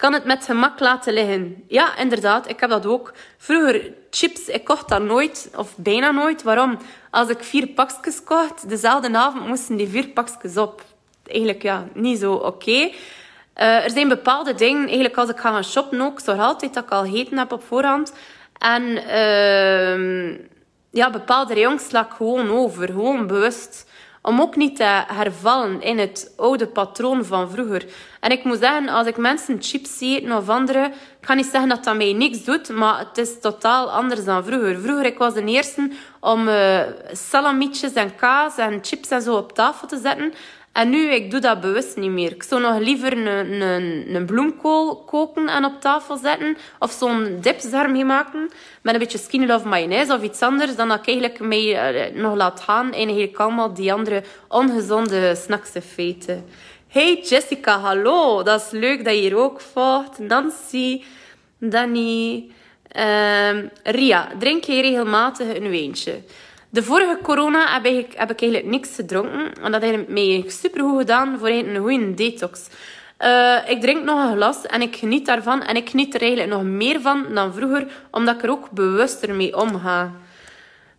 kan 0.00 0.12
het 0.12 0.24
met 0.24 0.44
gemak 0.44 0.80
laten 0.80 1.12
liggen. 1.12 1.64
Ja, 1.68 1.96
inderdaad, 1.96 2.48
ik 2.48 2.60
heb 2.60 2.70
dat 2.70 2.86
ook. 2.86 3.12
Vroeger 3.36 3.92
chips, 4.10 4.48
ik 4.48 4.64
kocht 4.64 4.88
dat 4.88 5.02
nooit, 5.02 5.50
of 5.56 5.76
bijna 5.76 6.10
nooit. 6.10 6.42
Waarom? 6.42 6.78
Als 7.10 7.28
ik 7.28 7.44
vier 7.44 7.66
pakjes 7.66 8.24
kocht, 8.24 8.68
dezelfde 8.68 9.16
avond 9.16 9.46
moesten 9.46 9.76
die 9.76 9.88
vier 9.88 10.08
pakjes 10.08 10.56
op. 10.56 10.82
Eigenlijk 11.26 11.62
ja, 11.62 11.86
niet 11.94 12.18
zo 12.18 12.32
oké. 12.32 12.90
Eh, 13.52 13.84
er 13.84 13.90
zijn 13.90 14.08
bepaalde 14.08 14.54
dingen, 14.54 14.84
eigenlijk 14.84 15.16
als 15.16 15.28
ik 15.30 15.38
ga 15.38 15.50
gaan 15.50 15.64
shoppen 15.64 16.00
ook, 16.00 16.20
zorg 16.20 16.40
altijd 16.40 16.74
dat 16.74 16.84
ik 16.84 16.90
al 16.90 17.04
gegeten 17.04 17.38
heb 17.38 17.52
op 17.52 17.64
voorhand. 17.64 18.12
En 18.58 18.82
uh, 18.82 20.38
ja, 20.90 21.10
bepaalde 21.10 21.54
rayons 21.54 21.88
sla 21.88 22.04
ik 22.04 22.12
gewoon 22.16 22.50
over, 22.50 22.86
gewoon 22.86 23.26
bewust. 23.26 23.89
Om 24.22 24.40
ook 24.40 24.56
niet 24.56 24.76
te 24.76 25.02
hervallen 25.06 25.82
in 25.82 25.98
het 25.98 26.32
oude 26.36 26.66
patroon 26.66 27.24
van 27.24 27.50
vroeger. 27.50 27.86
En 28.20 28.30
ik 28.30 28.44
moet 28.44 28.58
zeggen, 28.58 28.88
als 28.88 29.06
ik 29.06 29.16
mensen 29.16 29.56
chips 29.60 29.98
zie 29.98 30.34
of 30.34 30.48
andere, 30.48 30.84
ik 31.20 31.26
ga 31.26 31.34
niet 31.34 31.46
zeggen 31.46 31.68
dat 31.68 31.84
dat 31.84 31.96
mij 31.96 32.12
niks 32.12 32.44
doet, 32.44 32.68
maar 32.68 32.98
het 32.98 33.18
is 33.18 33.40
totaal 33.40 33.90
anders 33.90 34.24
dan 34.24 34.44
vroeger. 34.44 34.80
Vroeger 34.80 35.04
ik 35.04 35.18
was 35.18 35.34
de 35.34 35.44
eerste 35.44 35.90
om 36.20 36.48
uh, 36.48 36.80
salamietjes 37.12 37.92
en 37.92 38.14
kaas 38.14 38.56
en 38.56 38.78
chips 38.82 39.08
en 39.08 39.22
zo 39.22 39.36
op 39.36 39.52
tafel 39.52 39.88
te 39.88 39.98
zetten. 39.98 40.32
En 40.72 40.90
nu, 40.90 41.12
ik 41.12 41.30
doe 41.30 41.40
dat 41.40 41.60
bewust 41.60 41.96
niet 41.96 42.10
meer. 42.10 42.32
Ik 42.32 42.42
zou 42.42 42.60
nog 42.60 42.78
liever 42.78 43.12
een, 43.12 43.60
een, 43.60 44.14
een 44.14 44.26
bloemkool 44.26 44.96
koken 44.96 45.48
en 45.48 45.64
op 45.64 45.80
tafel 45.80 46.16
zetten. 46.16 46.56
Of 46.78 46.90
zo'n 46.90 47.38
dipsarm 47.40 48.06
maken 48.06 48.50
met 48.82 48.94
een 48.94 49.00
beetje 49.00 49.18
skinny 49.18 49.46
love 49.46 49.68
mayonaise 49.68 50.14
of 50.14 50.22
iets 50.22 50.42
anders. 50.42 50.76
Dan 50.76 50.88
dat 50.88 50.98
ik 50.98 51.06
eigenlijk 51.06 51.40
mij 51.40 51.76
eh, 51.76 52.14
nog 52.14 52.34
laat 52.34 52.60
gaan 52.60 52.86
in 52.86 53.06
eigenlijk 53.06 53.38
allemaal 53.38 53.74
die 53.74 53.92
andere 53.92 54.22
ongezonde 54.48 55.34
snacks 55.34 55.72
en 55.72 55.82
feiten. 55.82 56.44
Hey 56.88 57.20
Jessica, 57.22 57.78
hallo. 57.78 58.42
Dat 58.42 58.60
is 58.60 58.70
leuk 58.70 59.04
dat 59.04 59.14
je 59.14 59.20
hier 59.20 59.36
ook 59.36 59.60
volgt. 59.60 60.18
Nancy, 60.18 61.02
Danny, 61.58 62.50
uh, 62.96 63.58
Ria. 63.82 64.28
Drink 64.38 64.64
je 64.64 64.80
regelmatig 64.80 65.56
een 65.56 65.70
wijntje? 65.70 66.20
De 66.72 66.82
vorige 66.82 67.18
corona 67.22 67.72
heb 67.72 67.84
ik, 67.84 68.12
heb 68.16 68.30
ik 68.30 68.40
eigenlijk 68.40 68.70
niks 68.70 68.94
gedronken. 68.94 69.52
En 69.62 69.72
dat 69.72 69.82
heeft 69.82 70.08
mij 70.08 70.44
supergoed 70.46 70.98
gedaan 70.98 71.38
voor 71.38 71.48
een 71.48 71.76
goede 71.76 72.14
detox. 72.14 72.68
Uh, 73.20 73.56
ik 73.66 73.80
drink 73.80 74.04
nog 74.04 74.24
een 74.24 74.36
glas 74.36 74.66
en 74.66 74.82
ik 74.82 74.96
geniet 74.96 75.26
daarvan. 75.26 75.62
En 75.62 75.76
ik 75.76 75.88
geniet 75.88 76.14
er 76.14 76.20
eigenlijk 76.20 76.50
nog 76.50 76.62
meer 76.62 77.00
van 77.00 77.26
dan 77.34 77.54
vroeger, 77.54 77.86
omdat 78.10 78.34
ik 78.34 78.42
er 78.42 78.50
ook 78.50 78.70
bewuster 78.70 79.34
mee 79.34 79.56
omga. 79.56 80.12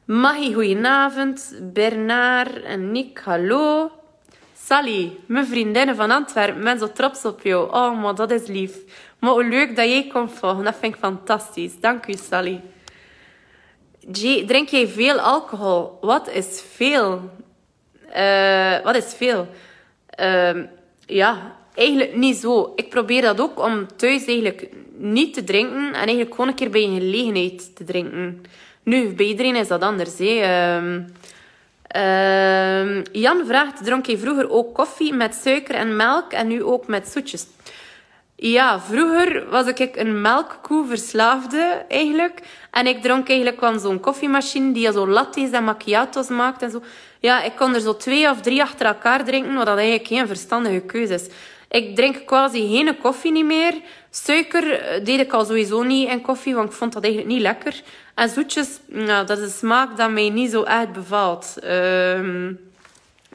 Maggie, 0.05 0.53
goedenavond. 0.53 1.53
Bernard 1.61 2.63
en 2.63 2.91
Nick, 2.91 3.22
hallo. 3.24 3.91
Sally, 4.63 5.17
mijn 5.26 5.45
vriendinnen 5.45 5.95
van 5.95 6.11
Antwerpen, 6.11 6.63
ben 6.63 6.80
zo 6.80 6.91
trots 6.91 7.26
op 7.26 7.41
jou. 7.41 7.72
Oh, 7.72 8.01
maar 8.01 8.15
dat 8.15 8.32
is 8.32 8.47
lief. 8.47 8.78
Maar 9.19 9.32
hoe 9.32 9.45
leuk 9.45 9.76
dat 9.76 9.86
jij 9.86 10.07
komt 10.13 10.32
volgen, 10.32 10.63
dat 10.63 10.76
vind 10.80 10.93
ik 10.93 10.99
fantastisch. 10.99 11.80
Dank 11.80 12.07
u, 12.07 12.13
Sally. 12.13 12.61
Jay, 14.10 14.45
drink 14.45 14.70
jij 14.70 14.88
veel 14.88 15.20
alcohol? 15.20 15.97
Wat 16.02 16.30
is 16.30 16.64
veel? 16.76 17.30
Uh, 18.16 18.80
wat 18.84 18.95
is 18.95 19.14
veel? 19.14 19.47
Uh, 20.20 20.64
ja, 21.06 21.56
eigenlijk 21.74 22.16
niet 22.16 22.38
zo. 22.38 22.74
Ik 22.76 22.89
probeer 22.89 23.22
dat 23.22 23.39
ook 23.39 23.60
om 23.60 23.88
thuis 23.95 24.26
eigenlijk 24.26 24.70
niet 24.97 25.34
te 25.34 25.43
drinken 25.43 25.88
en 25.88 25.93
eigenlijk 25.93 26.32
gewoon 26.32 26.47
een 26.47 26.56
keer 26.56 26.70
bij 26.70 26.84
een 26.84 26.99
gelegenheid 26.99 27.76
te 27.76 27.84
drinken. 27.84 28.43
Nu, 28.84 29.14
bij 29.14 29.26
iedereen 29.26 29.56
is 29.56 29.68
dat 29.68 29.82
anders. 29.82 30.18
Hè. 30.18 30.80
Uh, 31.95 33.04
Jan 33.12 33.45
vraagt, 33.45 33.84
dronk 33.84 34.06
je 34.06 34.18
vroeger 34.18 34.49
ook 34.49 34.74
koffie 34.74 35.14
met 35.14 35.34
suiker 35.34 35.76
en 35.76 35.95
melk 35.95 36.32
en 36.32 36.47
nu 36.47 36.64
ook 36.64 36.88
met 36.88 37.08
zoetjes? 37.08 37.45
Ja, 38.36 38.80
vroeger 38.80 39.49
was 39.49 39.68
ik 39.68 39.95
een 39.95 40.22
melkkoe 40.22 40.88
verslaafde 40.88 41.86
eigenlijk. 41.88 42.41
En 42.72 42.88
ik 42.88 43.01
dronk 43.01 43.30
eigenlijk 43.30 43.59
van 43.59 43.80
zo'n 43.80 43.99
koffiemachine 43.99 44.72
die 44.74 44.91
zo 44.91 45.07
lattes 45.07 45.51
en 45.51 45.63
macchiatos 45.63 46.28
maakt 46.28 46.61
en 46.61 46.72
zo. 46.72 46.82
Ja, 47.19 47.43
ik 47.43 47.55
kon 47.55 47.74
er 47.74 47.82
zo 47.82 47.97
twee 47.97 48.30
of 48.30 48.41
drie 48.41 48.61
achter 48.61 48.86
elkaar 48.86 49.24
drinken, 49.24 49.53
wat 49.53 49.67
eigenlijk 49.67 50.07
geen 50.07 50.28
verstandige 50.28 50.80
keuze 50.80 51.13
is. 51.13 51.28
Ik 51.69 51.95
drink 51.95 52.26
quasi 52.26 52.67
geen 52.67 52.97
koffie 52.97 53.32
niet 53.32 53.45
meer. 53.45 53.74
Suiker 54.09 54.72
eh, 54.72 55.05
deed 55.05 55.19
ik 55.19 55.34
al 55.34 55.45
sowieso 55.45 55.84
niet 55.84 56.09
in 56.09 56.22
koffie, 56.22 56.55
want 56.55 56.69
ik 56.69 56.76
vond 56.76 56.93
dat 56.93 57.03
eigenlijk 57.03 57.34
niet 57.34 57.41
lekker. 57.41 57.82
En 58.15 58.30
zoetjes, 58.30 58.80
nou, 58.86 59.26
dat 59.26 59.38
is 59.38 59.43
een 59.43 59.49
smaak 59.49 59.97
dat 59.97 60.11
mij 60.11 60.30
niet 60.30 60.51
zo 60.51 60.63
echt 60.63 60.91
bevalt. 60.91 61.55
Um, 61.63 62.59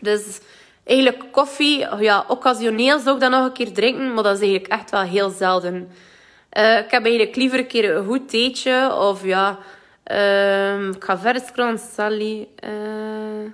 dus 0.01 0.41
Eigenlijk 0.87 1.25
koffie, 1.31 1.87
ja, 1.99 2.25
occasioneel 2.29 2.99
zou 2.99 3.15
ik 3.15 3.21
dat 3.21 3.31
nog 3.31 3.45
een 3.45 3.53
keer 3.53 3.73
drinken, 3.73 4.15
maar 4.15 4.23
dat 4.23 4.35
is 4.35 4.41
eigenlijk 4.41 4.73
echt 4.73 4.91
wel 4.91 5.01
heel 5.01 5.31
zelden. 5.31 5.89
Uh, 6.57 6.79
ik 6.79 6.91
heb 6.91 7.05
eigenlijk 7.05 7.37
liever 7.37 7.59
een 7.59 7.67
keer 7.67 7.97
een 7.97 8.05
goed 8.05 8.29
theetje 8.29 8.95
of 8.95 9.25
ja, 9.25 9.59
uh, 10.13 10.89
ik 10.89 11.05
ga 11.05 11.19
verder 11.19 11.43
scrollen, 11.47 11.79
Sally. 11.79 12.49
Uh, 12.65 13.51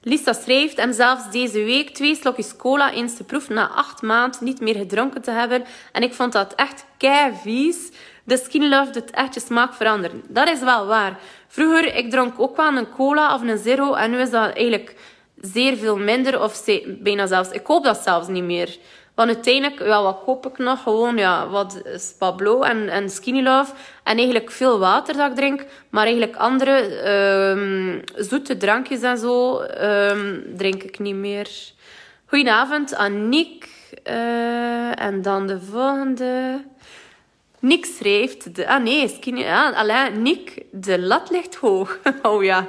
Lisa 0.00 0.32
schrijft 0.32 0.78
en 0.78 0.94
zelfs 0.94 1.30
deze 1.30 1.64
week 1.64 1.90
twee 1.90 2.14
slokjes 2.14 2.56
cola 2.56 2.92
eens 2.92 3.16
te 3.16 3.24
proef 3.24 3.48
na 3.48 3.68
acht 3.68 4.02
maanden 4.02 4.44
niet 4.44 4.60
meer 4.60 4.74
gedronken 4.74 5.22
te 5.22 5.30
hebben. 5.30 5.64
En 5.92 6.02
ik 6.02 6.14
vond 6.14 6.32
dat 6.32 6.54
echt 6.54 6.84
kei 6.96 7.32
vies. 7.42 7.90
De 8.24 8.36
Skin 8.36 8.68
Love 8.68 8.90
doet 8.90 9.10
echt 9.10 9.34
je 9.34 9.40
smaak 9.40 9.74
veranderen. 9.74 10.22
Dat 10.28 10.48
is 10.48 10.60
wel 10.60 10.86
waar. 10.86 11.18
Vroeger, 11.48 11.94
ik 11.94 12.10
dronk 12.10 12.40
ook 12.40 12.56
wel 12.56 12.76
een 12.76 12.90
cola 12.90 13.34
of 13.34 13.42
een 13.42 13.58
zero 13.58 13.94
en 13.94 14.10
nu 14.10 14.20
is 14.20 14.30
dat 14.30 14.54
eigenlijk 14.54 14.96
zeer 15.40 15.76
veel 15.76 15.98
minder. 15.98 16.42
Of 16.42 16.64
bijna 16.86 17.26
zelfs... 17.26 17.50
Ik 17.50 17.62
koop 17.62 17.84
dat 17.84 18.02
zelfs 18.02 18.28
niet 18.28 18.44
meer. 18.44 18.76
Want 19.16 19.34
uiteindelijk, 19.34 19.78
wel, 19.78 20.02
wat 20.02 20.22
koop 20.24 20.46
ik 20.46 20.58
nog? 20.58 20.82
Gewoon 20.82 21.16
ja, 21.16 21.48
wat 21.48 21.82
Pablo 22.18 22.62
en, 22.62 22.88
en 22.88 23.10
Skinny 23.10 23.42
Love. 23.42 23.72
En 24.02 24.16
eigenlijk 24.16 24.50
veel 24.50 24.78
water 24.78 25.16
dat 25.16 25.30
ik 25.30 25.36
drink. 25.36 25.64
Maar 25.90 26.04
eigenlijk 26.04 26.36
andere 26.36 27.08
um, 27.50 28.02
zoete 28.16 28.56
drankjes 28.56 29.02
en 29.02 29.18
zo 29.18 29.60
um, 29.60 30.44
drink 30.56 30.82
ik 30.82 30.98
niet 30.98 31.14
meer. 31.14 31.48
Goedenavond, 32.26 32.94
Aniek. 32.94 33.68
Uh, 34.04 35.00
en 35.00 35.22
dan 35.22 35.46
de 35.46 35.60
volgende. 35.60 36.64
Nick 37.58 37.84
schrijft... 37.84 38.54
De, 38.54 38.68
ah 38.68 38.82
nee, 38.82 39.08
Skinny... 39.08 39.44
Ah, 39.44 39.76
alleen 39.76 40.22
Nick, 40.22 40.62
de 40.70 40.98
lat 40.98 41.30
ligt 41.30 41.54
hoog. 41.54 41.98
oh 42.22 42.44
ja. 42.44 42.66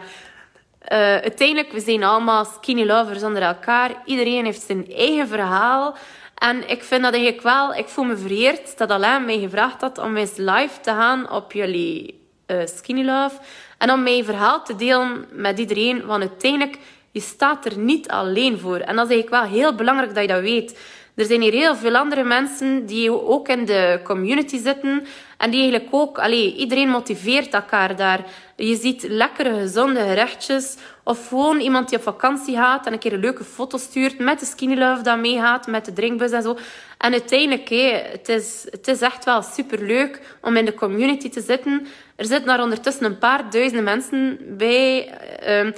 Uh, 0.92 0.98
uiteindelijk, 0.98 1.72
we 1.72 1.80
zijn 1.80 2.04
allemaal 2.04 2.46
skinny 2.46 2.86
lovers 2.86 3.24
onder 3.24 3.42
elkaar. 3.42 3.92
Iedereen 4.06 4.46
heeft 4.46 4.62
zijn 4.62 4.92
eigen 4.92 5.28
verhaal. 5.28 5.98
En 6.38 6.70
ik 6.70 6.84
vind 6.84 7.04
dat 7.04 7.14
eigenlijk 7.14 7.44
wel... 7.44 7.74
Ik 7.74 7.88
voel 7.88 8.06
me 8.06 8.18
vereerd 8.18 8.78
dat 8.78 8.90
Alain 8.90 9.26
mij 9.26 9.40
gevraagd 9.40 9.82
had 9.82 9.98
om 9.98 10.18
eens 10.18 10.36
live 10.36 10.80
te 10.82 10.90
gaan 10.90 11.32
op 11.32 11.52
jullie 11.52 12.20
uh, 12.48 12.66
Skinny 12.66 13.06
Love. 13.06 13.38
En 13.78 13.92
om 13.92 14.04
mijn 14.04 14.26
verhaal 14.26 14.64
te 14.64 14.76
delen 14.76 15.26
met 15.32 15.60
iedereen. 15.60 16.06
Want 16.06 16.22
uiteindelijk, 16.22 16.78
je 17.12 17.20
staat 17.20 17.66
er 17.66 17.78
niet 17.78 18.10
alleen 18.10 18.60
voor. 18.60 18.78
En 18.78 18.96
dat 18.96 19.10
is 19.10 19.14
eigenlijk 19.14 19.44
wel 19.44 19.60
heel 19.60 19.76
belangrijk 19.76 20.14
dat 20.14 20.24
je 20.24 20.30
dat 20.30 20.42
weet. 20.42 20.80
Er 21.18 21.26
zijn 21.26 21.42
hier 21.42 21.54
heel 21.54 21.76
veel 21.76 21.96
andere 21.96 22.24
mensen 22.24 22.86
die 22.86 23.12
ook 23.12 23.48
in 23.48 23.66
de 23.66 24.00
community 24.04 24.60
zitten. 24.60 25.06
En 25.38 25.52
die 25.52 25.62
eigenlijk 25.62 25.94
ook... 25.94 26.20
Allee, 26.20 26.56
iedereen 26.56 26.90
motiveert 26.90 27.54
elkaar 27.54 27.96
daar. 27.96 28.26
Je 28.56 28.76
ziet 28.76 29.06
lekkere, 29.10 29.54
gezonde 29.54 30.00
gerechtjes. 30.00 30.78
Of 31.04 31.28
gewoon 31.28 31.60
iemand 31.60 31.90
die 31.90 31.98
op 31.98 32.04
vakantie 32.04 32.56
gaat 32.56 32.86
en 32.86 32.94
een 32.94 33.00
keer 33.00 33.14
een 33.14 33.20
leuke 33.20 33.44
foto 33.44 33.78
stuurt 33.78 34.20
met 34.20 34.40
de 34.40 34.46
skinny 34.46 34.78
love 34.78 35.02
dat 35.02 35.20
meegaat, 35.20 35.68
met 35.68 35.86
de 35.86 35.94
drinkbus 35.94 36.32
en 36.32 36.42
zo. 36.42 36.58
En 36.98 37.12
uiteindelijk, 37.12 37.70
het, 38.12 38.30
is, 38.30 38.68
het 38.70 38.88
is 38.88 39.02
echt 39.02 39.26
wel 39.26 39.42
superleuk 39.42 40.38
om 40.42 40.56
in 40.56 40.66
de 40.66 40.74
community 40.74 41.30
te 41.30 41.42
zitten. 41.42 41.88
Er 42.16 42.26
zitten 42.26 42.48
daar 42.48 42.62
ondertussen 42.62 43.06
een 43.06 43.18
paar 43.18 43.50
duizenden 43.50 43.84
mensen 43.84 44.40
bij. 44.58 45.14
Uh, 45.48 45.74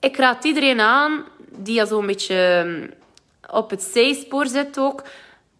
ik 0.00 0.16
raad 0.16 0.44
iedereen 0.44 0.80
aan 0.80 1.24
die 1.58 1.86
zo 1.86 1.98
een 1.98 2.06
beetje 2.06 2.94
op 3.50 3.70
het 3.70 3.82
zijspoor 3.82 4.46
zit 4.46 4.78
ook, 4.78 5.02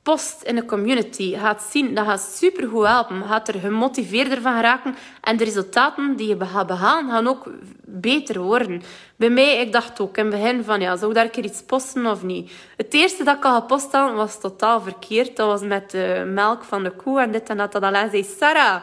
post 0.03 0.43
in 0.43 0.55
de 0.55 0.65
community. 0.65 1.37
Gaat 1.37 1.63
zien, 1.71 1.95
dat 1.95 2.07
gaat 2.07 2.21
supergoed 2.21 2.87
helpen. 2.87 3.23
Gaat 3.23 3.49
er 3.49 3.61
gemotiveerder 3.61 4.41
van 4.41 4.55
geraken. 4.55 4.97
En 5.21 5.37
de 5.37 5.45
resultaten 5.45 6.17
die 6.17 6.29
je 6.29 6.45
gaat 6.45 6.67
behalen, 6.67 7.11
gaan 7.11 7.27
ook 7.27 7.45
beter 7.85 8.41
worden. 8.41 8.83
Bij 9.17 9.31
mij, 9.31 9.57
ik 9.57 9.73
dacht 9.73 10.01
ook 10.01 10.17
in 10.17 10.27
het 10.27 10.35
begin 10.35 10.65
van, 10.65 10.81
ja, 10.81 10.97
zou 10.97 11.11
ik 11.11 11.17
daar 11.17 11.45
iets 11.45 11.63
posten 11.63 12.07
of 12.07 12.23
niet? 12.23 12.53
Het 12.77 12.95
eerste 12.95 13.25
dat 13.25 13.37
ik 13.37 13.45
al 13.45 13.61
gepost 13.61 13.93
had, 13.93 14.15
was 14.15 14.41
totaal 14.41 14.81
verkeerd. 14.81 15.37
Dat 15.37 15.47
was 15.47 15.61
met 15.61 15.91
de 15.91 16.31
melk 16.35 16.65
van 16.65 16.83
de 16.83 16.91
koe 16.91 17.21
en 17.21 17.31
dit 17.31 17.49
en 17.49 17.57
dat. 17.57 17.73
Dat 17.73 17.83
zei, 18.11 18.25
Sarah 18.39 18.83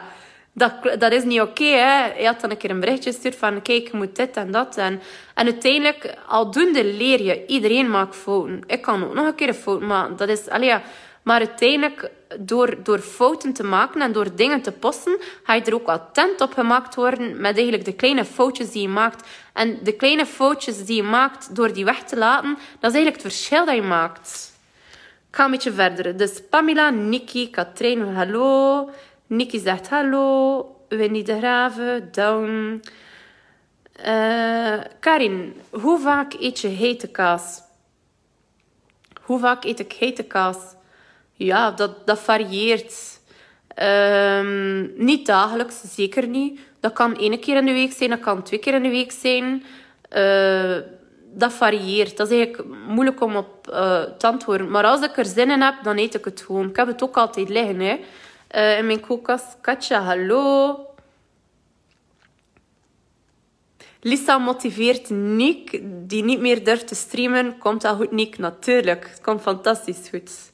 dat, 0.56 0.72
dat 0.98 1.12
is 1.12 1.24
niet 1.24 1.40
oké. 1.40 1.50
Okay, 1.50 2.12
hij 2.14 2.24
had 2.24 2.40
dan 2.40 2.50
een 2.50 2.56
keer 2.56 2.70
een 2.70 2.80
berichtje 2.80 3.12
gestuurd 3.12 3.36
van 3.36 3.62
kijk, 3.62 3.90
je 3.90 3.96
moet 3.96 4.16
dit 4.16 4.36
en 4.36 4.50
dat. 4.50 4.76
En, 4.76 5.00
en 5.34 5.44
uiteindelijk, 5.44 6.14
aldoende 6.26 6.84
leer 6.84 7.22
je. 7.22 7.46
Iedereen 7.46 7.90
maakt 7.90 8.16
fouten. 8.16 8.62
Ik 8.66 8.82
kan 8.82 9.04
ook 9.04 9.14
nog 9.14 9.26
een 9.26 9.34
keer 9.34 9.48
een 9.48 9.54
fout, 9.54 9.80
maar 9.80 10.16
dat 10.16 10.28
is... 10.28 10.48
Allee, 10.48 10.68
ja, 10.68 10.82
Maar 11.22 11.38
uiteindelijk, 11.38 12.10
door, 12.40 12.76
door 12.82 12.98
fouten 12.98 13.52
te 13.52 13.62
maken 13.62 14.00
en 14.00 14.12
door 14.12 14.34
dingen 14.34 14.62
te 14.62 14.72
posten, 14.72 15.18
ga 15.42 15.54
je 15.54 15.62
er 15.62 15.74
ook 15.74 15.88
attent 15.88 16.40
op 16.40 16.52
gemaakt 16.52 16.94
worden 16.94 17.40
met 17.40 17.54
eigenlijk 17.54 17.84
de 17.84 17.94
kleine 17.94 18.24
foutjes 18.24 18.70
die 18.70 18.82
je 18.82 18.88
maakt. 18.88 19.28
En 19.52 19.78
de 19.82 19.92
kleine 19.92 20.26
foutjes 20.26 20.84
die 20.84 20.96
je 20.96 21.02
maakt 21.02 21.54
door 21.56 21.72
die 21.72 21.84
weg 21.84 22.02
te 22.02 22.16
laten, 22.16 22.58
dat 22.80 22.90
is 22.90 22.96
eigenlijk 22.96 23.22
het 23.22 23.32
verschil 23.32 23.64
dat 23.64 23.74
je 23.74 23.82
maakt. 23.82 24.52
Ik 25.30 25.40
ga 25.40 25.44
een 25.44 25.50
beetje 25.50 25.72
verder. 25.72 26.16
Dus 26.16 26.42
Pamela, 26.50 26.90
Nikki, 26.90 27.50
Katrijn, 27.50 28.14
hallo. 28.14 28.90
Nikki 29.26 29.58
zegt 29.58 29.88
hallo. 29.88 30.68
Winnie 30.88 31.24
de 31.24 31.38
Graven, 31.38 32.08
down. 32.12 32.82
Uh, 34.06 34.80
Karin, 35.00 35.54
hoe 35.70 36.00
vaak 36.00 36.32
eet 36.32 36.60
je 36.60 36.68
hete 36.68 37.08
kaas? 37.08 37.62
Hoe 39.20 39.38
vaak 39.38 39.64
eet 39.64 39.80
ik 39.80 39.92
hete 39.92 40.22
kaas? 40.22 40.56
Ja, 41.32 41.70
dat, 41.70 42.06
dat 42.06 42.18
varieert. 42.18 43.20
Um, 43.82 44.92
niet 44.96 45.26
dagelijks, 45.26 45.80
zeker 45.94 46.26
niet. 46.26 46.60
Dat 46.80 46.92
kan 46.92 47.16
één 47.16 47.40
keer 47.40 47.56
in 47.56 47.66
de 47.66 47.72
week 47.72 47.92
zijn, 47.92 48.10
dat 48.10 48.20
kan 48.20 48.42
twee 48.42 48.60
keer 48.60 48.74
in 48.74 48.82
de 48.82 48.88
week 48.88 49.12
zijn. 49.12 49.64
Uh, 50.16 50.76
dat 51.32 51.52
varieert. 51.52 52.16
Dat 52.16 52.30
is 52.30 52.36
eigenlijk 52.36 52.68
moeilijk 52.88 53.22
om 53.22 53.36
op 53.36 53.68
uh, 53.70 54.02
te 54.02 54.26
antwoorden. 54.26 54.70
Maar 54.70 54.84
als 54.84 55.00
ik 55.00 55.16
er 55.16 55.24
zin 55.24 55.50
in 55.50 55.60
heb, 55.60 55.74
dan 55.82 55.98
eet 55.98 56.14
ik 56.14 56.24
het 56.24 56.40
gewoon. 56.40 56.68
Ik 56.68 56.76
heb 56.76 56.86
het 56.86 57.02
ook 57.02 57.16
altijd 57.16 57.48
liggen 57.48 57.80
hè. 57.80 58.00
Uh, 58.54 58.78
in 58.78 58.86
mijn 58.86 59.00
koelkast. 59.00 59.56
Katja, 59.60 60.00
hallo. 60.00 60.78
Lisa 64.00 64.38
motiveert 64.38 65.10
Nick, 65.10 65.80
die 65.82 66.24
niet 66.24 66.40
meer 66.40 66.64
durft 66.64 66.86
te 66.86 66.94
streamen. 66.94 67.58
Komt 67.58 67.82
dat 67.82 67.96
goed, 67.96 68.10
Nick? 68.10 68.38
Natuurlijk. 68.38 69.08
Het 69.08 69.20
komt 69.20 69.40
fantastisch 69.40 70.08
goed. 70.10 70.52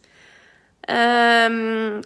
Um, 0.91 2.01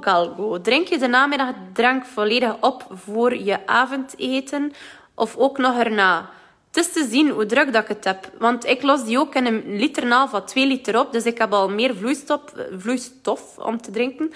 Galgo. 0.00 0.60
Drink 0.60 0.86
je 0.86 0.98
de 0.98 1.06
namiddagdrank 1.06 2.04
volledig 2.04 2.56
op 2.60 2.86
voor 2.90 3.36
je 3.36 3.66
avondeten 3.66 4.72
of 5.14 5.36
ook 5.36 5.58
nog 5.58 5.78
erna? 5.78 6.30
Het 6.72 6.86
is 6.86 6.92
te 6.92 7.08
zien 7.10 7.28
hoe 7.28 7.46
druk 7.46 7.72
dat 7.72 7.82
ik 7.82 7.88
het 7.88 8.04
heb. 8.04 8.30
Want 8.38 8.66
ik 8.66 8.82
los 8.82 9.04
die 9.04 9.18
ook 9.18 9.34
in 9.34 9.46
een 9.46 9.76
liter 9.76 10.10
en 10.10 10.28
van 10.28 10.44
2 10.44 10.66
liter 10.66 10.98
op. 10.98 11.12
Dus 11.12 11.24
ik 11.24 11.38
heb 11.38 11.52
al 11.52 11.68
meer 11.68 11.96
vloeistof, 11.96 12.40
vloeistof 12.78 13.58
om 13.58 13.80
te 13.80 13.90
drinken. 13.90 14.32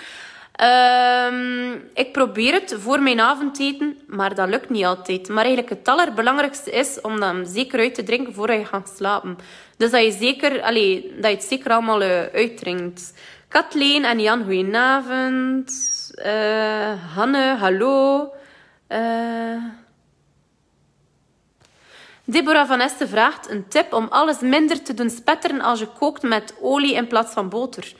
Um, 0.60 1.72
ik 1.94 2.12
probeer 2.12 2.52
het 2.52 2.74
voor 2.78 3.00
mijn 3.00 3.20
avondeten, 3.20 3.98
maar 4.06 4.34
dat 4.34 4.48
lukt 4.48 4.70
niet 4.70 4.84
altijd. 4.84 5.28
Maar 5.28 5.44
eigenlijk 5.44 5.78
het 5.78 5.88
allerbelangrijkste 5.88 6.70
is 6.70 7.00
om 7.00 7.20
dan 7.20 7.46
zeker 7.46 7.78
uit 7.78 7.94
te 7.94 8.02
drinken 8.02 8.34
voordat 8.34 8.58
je 8.58 8.64
gaat 8.64 8.92
slapen. 8.96 9.38
Dus 9.76 9.90
dat 9.90 10.04
je, 10.04 10.12
zeker, 10.12 10.62
allez, 10.62 11.02
dat 11.02 11.30
je 11.30 11.36
het 11.36 11.44
zeker 11.44 11.70
allemaal 11.70 12.02
uh, 12.02 12.22
uitdrinkt. 12.22 13.12
Kathleen 13.48 14.04
en 14.04 14.20
Jan, 14.20 14.44
goedenavond. 14.44 15.70
Uh, 16.26 17.14
Hanne, 17.14 17.56
hallo. 17.58 18.32
Uh... 18.88 19.84
Deborah 22.28 22.66
van 22.66 22.80
Este 22.80 23.08
vraagt 23.08 23.50
een 23.50 23.68
tip 23.68 23.92
om 23.92 24.06
alles 24.10 24.40
minder 24.40 24.82
te 24.82 24.94
doen 24.94 25.10
spetteren 25.10 25.60
als 25.60 25.78
je 25.78 25.88
kookt 25.98 26.22
met 26.22 26.54
olie 26.60 26.94
in 26.94 27.06
plaats 27.06 27.32
van 27.32 27.48
boter. 27.48 27.92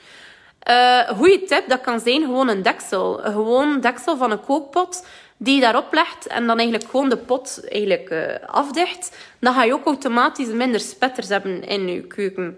Uh, 0.69 1.09
goeie 1.09 1.43
tip, 1.43 1.63
dat 1.67 1.81
kan 1.81 1.99
zijn 1.99 2.21
gewoon 2.21 2.47
een 2.47 2.61
deksel. 2.61 3.19
Gewoon 3.23 3.79
deksel 3.79 4.17
van 4.17 4.31
een 4.31 4.41
kookpot 4.41 5.05
die 5.37 5.55
je 5.55 5.61
daarop 5.61 5.93
legt 5.93 6.27
en 6.27 6.47
dan 6.47 6.57
eigenlijk 6.57 6.89
gewoon 6.89 7.09
de 7.09 7.17
pot 7.17 7.61
eigenlijk, 7.69 8.09
uh, 8.09 8.35
afdicht. 8.45 9.17
Dan 9.39 9.53
ga 9.53 9.63
je 9.63 9.73
ook 9.73 9.85
automatisch 9.85 10.47
minder 10.47 10.79
spetters 10.79 11.27
hebben 11.27 11.63
in 11.63 11.87
je 11.87 12.01
keuken. 12.01 12.57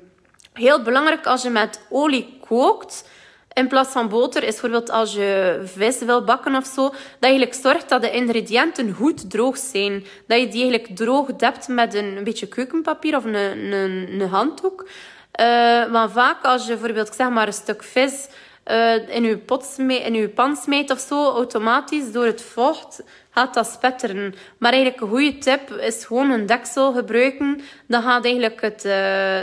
Heel 0.54 0.82
belangrijk 0.82 1.26
als 1.26 1.42
je 1.42 1.50
met 1.50 1.82
olie 1.90 2.40
kookt, 2.48 3.10
in 3.54 3.68
plaats 3.68 3.92
van 3.92 4.10
boter, 4.10 4.44
is 4.44 4.50
bijvoorbeeld 4.52 4.90
als 4.90 5.14
je 5.14 5.62
vis 5.64 6.00
wil 6.00 6.24
bakken 6.24 6.56
of 6.56 6.66
zo, 6.66 6.82
dat 6.82 6.96
je 7.20 7.28
eigenlijk 7.28 7.54
zorgt 7.54 7.90
dat 7.90 8.02
de 8.02 8.12
ingrediënten 8.12 8.94
goed 8.94 9.30
droog 9.30 9.58
zijn. 9.58 10.06
Dat 10.28 10.40
je 10.40 10.48
die 10.48 10.62
eigenlijk 10.62 10.96
droog 10.96 11.36
dept 11.36 11.68
met 11.68 11.94
een, 11.94 12.24
beetje 12.24 12.48
keukenpapier 12.48 13.16
of 13.16 13.24
een, 13.24 13.34
een, 13.34 14.22
een 14.22 14.30
handdoek. 14.30 14.88
Uh, 15.40 15.92
want 15.92 16.12
vaak 16.12 16.44
als 16.44 16.62
je 16.66 16.72
bijvoorbeeld, 16.72 17.16
zeg 17.16 17.30
maar, 17.30 17.48
een 17.48 17.54
stuk 17.54 17.84
vis 17.84 18.28
uh, 18.66 19.10
in, 19.10 19.24
je 19.24 19.38
pot 19.38 19.76
in 19.78 20.34
pan 20.34 20.56
smijt 20.56 20.92
of 20.92 21.00
zo, 21.00 21.32
automatisch 21.32 22.12
door 22.12 22.26
het 22.26 22.42
vocht 22.42 23.02
gaat 23.30 23.54
dat 23.54 23.68
spetteren. 23.68 24.34
Maar 24.58 24.72
eigenlijk 24.72 25.02
een 25.02 25.10
goede 25.10 25.38
tip 25.38 25.72
is 25.72 26.06
gewoon 26.06 26.32
een 26.32 26.46
deksel 26.46 26.94
gebruiken. 26.94 27.62
Dan 27.88 28.02
gaat 28.02 28.26
eigenlijk 28.26 28.62
het, 28.62 28.86
uh, 28.86 28.92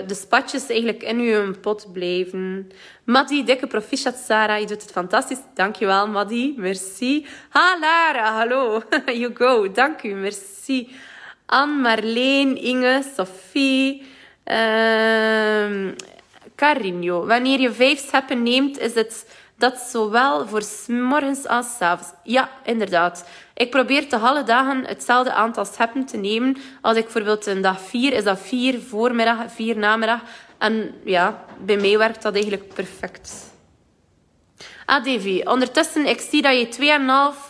de 0.07 0.15
spatjes 0.15 0.69
eigenlijk 0.69 1.03
in 1.03 1.21
je 1.21 1.51
pot 1.61 1.93
blijven. 1.93 2.71
Maddie, 3.07 3.45
dikke 3.45 3.67
proficiat 3.67 4.17
Sarah. 4.19 4.61
Je 4.61 4.67
doet 4.67 4.83
het 4.83 4.91
fantastisch. 4.91 5.39
Dankjewel, 5.55 6.09
Maddie. 6.09 6.55
Merci. 6.57 7.27
Ha, 7.49 7.77
Lara. 7.81 8.33
Hallo. 8.33 8.83
you 9.23 9.31
go. 9.35 9.73
Dank 9.73 10.03
u. 10.03 10.15
Merci. 10.15 10.89
Anne, 11.47 11.81
Marleen, 11.81 12.57
Inge, 12.57 13.03
Sophie... 13.17 14.03
Uh, 14.47 15.93
Carino. 16.57 17.27
Wanneer 17.27 17.61
je 17.61 17.73
vijf 17.73 17.99
scheppen 17.99 18.43
neemt, 18.43 18.79
is 18.79 18.95
het 18.95 19.27
dat 19.59 19.79
zowel 19.79 20.47
voor 20.47 20.63
morgens 20.89 21.47
als 21.47 21.81
avonds. 21.81 22.13
Ja, 22.23 22.51
inderdaad. 22.65 23.29
Ik 23.55 23.71
probeer 23.71 24.09
te 24.09 24.17
alle 24.17 24.43
dagen 24.43 24.87
hetzelfde 24.87 25.33
aantal 25.33 25.65
scheppen 25.65 26.07
te 26.07 26.17
nemen. 26.17 26.57
Als 26.81 26.97
ik 26.97 27.03
bijvoorbeeld 27.03 27.47
een 27.47 27.61
dag 27.61 27.81
vier, 27.81 28.13
is 28.13 28.25
dat 28.25 28.41
vier 28.41 28.81
voormiddag, 28.81 29.53
vier 29.53 29.79
namiddag. 29.79 30.21
En 30.59 30.95
ja, 31.05 31.45
bij 31.59 31.77
mij 31.77 31.99
werkt 31.99 32.23
dat 32.23 32.35
eigenlijk 32.35 32.75
perfect. 32.75 33.55
ADV. 34.87 35.41
Ondertussen, 35.45 36.07
ik 36.07 36.21
zie 36.21 36.43
dat 36.43 36.77
je 36.77 36.99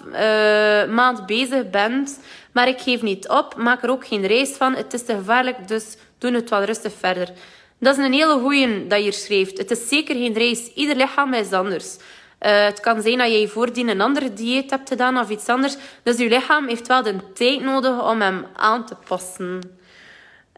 2,5 0.04 0.06
uh, 0.06 0.94
maand 0.94 1.26
bezig 1.26 1.70
bent, 1.70 2.20
maar 2.52 2.68
ik 2.68 2.80
geef 2.80 3.02
niet 3.02 3.28
op. 3.28 3.56
Maak 3.56 3.82
er 3.82 3.90
ook 3.90 4.06
geen 4.06 4.26
reis 4.26 4.50
van. 4.50 4.74
Het 4.74 4.92
is 4.92 5.04
te 5.04 5.14
gevaarlijk, 5.14 5.68
dus 5.68 5.96
doe 6.18 6.32
het 6.32 6.50
wel 6.50 6.62
rustig 6.62 6.92
verder. 6.98 7.30
Dat 7.78 7.98
is 7.98 8.04
een 8.04 8.12
hele 8.12 8.38
goeie 8.38 8.86
dat 8.86 9.04
je 9.04 9.12
schrijft. 9.12 9.58
Het 9.58 9.70
is 9.70 9.88
zeker 9.88 10.14
geen 10.14 10.34
reis. 10.34 10.72
Ieder 10.74 10.96
lichaam 10.96 11.34
is 11.34 11.52
anders. 11.52 11.96
Uh, 11.96 12.64
het 12.64 12.80
kan 12.80 13.02
zijn 13.02 13.18
dat 13.18 13.32
je 13.32 13.48
voordien 13.48 13.88
een 13.88 14.00
andere 14.00 14.32
dieet 14.32 14.70
hebt 14.70 14.88
gedaan 14.88 15.18
of 15.18 15.30
iets 15.30 15.46
anders. 15.46 15.76
Dus 16.02 16.16
je 16.16 16.28
lichaam 16.28 16.68
heeft 16.68 16.86
wel 16.86 17.02
de 17.02 17.32
tijd 17.34 17.60
nodig 17.60 18.10
om 18.10 18.20
hem 18.20 18.46
aan 18.54 18.86
te 18.86 18.94
passen. 19.08 19.75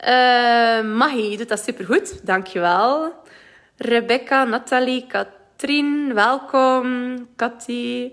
Uh, 0.04 0.96
Maggie 0.96 1.36
doet 1.36 1.48
dat 1.48 1.64
supergoed. 1.64 2.26
Dankjewel. 2.26 3.12
Rebecca, 3.76 4.44
Nathalie, 4.44 5.06
Katrien, 5.06 6.14
welkom. 6.14 7.16
Cathy, 7.36 8.12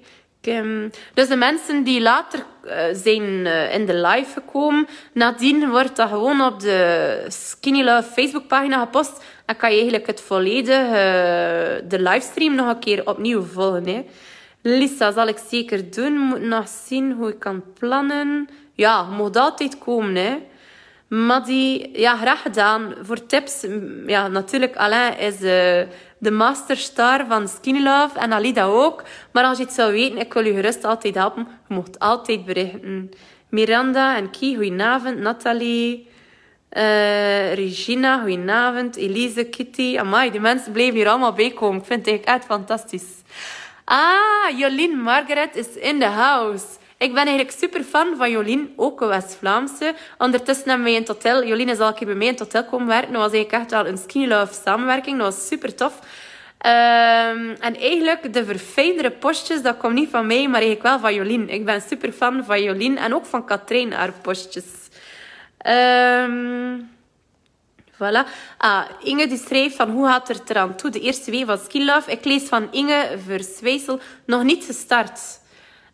dus 1.13 1.27
de 1.27 1.35
mensen 1.35 1.83
die 1.83 2.01
later 2.01 2.45
uh, 2.65 2.73
zijn 2.91 3.21
uh, 3.21 3.73
in 3.73 3.85
de 3.85 3.93
live 3.93 4.31
gekomen, 4.33 4.87
nadien 5.13 5.69
wordt 5.69 5.95
dat 5.95 6.09
gewoon 6.09 6.41
op 6.41 6.59
de 6.59 7.25
Skinny 7.27 7.83
Love 7.83 8.11
Facebookpagina 8.11 8.79
gepost. 8.79 9.23
En 9.45 9.55
kan 9.55 9.69
je 9.69 9.75
eigenlijk 9.75 10.07
het 10.07 10.21
volledige, 10.21 11.83
de 11.87 11.99
livestream 11.99 12.55
nog 12.55 12.67
een 12.67 12.79
keer 12.79 13.07
opnieuw 13.07 13.43
volgen. 13.43 13.87
Hè. 13.87 14.05
Lisa, 14.61 15.11
zal 15.11 15.27
ik 15.27 15.37
zeker 15.49 15.91
doen. 15.91 16.17
Moet 16.17 16.41
nog 16.41 16.67
zien 16.67 17.11
hoe 17.11 17.29
ik 17.29 17.39
kan 17.39 17.63
plannen. 17.79 18.49
Ja, 18.73 19.07
je 19.09 19.15
moet 19.15 19.37
altijd 19.37 19.77
komen. 19.77 20.15
Hè. 20.15 20.37
Maddie, 21.07 21.99
ja, 21.99 22.15
graag 22.15 22.41
gedaan. 22.41 22.93
Voor 23.01 23.25
tips, 23.25 23.65
ja, 24.07 24.27
natuurlijk, 24.27 24.75
Alain 24.75 25.17
is 25.17 25.37
de 25.37 26.31
masterstar 26.31 27.25
van 27.27 27.47
Skinny 27.47 27.83
Love 27.83 28.19
en 28.19 28.33
Alida 28.33 28.65
ook. 28.65 29.03
Maar 29.31 29.43
als 29.43 29.57
je 29.57 29.63
het 29.63 29.73
zou 29.73 29.91
weten, 29.91 30.17
ik 30.17 30.33
wil 30.33 30.45
je 30.45 30.53
gerust 30.53 30.83
altijd 30.83 31.15
helpen. 31.15 31.47
Je 31.67 31.73
mocht 31.73 31.99
altijd 31.99 32.45
berichten. 32.45 33.11
Miranda 33.49 34.15
en 34.17 34.29
Kie, 34.29 34.55
goedenavond. 34.55 35.17
Nathalie, 35.17 36.07
uh, 36.71 37.53
Regina, 37.53 38.19
goedenavond. 38.19 38.95
Elise, 38.95 39.43
Kitty. 39.43 39.97
Amai, 39.99 40.31
die 40.31 40.39
mensen 40.39 40.71
blijven 40.71 40.95
hier 40.95 41.07
allemaal 41.07 41.33
bijkomen. 41.33 41.79
Ik 41.79 41.85
vind 41.85 42.05
het 42.05 42.23
echt 42.23 42.45
fantastisch. 42.45 43.23
Ah, 43.83 44.57
Jolien 44.57 44.99
Margaret 44.99 45.55
is 45.55 45.67
in 45.67 45.99
the 45.99 46.05
house. 46.05 46.65
Ik 47.05 47.13
ben 47.13 47.25
eigenlijk 47.25 47.57
super 47.57 47.83
fan 47.83 48.15
van 48.17 48.31
Jolien, 48.31 48.73
ook 48.75 49.01
een 49.01 49.07
West-Vlaamse. 49.07 49.93
Ondertussen 50.17 50.67
hebben 50.67 50.85
wij 50.85 50.95
in 50.95 51.03
hotel... 51.07 51.45
Jolien 51.45 51.69
is 51.69 51.79
al 51.79 51.87
een 51.87 51.93
keer 51.93 52.07
bij 52.07 52.15
mij 52.15 52.27
in 52.27 52.35
hotel 52.37 52.63
komen 52.63 52.87
werken. 52.87 53.13
Dat 53.13 53.21
was 53.21 53.31
eigenlijk 53.31 53.61
echt 53.63 53.71
wel 53.71 53.87
een 53.87 53.97
Skinny 53.97 54.27
Love 54.27 54.53
samenwerking. 54.53 55.17
Dat 55.17 55.35
was 55.35 55.47
super 55.47 55.75
tof. 55.75 55.99
Um, 56.65 57.55
en 57.59 57.75
eigenlijk 57.79 58.33
de 58.33 58.45
verfijndere 58.45 59.11
postjes, 59.11 59.61
dat 59.61 59.77
komt 59.77 59.93
niet 59.93 60.09
van 60.09 60.27
mij, 60.27 60.47
maar 60.47 60.61
eigenlijk 60.61 60.83
wel 60.83 60.99
van 60.99 61.13
Jolien. 61.13 61.49
Ik 61.49 61.65
ben 61.65 61.81
super 61.81 62.11
fan 62.11 62.43
van 62.45 62.63
Jolien 62.63 62.97
en 62.97 63.13
ook 63.13 63.25
van 63.25 63.45
Katrijn, 63.45 63.93
haar 63.93 64.11
postjes. 64.21 64.65
Um, 65.67 66.89
voilà. 67.93 68.27
Ah, 68.57 68.83
Inge 69.03 69.27
die 69.27 69.37
schrijft 69.45 69.75
van 69.75 69.89
hoe 69.89 70.07
gaat 70.07 70.27
het 70.27 70.49
eraan 70.49 70.75
toe? 70.75 70.89
De 70.89 70.99
eerste 70.99 71.31
week 71.31 71.45
van 71.45 71.57
Skin 71.57 71.85
Love. 71.85 72.11
Ik 72.11 72.25
lees 72.25 72.43
van 72.43 72.67
Inge 72.71 73.17
Verswijsel 73.25 73.99
nog 74.25 74.43
niet 74.43 74.65
gestart. 74.65 75.43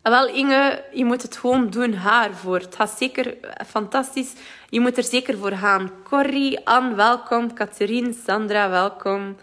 En 0.02 0.10
wel, 0.10 0.28
Inge, 0.28 0.84
je 0.92 1.04
moet 1.04 1.22
het 1.22 1.36
gewoon 1.36 1.70
doen 1.70 1.94
haar 1.94 2.34
voor. 2.34 2.58
Het 2.58 2.74
gaat 2.76 2.94
zeker 2.98 3.36
fantastisch. 3.66 4.32
Je 4.68 4.80
moet 4.80 4.96
er 4.96 5.04
zeker 5.04 5.38
voor 5.38 5.52
gaan. 5.52 5.90
Corrie, 6.04 6.66
Anne, 6.66 6.94
welkom. 6.94 7.54
Catherine, 7.54 8.12
Sandra, 8.26 8.70
welkom. 8.70 9.36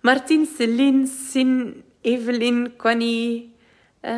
Martien, 0.00 0.48
Celine, 0.56 1.06
Sin, 1.06 1.82
Evelyn, 2.00 2.76
Connie... 2.76 3.54
eh, 4.00 4.12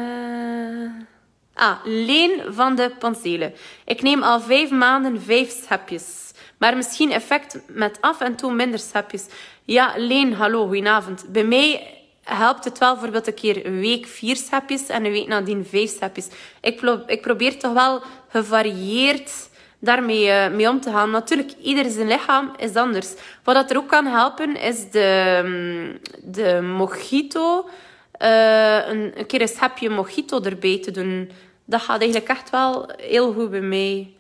Ah, 1.55 1.77
Leen 1.85 2.55
van 2.55 2.75
de 2.75 2.91
Penselen. 2.99 3.55
Ik 3.85 4.03
neem 4.03 4.23
al 4.23 4.41
vijf 4.41 4.71
maanden 4.71 5.23
vijf 5.23 5.51
schepjes. 5.51 6.33
Maar 6.59 6.77
misschien 6.77 7.13
effect 7.13 7.61
met 7.69 7.99
af 8.01 8.21
en 8.21 8.37
toe 8.37 8.53
minder 8.53 8.79
schepjes. 8.79 9.27
Ja, 9.63 9.93
Leen, 9.97 10.33
hallo, 10.33 10.67
goedenavond. 10.67 11.25
Bij 11.29 11.45
mij 11.45 11.95
helpt 12.27 12.65
het 12.65 12.79
wel 12.79 12.93
bijvoorbeeld 12.93 13.27
een 13.27 13.35
keer 13.35 13.67
een 13.67 13.81
week 13.81 14.07
vier 14.07 14.37
schepjes 14.37 14.87
en 14.87 15.05
een 15.05 15.13
week 15.13 15.29
nadien 15.29 15.67
vijf 15.71 15.91
schepjes. 15.91 16.29
Ik, 16.61 16.81
ik 17.07 17.21
probeer 17.21 17.59
toch 17.59 17.73
wel 17.73 18.03
gevarieerd 18.29 19.49
daarmee 19.79 20.31
eh, 20.31 20.51
mee 20.51 20.69
om 20.69 20.81
te 20.81 20.91
gaan. 20.91 21.11
Natuurlijk, 21.11 21.53
ieder 21.63 21.91
zijn 21.91 22.07
lichaam 22.07 22.53
is 22.57 22.75
anders. 22.75 23.15
Wat 23.45 23.55
dat 23.55 23.71
er 23.71 23.77
ook 23.77 23.89
kan 23.89 24.07
helpen, 24.07 24.57
is 24.61 24.91
de, 24.91 25.41
mm, 25.45 25.99
de 26.23 26.61
mojito. 26.63 27.69
eh, 28.13 28.89
een, 28.89 29.13
een 29.19 29.27
keer 29.27 29.41
een 29.41 29.49
schepje 29.49 29.91
mojito 29.91 30.41
erbij 30.43 30.81
te 30.83 30.91
doen. 30.91 31.31
Dat 31.65 31.81
gaat 31.81 32.01
eigenlijk 32.01 32.31
echt 32.31 32.51
wel 32.51 32.91
heel 32.97 33.33
goed 33.33 33.51
bij 33.51 33.61
mij. 33.61 34.15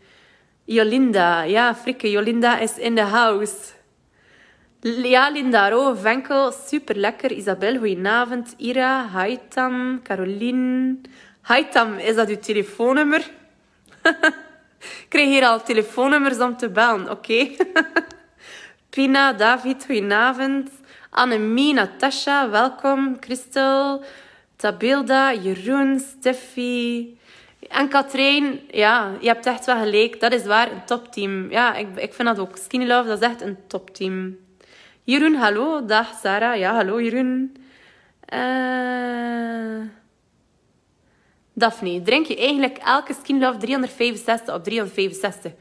Jolinda, 0.64 1.42
ja, 1.42 1.74
Frikke, 1.74 2.10
Jolinda 2.10 2.58
is 2.58 2.78
in 2.78 2.94
the 2.94 3.02
house. 3.02 3.54
Ja, 4.86 5.30
Linda 5.30 5.68
Ro, 5.68 5.94
Venkel, 5.94 6.52
super 6.52 6.96
lekker. 6.96 7.32
Isabel, 7.32 7.78
goedenavond. 7.78 8.54
Ira, 8.56 9.06
Haitam, 9.06 10.02
Caroline. 10.02 10.96
Haitam, 11.40 11.98
is 11.98 12.14
dat 12.14 12.28
uw 12.28 12.38
telefoonnummer? 12.38 13.30
Ik 15.02 15.06
krijg 15.08 15.28
hier 15.28 15.44
al 15.44 15.62
telefoonnummers 15.62 16.38
om 16.38 16.56
te 16.56 16.68
bellen, 16.68 17.10
oké? 17.10 17.50
Pina, 18.90 19.32
David, 19.32 19.84
goedenavond. 19.84 20.70
Annemie, 21.10 21.74
Natasha, 21.74 22.50
welkom. 22.50 23.16
Christel, 23.20 24.04
Tabilda, 24.56 25.34
Jeroen, 25.34 25.98
Steffi. 25.98 27.18
En 27.68 27.88
Katrijn, 27.88 28.60
ja, 28.70 29.12
je 29.20 29.28
hebt 29.28 29.46
echt 29.46 29.64
wel 29.64 29.78
gelijk. 29.78 30.20
Dat 30.20 30.32
is 30.32 30.44
waar, 30.44 30.70
een 30.70 30.84
topteam. 30.84 31.50
Ja, 31.50 31.74
ik, 31.74 31.88
ik 31.96 32.14
vind 32.14 32.28
dat 32.28 32.38
ook. 32.38 32.56
Skinny 32.56 32.86
Love, 32.86 33.08
dat 33.08 33.22
is 33.22 33.28
echt 33.28 33.40
een 33.40 33.56
topteam. 33.66 34.44
Jeroen, 35.06 35.34
hallo. 35.34 35.84
Dag, 35.86 36.18
Sarah. 36.22 36.58
Ja, 36.58 36.74
hallo, 36.74 37.00
Jeroen. 37.00 37.56
Eh... 38.20 39.80
Daphne, 41.52 42.02
drink 42.02 42.26
je 42.26 42.36
eigenlijk 42.36 42.78
elke 42.78 43.14
Skin 43.14 43.38
Love 43.38 43.58
365 43.58 44.54
op 44.54 44.64
365? 44.64 45.52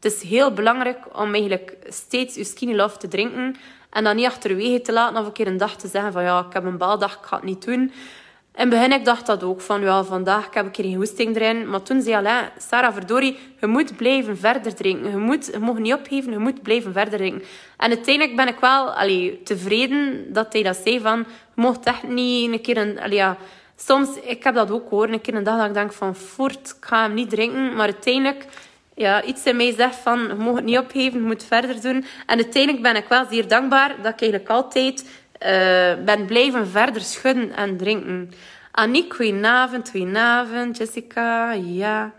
Het 0.00 0.12
is 0.12 0.22
heel 0.22 0.52
belangrijk 0.52 1.18
om 1.18 1.34
eigenlijk 1.34 1.76
steeds 1.88 2.34
je 2.34 2.44
Skinny 2.44 2.74
Love 2.74 2.96
te 2.96 3.08
drinken 3.08 3.56
en 3.90 4.04
dan 4.04 4.16
niet 4.16 4.26
achterwege 4.26 4.80
te 4.80 4.92
laten 4.92 5.20
of 5.20 5.26
een 5.26 5.32
keer 5.32 5.46
een 5.46 5.56
dag 5.56 5.76
te 5.76 5.88
zeggen 5.88 6.12
van 6.12 6.22
ja, 6.22 6.44
ik 6.46 6.52
heb 6.52 6.64
een 6.64 6.78
baldag, 6.78 7.14
ik 7.14 7.24
ga 7.24 7.36
het 7.36 7.44
niet 7.44 7.64
doen. 7.64 7.92
In 8.58 8.68
begin 8.68 8.92
ik 8.92 9.04
dacht 9.04 9.26
dat 9.26 9.42
ook, 9.42 9.60
van 9.60 9.80
ja, 9.80 10.04
vandaag 10.04 10.54
heb 10.54 10.66
ik 10.66 10.72
keer 10.72 10.84
geen 10.84 10.94
hoesting 10.94 11.36
erin. 11.36 11.68
Maar 11.68 11.82
toen 11.82 12.02
zei 12.02 12.14
Alain, 12.14 12.48
Sarah, 12.68 12.92
verdorie, 12.92 13.38
je 13.60 13.66
moet 13.66 13.96
blijven 13.96 14.38
verder 14.38 14.74
drinken. 14.74 15.10
Je, 15.10 15.16
moet, 15.16 15.50
je 15.52 15.58
mag 15.58 15.78
niet 15.78 15.94
opgeven, 15.94 16.32
je 16.32 16.38
moet 16.38 16.62
blijven 16.62 16.92
verder 16.92 17.18
drinken. 17.18 17.42
En 17.76 17.88
uiteindelijk 17.88 18.36
ben 18.36 18.48
ik 18.48 18.58
wel 18.60 18.90
allee, 18.90 19.42
tevreden 19.42 20.32
dat 20.32 20.52
hij 20.52 20.62
dat 20.62 20.76
zei 20.84 21.00
van, 21.00 21.18
je 21.18 21.60
mocht 21.60 21.84
echt 21.84 22.02
niet 22.02 22.52
een 22.52 22.60
keer 22.60 22.76
een... 22.76 23.00
Allee, 23.00 23.16
ja, 23.16 23.36
soms, 23.76 24.08
ik 24.22 24.44
heb 24.44 24.54
dat 24.54 24.70
ook 24.70 24.90
hoor, 24.90 25.08
een 25.08 25.20
keer 25.20 25.34
een 25.34 25.44
dag 25.44 25.58
dat 25.58 25.66
ik 25.66 25.74
denk 25.74 25.92
van, 25.92 26.16
voort, 26.16 26.74
ik 26.78 26.84
ga 26.84 27.02
hem 27.02 27.14
niet 27.14 27.30
drinken. 27.30 27.74
Maar 27.74 27.84
uiteindelijk, 27.84 28.44
ja, 28.94 29.22
iets 29.22 29.44
in 29.44 29.56
mij 29.56 29.74
zegt 29.76 29.96
van, 29.96 30.18
je 30.18 30.34
mag 30.34 30.54
het 30.54 30.64
niet 30.64 30.78
opgeven, 30.78 31.20
je 31.20 31.26
moet 31.26 31.44
verder 31.44 31.80
doen. 31.80 32.04
En 32.26 32.36
uiteindelijk 32.36 32.82
ben 32.82 32.96
ik 32.96 33.08
wel 33.08 33.24
zeer 33.30 33.48
dankbaar 33.48 33.88
dat 34.02 34.12
ik 34.12 34.20
eigenlijk 34.20 34.50
altijd 34.50 35.04
eh, 35.38 35.94
ben 36.04 36.26
blijven 36.26 36.68
verder 36.68 37.02
schudden 37.02 37.56
en 37.56 37.76
drinken. 37.76 38.32
Aniek, 38.70 39.14
goedenavond, 39.14 39.90
goedenavond. 39.90 40.76
Jessica, 40.76 41.52
ja. 41.52 42.12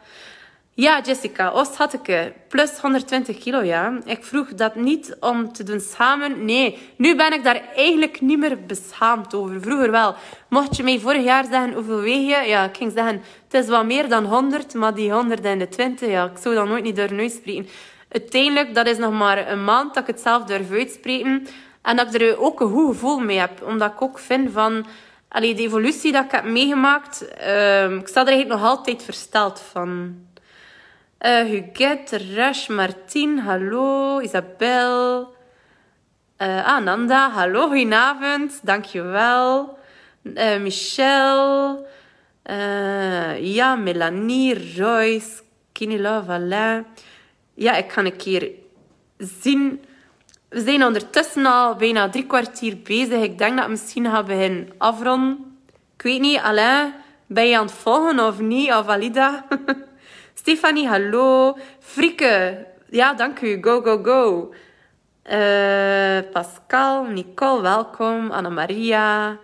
Ja, 0.74 1.02
Jessica, 1.02 1.50
Oost 1.50 1.76
had 1.76 1.94
ik 1.94 2.08
eh, 2.08 2.22
plus 2.48 2.80
120 2.80 3.38
kilo, 3.38 3.64
ja. 3.64 4.00
Ik 4.06 4.24
vroeg 4.24 4.54
dat 4.54 4.76
niet 4.76 5.18
om 5.20 5.54
te 5.54 5.64
doen 5.64 5.80
schamen. 5.80 6.46
Nee, 6.46 6.78
nu 6.96 7.16
ben 7.16 7.34
ik 7.34 7.44
daar 7.44 7.62
eigenlijk 7.76 8.22
niet 8.22 8.40
meer 8.40 8.58
beschaamd 8.66 9.34
over. 9.34 9.62
Vroeger 9.62 9.92
wel. 9.92 10.16
Mocht 10.50 10.76
je 10.76 10.84
mij 10.84 11.00
vorig 11.00 11.24
jaar 11.24 11.46
zeggen 11.46 11.74
hoeveel 11.74 12.02
weeg 12.02 12.40
je? 12.40 12.48
Ja, 12.48 12.64
ik 12.64 12.78
ging 12.78 12.92
zeggen, 12.96 13.22
het 13.50 13.64
is 13.64 13.70
wat 13.70 13.86
meer 13.86 14.10
dan 14.10 14.26
100, 14.26 14.74
maar 14.74 14.94
die 14.94 15.12
120, 15.12 16.10
ja, 16.10 16.26
ik 16.26 16.38
zou 16.38 16.56
dat 16.56 16.68
nooit 16.68 16.84
niet 16.84 16.96
durven 16.96 17.20
uitspreken. 17.20 17.68
Uiteindelijk, 18.10 18.76
dat 18.76 18.88
is 18.88 18.98
nog 18.98 19.14
maar 19.14 19.52
een 19.52 19.64
maand 19.64 19.94
dat 19.94 20.04
ik 20.04 20.16
het 20.16 20.22
zelf 20.22 20.44
durf 20.44 20.72
uitspreken. 20.72 21.48
En 21.82 21.96
dat 21.96 22.14
ik 22.14 22.22
er 22.22 22.40
ook 22.40 22.60
een 22.60 22.72
goed 22.72 22.88
gevoel 22.88 23.20
mee 23.20 23.40
heb. 23.40 23.64
Omdat 23.64 23.92
ik 23.92 24.02
ook 24.02 24.20
vind 24.20 24.52
van... 24.52 24.86
Allee, 25.28 25.54
de 25.54 25.62
evolutie 25.62 26.12
dat 26.12 26.26
ik 26.26 26.32
heb 26.32 26.44
meegemaakt... 26.44 27.28
ehm, 27.28 27.98
ik 27.98 28.08
sta 28.08 28.22
er 28.22 28.28
eigenlijk 28.28 28.62
nog 28.62 28.70
altijd 28.70 29.04
versteld 29.04 29.60
van. 29.72 30.16
Eh 31.18 31.44
Huguette, 31.44 32.18
Rush, 32.18 32.68
Martien, 32.68 33.40
hallo. 33.40 34.20
Isabel. 34.20 35.34
Eh 36.38 36.66
Ananda, 36.66 37.30
hallo, 37.30 37.68
goedenavond. 37.68 38.60
Dankjewel. 38.64 39.78
Eh 40.34 40.60
Michel. 40.60 41.88
Eh, 42.50 43.54
ja, 43.54 43.76
Melanie, 43.76 44.78
Royce, 44.78 45.42
Kinny 45.72 46.00
Love, 46.00 46.32
Alain. 46.32 46.86
Ja, 47.54 47.76
ik 47.76 47.92
ga 47.92 48.06
een 48.06 48.16
keer 48.16 48.52
zien... 49.18 49.84
We 50.50 50.62
zijn 50.62 50.86
ondertussen 50.86 51.45
al 51.45 51.76
bijna 51.76 52.10
drie 52.10 52.26
kwartier 52.26 52.78
bezig. 52.78 53.22
Ik 53.22 53.38
denk 53.38 53.56
dat 53.56 53.64
ik 53.64 53.70
misschien 53.70 54.06
ga 54.06 54.24
beginnen 54.24 54.70
afronden. 54.78 55.58
Ik 55.95 56.02
weet 56.02 56.20
niet, 56.20 56.39
Alain, 56.39 56.93
ben 57.28 57.47
je 57.47 57.58
aan 57.58 57.66
het 57.66 57.74
volgen 57.74 58.20
of 58.20 58.39
niet? 58.39 58.70
Of 58.74 58.88
Alida? 58.88 59.45
Stefanie, 60.41 60.88
hallo. 60.88 61.58
Frieke, 61.80 62.66
ja, 62.89 63.14
dank 63.14 63.41
u. 63.41 63.58
Go, 63.62 63.82
go, 63.82 64.04
go. 64.04 64.54
Eh, 65.24 66.32
Pascal, 66.32 67.04
Nicole, 67.04 67.62
welkom. 67.62 68.32
Anna-Maria. 68.32 69.38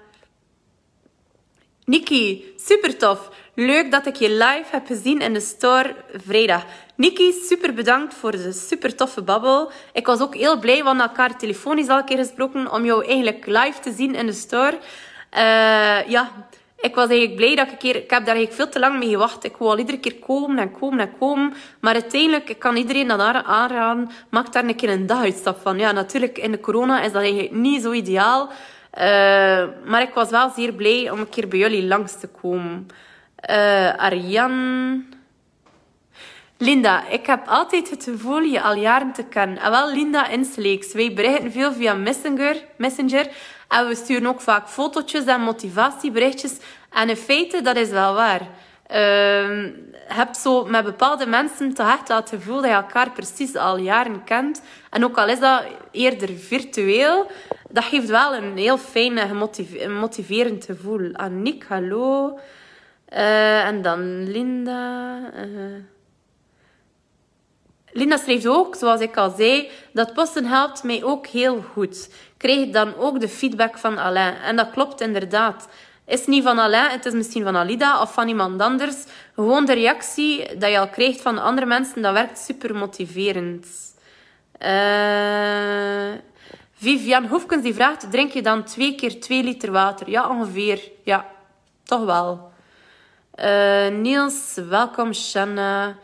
Niki, 1.85 2.53
super 2.57 2.97
tof. 2.97 3.29
Leuk 3.55 3.91
dat 3.91 4.05
ik 4.05 4.15
je 4.15 4.29
live 4.29 4.65
heb 4.71 4.85
gezien 4.85 5.19
in 5.21 5.33
de 5.33 5.39
store 5.39 5.95
vrijdag. 6.25 6.65
Niki, 6.95 7.31
super 7.31 7.73
bedankt 7.73 8.13
voor 8.13 8.31
de 8.31 8.51
super 8.51 8.95
toffe 8.95 9.21
babbel. 9.21 9.71
Ik 9.93 10.05
was 10.05 10.21
ook 10.21 10.35
heel 10.35 10.59
blij, 10.59 10.83
want 10.83 11.01
elkaar 11.01 11.37
telefonisch 11.37 11.87
al 11.87 11.97
een 11.97 12.05
keer 12.05 12.17
gesproken, 12.17 12.71
om 12.71 12.85
jou 12.85 13.05
eigenlijk 13.05 13.45
live 13.45 13.79
te 13.81 13.91
zien 13.91 14.15
in 14.15 14.25
de 14.25 14.33
store. 14.33 14.77
Eh, 15.29 16.07
ja, 16.07 16.31
ik 16.79 16.95
was 16.95 17.07
eigenlijk 17.09 17.35
blij 17.35 17.55
dat 17.55 17.71
ik 17.71 17.77
keer... 17.77 17.95
Ik 17.95 18.09
heb 18.09 18.25
daar 18.25 18.35
eigenlijk 18.35 18.53
veel 18.53 18.69
te 18.69 18.79
lang 18.79 18.99
mee 18.99 19.09
gewacht. 19.09 19.43
Ik 19.43 19.55
wou 19.57 19.71
al 19.71 19.77
iedere 19.77 19.99
keer 19.99 20.15
komen 20.15 20.57
en 20.57 20.71
komen 20.71 20.99
en 20.99 21.17
komen. 21.19 21.53
Maar 21.79 21.93
uiteindelijk, 21.93 22.49
ik 22.49 22.59
kan 22.59 22.75
iedereen 22.75 23.07
dat 23.07 23.19
aan- 23.19 23.43
aanraden, 23.43 24.09
maak 24.29 24.53
daar 24.53 24.63
een 24.63 24.75
keer 24.75 24.89
een 24.89 25.05
daguitstap 25.05 25.59
van. 25.61 25.77
Ja, 25.77 25.91
natuurlijk, 25.91 26.37
in 26.37 26.51
de 26.51 26.59
corona 26.59 27.01
is 27.01 27.11
dat 27.11 27.21
eigenlijk 27.21 27.51
niet 27.51 27.81
zo 27.81 27.91
ideaal. 27.91 28.49
Eh, 28.95 29.63
maar 29.85 30.01
ik 30.01 30.13
was 30.13 30.29
wel 30.29 30.49
zeer 30.49 30.73
blij 30.73 31.09
om 31.09 31.19
een 31.19 31.29
keer 31.29 31.47
bij 31.47 31.59
jullie 31.59 31.83
langs 31.83 32.19
te 32.19 32.27
komen. 32.27 32.87
Eh 33.35 33.95
Arjan... 33.97 35.03
Linda, 36.57 37.07
ik 37.07 37.25
heb 37.25 37.47
altijd 37.47 37.89
het 37.89 38.03
gevoel 38.03 38.39
je 38.39 38.61
al 38.61 38.75
jaren 38.75 39.11
te 39.11 39.23
kennen. 39.23 39.57
En 39.57 39.71
wel 39.71 39.93
Linda 39.93 40.27
Insleeks. 40.27 40.93
Wij 40.93 41.13
berichten 41.13 41.51
veel 41.51 41.73
via 41.73 41.93
Messenger, 41.93 42.63
Messenger. 42.77 43.27
En 43.67 43.87
we 43.87 43.95
sturen 43.95 44.27
ook 44.27 44.41
vaak 44.41 44.69
fotootjes 44.69 45.25
en 45.25 45.41
motivatieberichtjes. 45.41 46.57
En 46.91 47.09
in 47.09 47.15
feite, 47.15 47.61
dat 47.61 47.75
is 47.75 47.89
wel 47.89 48.13
waar. 48.13 48.41
Je 48.87 49.93
hebt 50.07 50.37
zo 50.37 50.65
met 50.65 50.83
bepaalde 50.83 51.25
mensen 51.25 51.73
toch 51.73 51.91
echt 51.91 52.07
dat 52.07 52.29
gevoel 52.29 52.55
dat 52.55 52.65
je 52.65 52.71
elkaar 52.71 53.11
precies 53.11 53.55
al 53.55 53.77
jaren 53.77 54.23
kent. 54.23 54.61
En 54.89 55.03
ook 55.03 55.17
al 55.17 55.27
is 55.27 55.39
dat 55.39 55.63
eerder 55.91 56.29
virtueel, 56.37 57.31
dat 57.69 57.83
geeft 57.83 58.07
wel 58.09 58.35
een 58.35 58.57
heel 58.57 58.77
fijn 58.77 59.17
en 59.17 59.93
motiverend 59.99 60.65
gevoel. 60.65 61.09
Aniek, 61.13 61.65
hallo. 61.67 62.39
Eh, 63.05 63.65
en 63.65 63.81
dan 63.81 64.31
Linda. 64.31 65.19
eh. 65.33 65.43
Linda 67.91 68.17
schrijft 68.17 68.47
ook, 68.47 68.75
zoals 68.75 69.01
ik 69.01 69.17
al 69.17 69.33
zei, 69.37 69.69
dat 69.93 70.13
posten 70.13 70.45
helpt 70.45 70.83
mij 70.83 71.03
ook 71.03 71.27
heel 71.27 71.61
goed. 71.73 72.09
Ik 72.37 72.73
dan 72.73 72.95
ook 72.95 73.19
de 73.19 73.29
feedback 73.29 73.77
van 73.77 73.97
Alain. 73.97 74.35
En 74.35 74.55
dat 74.55 74.69
klopt 74.69 75.01
inderdaad. 75.01 75.67
Is 76.05 76.25
niet 76.25 76.43
van 76.43 76.59
Alain, 76.59 76.91
het 76.91 77.05
is 77.05 77.13
misschien 77.13 77.43
van 77.43 77.55
Alida 77.55 78.01
of 78.01 78.13
van 78.13 78.27
iemand 78.27 78.61
anders. 78.61 78.95
Gewoon 79.35 79.65
de 79.65 79.73
reactie 79.73 80.57
dat 80.57 80.69
je 80.69 80.79
al 80.79 80.89
krijgt 80.89 81.21
van 81.21 81.37
andere 81.37 81.65
mensen, 81.65 82.01
dat 82.01 82.13
werkt 82.13 82.39
super 82.39 82.75
motiverend. 82.75 83.67
Eh 84.57 86.13
Vivian 86.77 87.25
Hoefkens 87.25 87.63
die 87.63 87.73
vraagt, 87.73 88.11
drink 88.11 88.31
je 88.31 88.41
dan 88.41 88.63
twee 88.63 88.95
keer 88.95 89.19
twee 89.19 89.43
liter 89.43 89.71
water? 89.71 90.09
Ja, 90.09 90.29
ongeveer. 90.29 90.81
Ja, 91.03 91.25
toch 91.83 92.05
wel. 92.05 92.51
Eh, 93.31 93.89
Niels, 93.89 94.57
welkom 94.69 95.13
Shanna. 95.13 95.97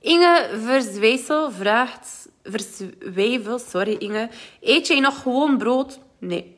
Inge 0.00 0.48
Verzwijsel 0.64 1.50
vraagt... 1.50 2.28
Verzwijvel, 2.44 3.58
sorry 3.58 3.96
Inge. 3.98 4.28
Eet 4.60 4.86
jij 4.86 5.00
nog 5.00 5.22
gewoon 5.22 5.58
brood? 5.58 5.98
Nee. 6.18 6.56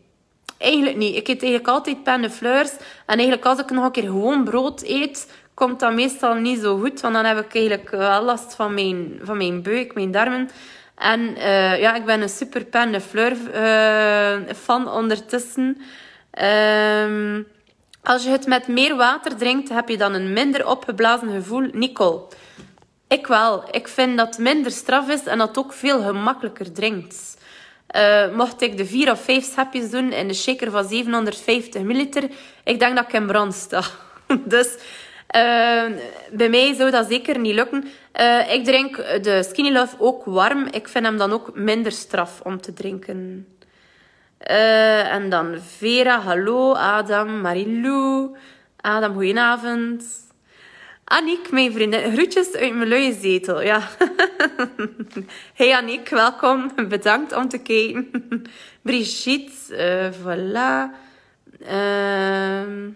Eigenlijk 0.62 0.96
niet. 0.96 1.16
Ik 1.16 1.28
eet 1.28 1.42
eigenlijk 1.42 1.68
altijd 1.68 2.22
de 2.22 2.30
fleurs. 2.30 2.70
En 3.06 3.16
eigenlijk 3.18 3.44
als 3.44 3.58
ik 3.58 3.70
nog 3.70 3.84
een 3.84 3.90
keer 3.90 4.02
gewoon 4.02 4.44
brood 4.44 4.82
eet, 4.82 5.32
komt 5.54 5.80
dat 5.80 5.94
meestal 5.94 6.34
niet 6.34 6.60
zo 6.60 6.78
goed. 6.78 7.00
Want 7.00 7.14
dan 7.14 7.24
heb 7.24 7.38
ik 7.38 7.54
eigenlijk 7.54 7.90
wel 7.90 8.22
last 8.22 8.54
van 8.54 8.74
mijn, 8.74 9.20
van 9.22 9.36
mijn 9.36 9.62
buik, 9.62 9.94
mijn 9.94 10.10
darmen. 10.10 10.50
En 10.96 11.20
uh, 11.20 11.80
ja, 11.80 11.94
ik 11.94 12.04
ben 12.04 12.22
een 12.22 12.28
super 12.28 12.64
pen 12.64 12.92
de 12.92 13.00
fleur 13.00 13.36
uh, 13.54 14.54
fan 14.54 14.90
ondertussen. 14.90 15.80
Um, 16.42 17.46
als 18.02 18.24
je 18.24 18.30
het 18.30 18.46
met 18.46 18.68
meer 18.68 18.96
water 18.96 19.36
drinkt, 19.36 19.68
heb 19.68 19.88
je 19.88 19.96
dan 19.96 20.14
een 20.14 20.32
minder 20.32 20.66
opgeblazen 20.66 21.30
gevoel. 21.30 21.68
Nicole. 21.72 22.22
Ik 23.08 23.26
wel. 23.26 23.64
Ik 23.70 23.88
vind 23.88 24.18
dat 24.18 24.38
minder 24.38 24.72
straf 24.72 25.08
is 25.08 25.24
en 25.24 25.38
dat 25.38 25.58
ook 25.58 25.72
veel 25.72 26.02
gemakkelijker 26.02 26.72
drinkt. 26.72 27.31
Uh, 27.96 28.34
mocht 28.34 28.62
ik 28.62 28.76
de 28.76 28.86
vier 28.86 29.10
of 29.10 29.20
vijf 29.20 29.44
schepjes 29.44 29.90
doen 29.90 30.12
in 30.12 30.28
een 30.28 30.34
shaker 30.34 30.70
van 30.70 30.84
750 30.84 31.82
milliliter, 31.82 32.22
ik 32.64 32.78
denk 32.78 32.96
dat 32.96 33.04
ik 33.04 33.12
in 33.12 33.26
brand 33.26 33.54
sta. 33.54 33.82
dus 34.44 34.74
uh, 35.36 35.84
bij 36.32 36.48
mij 36.48 36.74
zou 36.74 36.90
dat 36.90 37.06
zeker 37.08 37.38
niet 37.38 37.54
lukken. 37.54 37.84
Uh, 38.20 38.52
ik 38.52 38.64
drink 38.64 38.96
de 38.96 39.42
Skinny 39.48 39.72
Love 39.72 39.96
ook 39.98 40.24
warm. 40.24 40.66
Ik 40.70 40.88
vind 40.88 41.04
hem 41.04 41.16
dan 41.16 41.32
ook 41.32 41.50
minder 41.54 41.92
straf 41.92 42.40
om 42.40 42.60
te 42.60 42.72
drinken. 42.72 43.46
En 44.38 45.30
dan 45.30 45.58
Vera, 45.76 46.20
hallo. 46.20 46.72
Adam, 46.72 47.40
Marilou. 47.40 48.36
Adam, 48.80 49.12
goedenavond. 49.12 50.04
Aniek, 51.12 51.50
mijn 51.50 51.72
vriendin. 51.72 52.12
Groetjes 52.12 52.52
uit 52.52 52.74
mijn 52.74 52.88
luie 52.88 53.14
zetel. 53.20 53.62
Ja. 53.62 53.88
hey 55.54 55.76
Aniek, 55.76 56.08
welkom. 56.08 56.72
Bedankt 56.88 57.32
om 57.32 57.48
te 57.48 57.58
kijken. 57.58 58.10
Brigitte, 58.82 59.52
uh, 59.70 60.18
voilà. 60.20 60.90
Uh, 61.60 62.88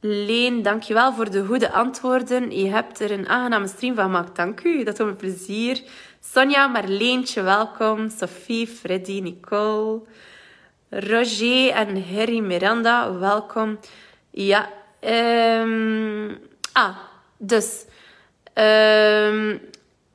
Leen, 0.00 0.62
dankjewel 0.62 1.12
voor 1.12 1.30
de 1.30 1.44
goede 1.44 1.70
antwoorden. 1.70 2.58
Je 2.58 2.68
hebt 2.68 3.00
er 3.00 3.10
een 3.10 3.28
aangename 3.28 3.68
stream 3.68 3.94
van 3.94 4.04
gemaakt. 4.04 4.36
Dank 4.36 4.64
u, 4.64 4.84
dat 4.84 4.96
doet 4.96 5.06
me 5.06 5.14
plezier. 5.14 5.82
Sonja, 6.20 6.66
Marleentje, 6.66 7.42
welkom. 7.42 8.08
Sophie, 8.08 8.66
Freddy, 8.66 9.20
Nicole. 9.20 10.00
Roger 10.90 11.70
en 11.70 12.04
Harry 12.14 12.38
Miranda, 12.38 13.18
welkom. 13.18 13.78
Ja, 14.30 14.68
um, 15.00 16.38
ah, 16.72 16.96
dus. 17.36 17.84
Um, 18.54 19.60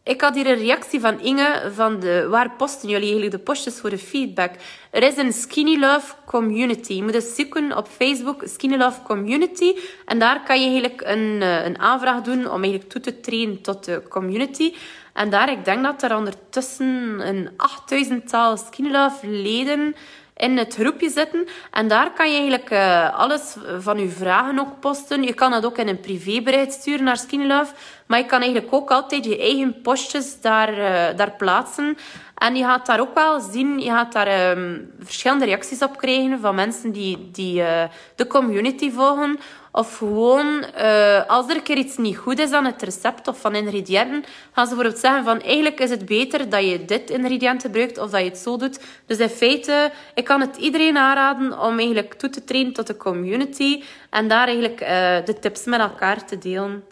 ik 0.06 0.22
had 0.22 0.36
hier 0.36 0.48
een 0.48 0.58
reactie 0.58 1.00
van 1.00 1.20
Inge 1.20 1.72
van 1.74 2.00
de, 2.00 2.28
waar 2.30 2.52
posten 2.52 2.90
jullie 2.90 3.04
eigenlijk 3.04 3.32
de 3.32 3.44
postjes 3.52 3.80
voor 3.80 3.90
de 3.90 3.98
feedback? 3.98 4.52
Er 4.92 5.04
is 5.04 5.18
een 5.18 5.34
Skinny 5.34 5.80
Love 5.80 6.14
Community. 6.26 6.94
Je 6.94 7.04
moet 7.04 7.14
eens 7.14 7.36
zoeken 7.36 7.78
op 7.78 7.88
Facebook 7.88 8.42
Skinny 8.48 8.78
Love 8.78 9.02
Community. 9.02 9.76
En 10.06 10.20
daar 10.20 10.44
kan 10.44 10.62
je 10.62 10.66
eigenlijk 10.68 11.02
een, 11.06 11.42
eh, 11.42 11.66
een 11.66 11.80
aanvraag 11.80 12.22
doen 12.22 12.52
om 12.52 12.64
eigenlijk 12.64 12.90
toe 12.90 13.02
te 13.02 13.20
treden 13.20 13.62
tot 13.62 13.86
de 13.86 14.02
community. 14.10 14.74
En 15.14 15.30
daar, 15.30 15.52
ik 15.52 15.66
denk 15.66 15.84
dat 15.84 16.04
er 16.04 16.16
ondertussen 16.16 17.20
een 17.28 17.50
8000-tal 17.58 18.58
Skinny 18.58 18.92
Love 18.92 19.28
leden 19.28 19.96
in 20.36 20.58
het 20.58 20.76
groepje 20.76 21.10
zitten. 21.10 21.48
En 21.72 21.88
daar 21.88 22.12
kan 22.14 22.32
je 22.32 22.38
eigenlijk 22.38 22.72
uh, 22.72 23.20
alles 23.20 23.56
van 23.80 24.00
je 24.00 24.10
vragen 24.10 24.60
ook 24.60 24.80
posten. 24.80 25.24
Je 25.24 25.34
kan 25.34 25.52
dat 25.52 25.66
ook 25.66 25.78
in 25.78 25.88
een 25.88 26.00
privébericht 26.00 26.74
sturen 26.74 27.04
naar 27.04 27.18
Skinny 27.18 27.46
Love. 27.46 27.74
Maar 28.06 28.20
je 28.20 28.26
kan 28.26 28.42
eigenlijk 28.42 28.74
ook 28.74 28.92
altijd 28.92 29.26
je 29.26 29.40
eigen 29.40 29.82
postjes 29.82 30.42
daar, 30.42 30.70
uh, 30.70 31.18
daar 31.18 31.32
plaatsen. 31.32 31.98
En 32.36 32.56
je 32.56 32.64
gaat 32.64 32.86
daar 32.86 33.00
ook 33.00 33.14
wel 33.14 33.40
zien, 33.40 33.80
je 33.80 33.90
gaat 33.90 34.14
daar 34.14 34.58
um, 34.58 34.92
verschillende 35.00 35.46
reacties 35.46 35.82
op 35.82 35.98
krijgen 35.98 36.40
van 36.40 36.56
mensen 36.56 36.92
die, 36.92 37.30
die 37.32 37.60
uh, 37.60 37.84
de 38.16 38.28
community 38.28 38.92
volgen. 38.92 39.40
Of 39.72 39.98
gewoon, 39.98 40.64
uh, 40.78 41.26
als 41.28 41.50
er 41.50 41.56
een 41.56 41.64
keer 41.64 41.78
iets 41.78 41.98
niet 41.98 42.18
goed 42.18 42.40
is 42.40 42.52
aan 42.52 42.66
het 42.66 42.82
recept 42.82 43.28
of 43.28 43.40
van 43.40 43.56
ingrediënten, 43.56 44.24
gaan 44.52 44.68
ze 44.68 44.76
bijvoorbeeld 44.76 45.04
zeggen 45.04 45.24
van 45.24 45.42
eigenlijk 45.42 45.80
is 45.80 45.90
het 45.90 46.06
beter 46.06 46.50
dat 46.50 46.64
je 46.64 46.86
dit 46.86 47.10
ingrediënt 47.10 47.62
gebruikt 47.62 47.98
of 47.98 48.10
dat 48.10 48.20
je 48.20 48.30
het 48.30 48.38
zo 48.38 48.58
doet. 48.58 48.80
Dus 49.06 49.18
in 49.18 49.30
feite, 49.30 49.92
ik 50.14 50.24
kan 50.24 50.42
het 50.42 50.56
iedereen 50.58 50.98
aanraden 50.98 51.60
om 51.60 51.78
eigenlijk 51.78 52.14
toe 52.14 52.30
te 52.30 52.44
treden 52.44 52.74
tot 52.74 52.88
de 52.88 52.98
community 52.98 53.84
en 54.10 54.28
daar 54.28 54.48
eigenlijk 54.48 54.82
uh, 54.82 54.88
de 55.26 55.40
tips 55.40 55.64
met 55.64 55.80
elkaar 55.80 56.26
te 56.26 56.38
delen. 56.38 56.84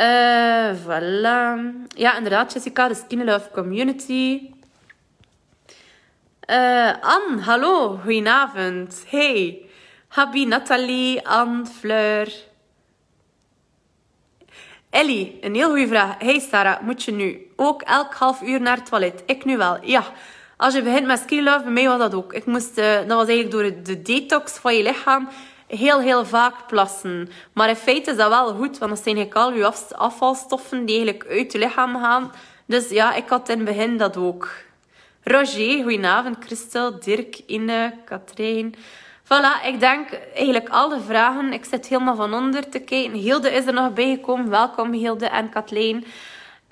Uh, 0.00 0.70
voilà. 0.84 1.58
Ja, 1.88 2.16
inderdaad, 2.16 2.52
Jessica, 2.52 2.88
de 2.88 2.94
Skin 2.94 3.24
Love 3.24 3.48
Community. 3.52 4.56
Uh, 6.50 6.92
Anne, 7.00 7.42
hallo, 7.42 7.98
goedenavond. 8.02 9.04
Hey. 9.08 9.68
Habi, 10.08 10.46
Nathalie, 10.46 11.28
Anne, 11.28 11.66
Fleur. 11.66 12.32
Ellie, 14.90 15.38
een 15.40 15.54
heel 15.54 15.68
goede 15.68 15.86
vraag. 15.86 16.14
Hey 16.18 16.38
Sarah, 16.40 16.80
moet 16.80 17.02
je 17.02 17.12
nu 17.12 17.50
ook 17.56 17.82
elk 17.82 18.14
half 18.14 18.42
uur 18.42 18.60
naar 18.60 18.76
het 18.76 18.86
toilet? 18.86 19.22
Ik 19.26 19.44
nu 19.44 19.56
wel, 19.56 19.78
ja. 19.84 20.04
Als 20.56 20.74
je 20.74 20.82
begint 20.82 21.06
met 21.06 21.18
ski 21.18 21.42
love, 21.42 21.62
bij 21.62 21.72
mij 21.72 21.88
was 21.88 21.98
dat 21.98 22.14
ook. 22.14 22.32
Ik 22.32 22.46
moest, 22.46 22.78
uh, 22.78 22.94
dat 22.94 23.16
was 23.16 23.28
eigenlijk 23.28 23.50
door 23.50 23.82
de 23.84 24.02
detox 24.02 24.52
van 24.52 24.74
je 24.76 24.82
lichaam 24.82 25.28
heel, 25.66 26.00
heel 26.00 26.24
vaak 26.24 26.66
plassen. 26.66 27.28
Maar 27.52 27.68
in 27.68 27.76
feite 27.76 28.10
is 28.10 28.16
dat 28.16 28.28
wel 28.28 28.54
goed, 28.54 28.78
want 28.78 28.90
dat 28.90 29.02
zijn 29.02 29.32
al 29.32 29.52
je 29.52 29.72
afvalstoffen 29.96 30.84
die 30.84 30.96
eigenlijk 30.96 31.30
uit 31.30 31.52
je 31.52 31.58
lichaam 31.58 31.96
gaan. 31.96 32.32
Dus 32.66 32.88
ja, 32.88 33.14
ik 33.14 33.28
had 33.28 33.48
in 33.48 33.56
het 33.56 33.66
begin 33.66 33.96
dat 33.96 34.16
ook. 34.16 34.66
Roger, 35.22 35.82
goedenavond. 35.82 36.36
Christel, 36.40 37.00
Dirk, 37.00 37.40
Inne, 37.46 37.92
Katrijn. 38.04 38.74
Voilà, 39.24 39.66
ik 39.66 39.80
denk 39.80 40.08
eigenlijk 40.34 40.68
alle 40.68 41.00
vragen. 41.00 41.52
Ik 41.52 41.64
zit 41.64 41.86
helemaal 41.86 42.16
van 42.16 42.34
onder 42.34 42.68
te 42.68 42.78
kijken. 42.78 43.12
Hilde 43.12 43.50
is 43.50 43.66
er 43.66 43.72
nog 43.72 43.92
bijgekomen. 43.92 44.50
Welkom 44.50 44.92
Hilde 44.92 45.26
en 45.26 45.48
Kathleen. 45.48 46.04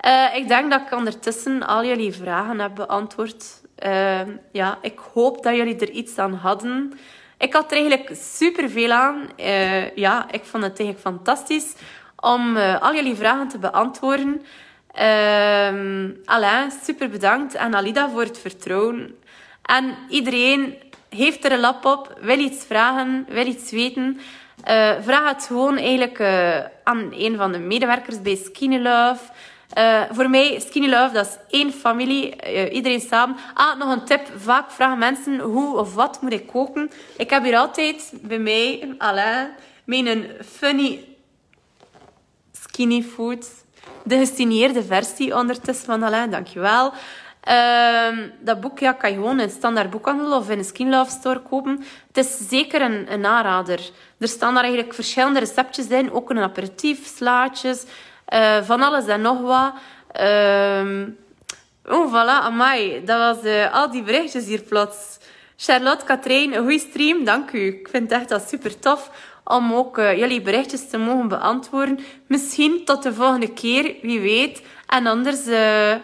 Uh, 0.05 0.35
ik 0.35 0.47
denk 0.47 0.71
dat 0.71 0.81
ik 0.81 0.97
ondertussen 0.97 1.67
al 1.67 1.85
jullie 1.85 2.13
vragen 2.13 2.59
heb 2.59 2.75
beantwoord. 2.75 3.61
Uh, 3.85 4.19
ja, 4.51 4.77
ik 4.81 4.99
hoop 5.13 5.43
dat 5.43 5.55
jullie 5.55 5.79
er 5.79 5.89
iets 5.89 6.17
aan 6.17 6.33
hadden. 6.33 6.99
Ik 7.37 7.53
had 7.53 7.71
er 7.71 7.77
eigenlijk 7.77 8.09
super 8.13 8.69
veel 8.69 8.91
aan. 8.91 9.29
Uh, 9.37 9.95
ja, 9.95 10.27
ik 10.31 10.43
vond 10.43 10.63
het 10.63 10.79
eigenlijk 10.79 10.99
fantastisch 10.99 11.75
om 12.15 12.57
al 12.57 12.93
jullie 12.93 13.15
vragen 13.15 13.47
te 13.47 13.57
beantwoorden. 13.57 14.41
Alain, 16.25 16.71
super 16.83 17.09
bedankt. 17.09 17.55
En 17.55 17.75
Alida 17.75 18.09
voor 18.09 18.23
het 18.23 18.39
vertrouwen. 18.39 19.15
En 19.61 19.95
iedereen 20.09 20.75
heeft 21.09 21.45
er 21.45 21.51
een 21.51 21.59
lap 21.59 21.85
op, 21.85 22.17
wil 22.21 22.39
iets 22.39 22.65
vragen, 22.65 23.25
wil 23.29 23.45
iets 23.45 23.71
weten, 23.71 24.19
uh, 24.67 24.91
vraag 25.01 25.33
het 25.33 25.45
gewoon 25.45 25.77
eigenlijk 25.77 26.19
uh, 26.19 26.57
aan 26.83 27.09
een 27.11 27.35
van 27.37 27.51
de 27.51 27.59
medewerkers 27.59 28.21
bij 28.21 28.35
Skinny 28.35 28.77
Love. 28.77 29.23
Uh, 29.77 30.01
voor 30.11 30.29
mij, 30.29 30.59
Skinny 30.59 30.89
Love, 30.89 31.13
dat 31.13 31.25
is 31.25 31.59
één 31.59 31.73
familie, 31.73 32.35
iedereen 32.71 32.99
samen. 32.99 33.35
Ah, 33.53 33.77
nog 33.77 33.91
een 33.91 34.05
tip. 34.05 34.31
Vaak 34.35 34.71
vragen 34.71 34.97
mensen 34.97 35.39
hoe 35.39 35.77
of 35.77 35.93
wat 35.93 36.21
moet 36.21 36.33
ik 36.33 36.47
koken. 36.47 36.91
Ik 37.17 37.29
heb 37.29 37.43
hier 37.43 37.57
altijd 37.57 38.13
bij 38.21 38.39
mij, 38.39 38.95
Alain, 38.97 39.49
mijn 39.83 40.27
funny 40.45 41.05
skinny 42.51 43.03
food. 43.03 43.47
De 44.07 44.17
gestineerde 44.17 44.83
versie 44.83 45.35
ondertussen 45.35 45.85
van 45.85 46.03
Alain, 46.03 46.31
dankjewel. 46.31 46.93
Uh, 47.49 48.17
dat 48.39 48.61
boek 48.61 48.79
ja, 48.79 48.91
kan 48.91 49.09
je 49.09 49.15
gewoon 49.15 49.39
in 49.39 49.49
standaard 49.49 49.89
boekhandel 49.89 50.37
of 50.37 50.49
in 50.49 50.57
een 50.57 50.63
Skin 50.63 50.89
Love 50.89 51.11
store 51.11 51.39
kopen. 51.39 51.83
Het 52.07 52.17
is 52.17 52.47
zeker 52.49 52.81
een, 52.81 53.13
een 53.13 53.25
aanrader. 53.25 53.79
Er 54.19 54.27
staan 54.27 54.53
daar 54.53 54.63
eigenlijk 54.63 54.93
verschillende 54.93 55.39
receptjes 55.39 55.87
in. 55.87 56.11
Ook 56.11 56.29
een 56.29 56.39
aperitief, 56.39 57.05
slaatjes, 57.15 57.83
uh, 58.33 58.61
van 58.61 58.81
alles 58.81 59.07
en 59.07 59.21
nog 59.21 59.41
wat. 59.41 59.73
Uh, 60.21 61.07
oh, 61.85 62.13
voilà, 62.13 62.43
amai. 62.43 63.03
Dat 63.05 63.17
was 63.17 63.45
uh, 63.45 63.73
al 63.73 63.91
die 63.91 64.03
berichtjes 64.03 64.45
hier 64.45 64.61
plots. 64.61 65.17
Charlotte, 65.57 66.05
Katrijn, 66.05 66.53
een 66.53 66.63
goede 66.63 66.79
stream. 66.79 67.23
Dank 67.23 67.51
u. 67.51 67.67
Ik 67.67 67.87
vind 67.91 68.09
het 68.09 68.19
echt 68.19 68.29
dat 68.29 68.49
super 68.49 68.79
tof 68.79 69.11
om 69.47 69.73
ook 69.73 69.97
uh, 69.97 70.17
jullie 70.17 70.41
berichtjes 70.41 70.89
te 70.89 70.97
mogen 70.97 71.27
beantwoorden. 71.27 71.99
Misschien 72.27 72.81
tot 72.85 73.03
de 73.03 73.13
volgende 73.13 73.53
keer, 73.53 73.95
wie 74.01 74.19
weet. 74.19 74.61
En 74.87 75.07
anders... 75.07 75.47
Uh, 75.47 75.95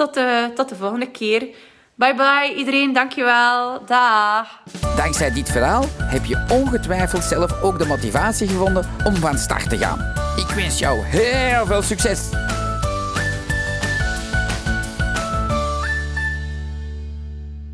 tot 0.00 0.14
de, 0.14 0.50
tot 0.54 0.68
de 0.68 0.76
volgende 0.76 1.10
keer. 1.10 1.48
Bye 1.94 2.14
bye 2.14 2.54
iedereen, 2.56 2.92
dankjewel. 2.92 3.84
Dag. 3.86 4.62
Dankzij 4.96 5.32
dit 5.32 5.50
verhaal 5.50 5.84
heb 5.98 6.24
je 6.24 6.46
ongetwijfeld 6.52 7.22
zelf 7.22 7.62
ook 7.62 7.78
de 7.78 7.86
motivatie 7.86 8.48
gevonden 8.48 8.88
om 9.04 9.14
van 9.14 9.38
start 9.38 9.68
te 9.68 9.78
gaan. 9.78 9.98
Ik 10.36 10.54
wens 10.54 10.78
jou 10.78 11.00
heel 11.04 11.66
veel 11.66 11.82
succes. 11.82 12.28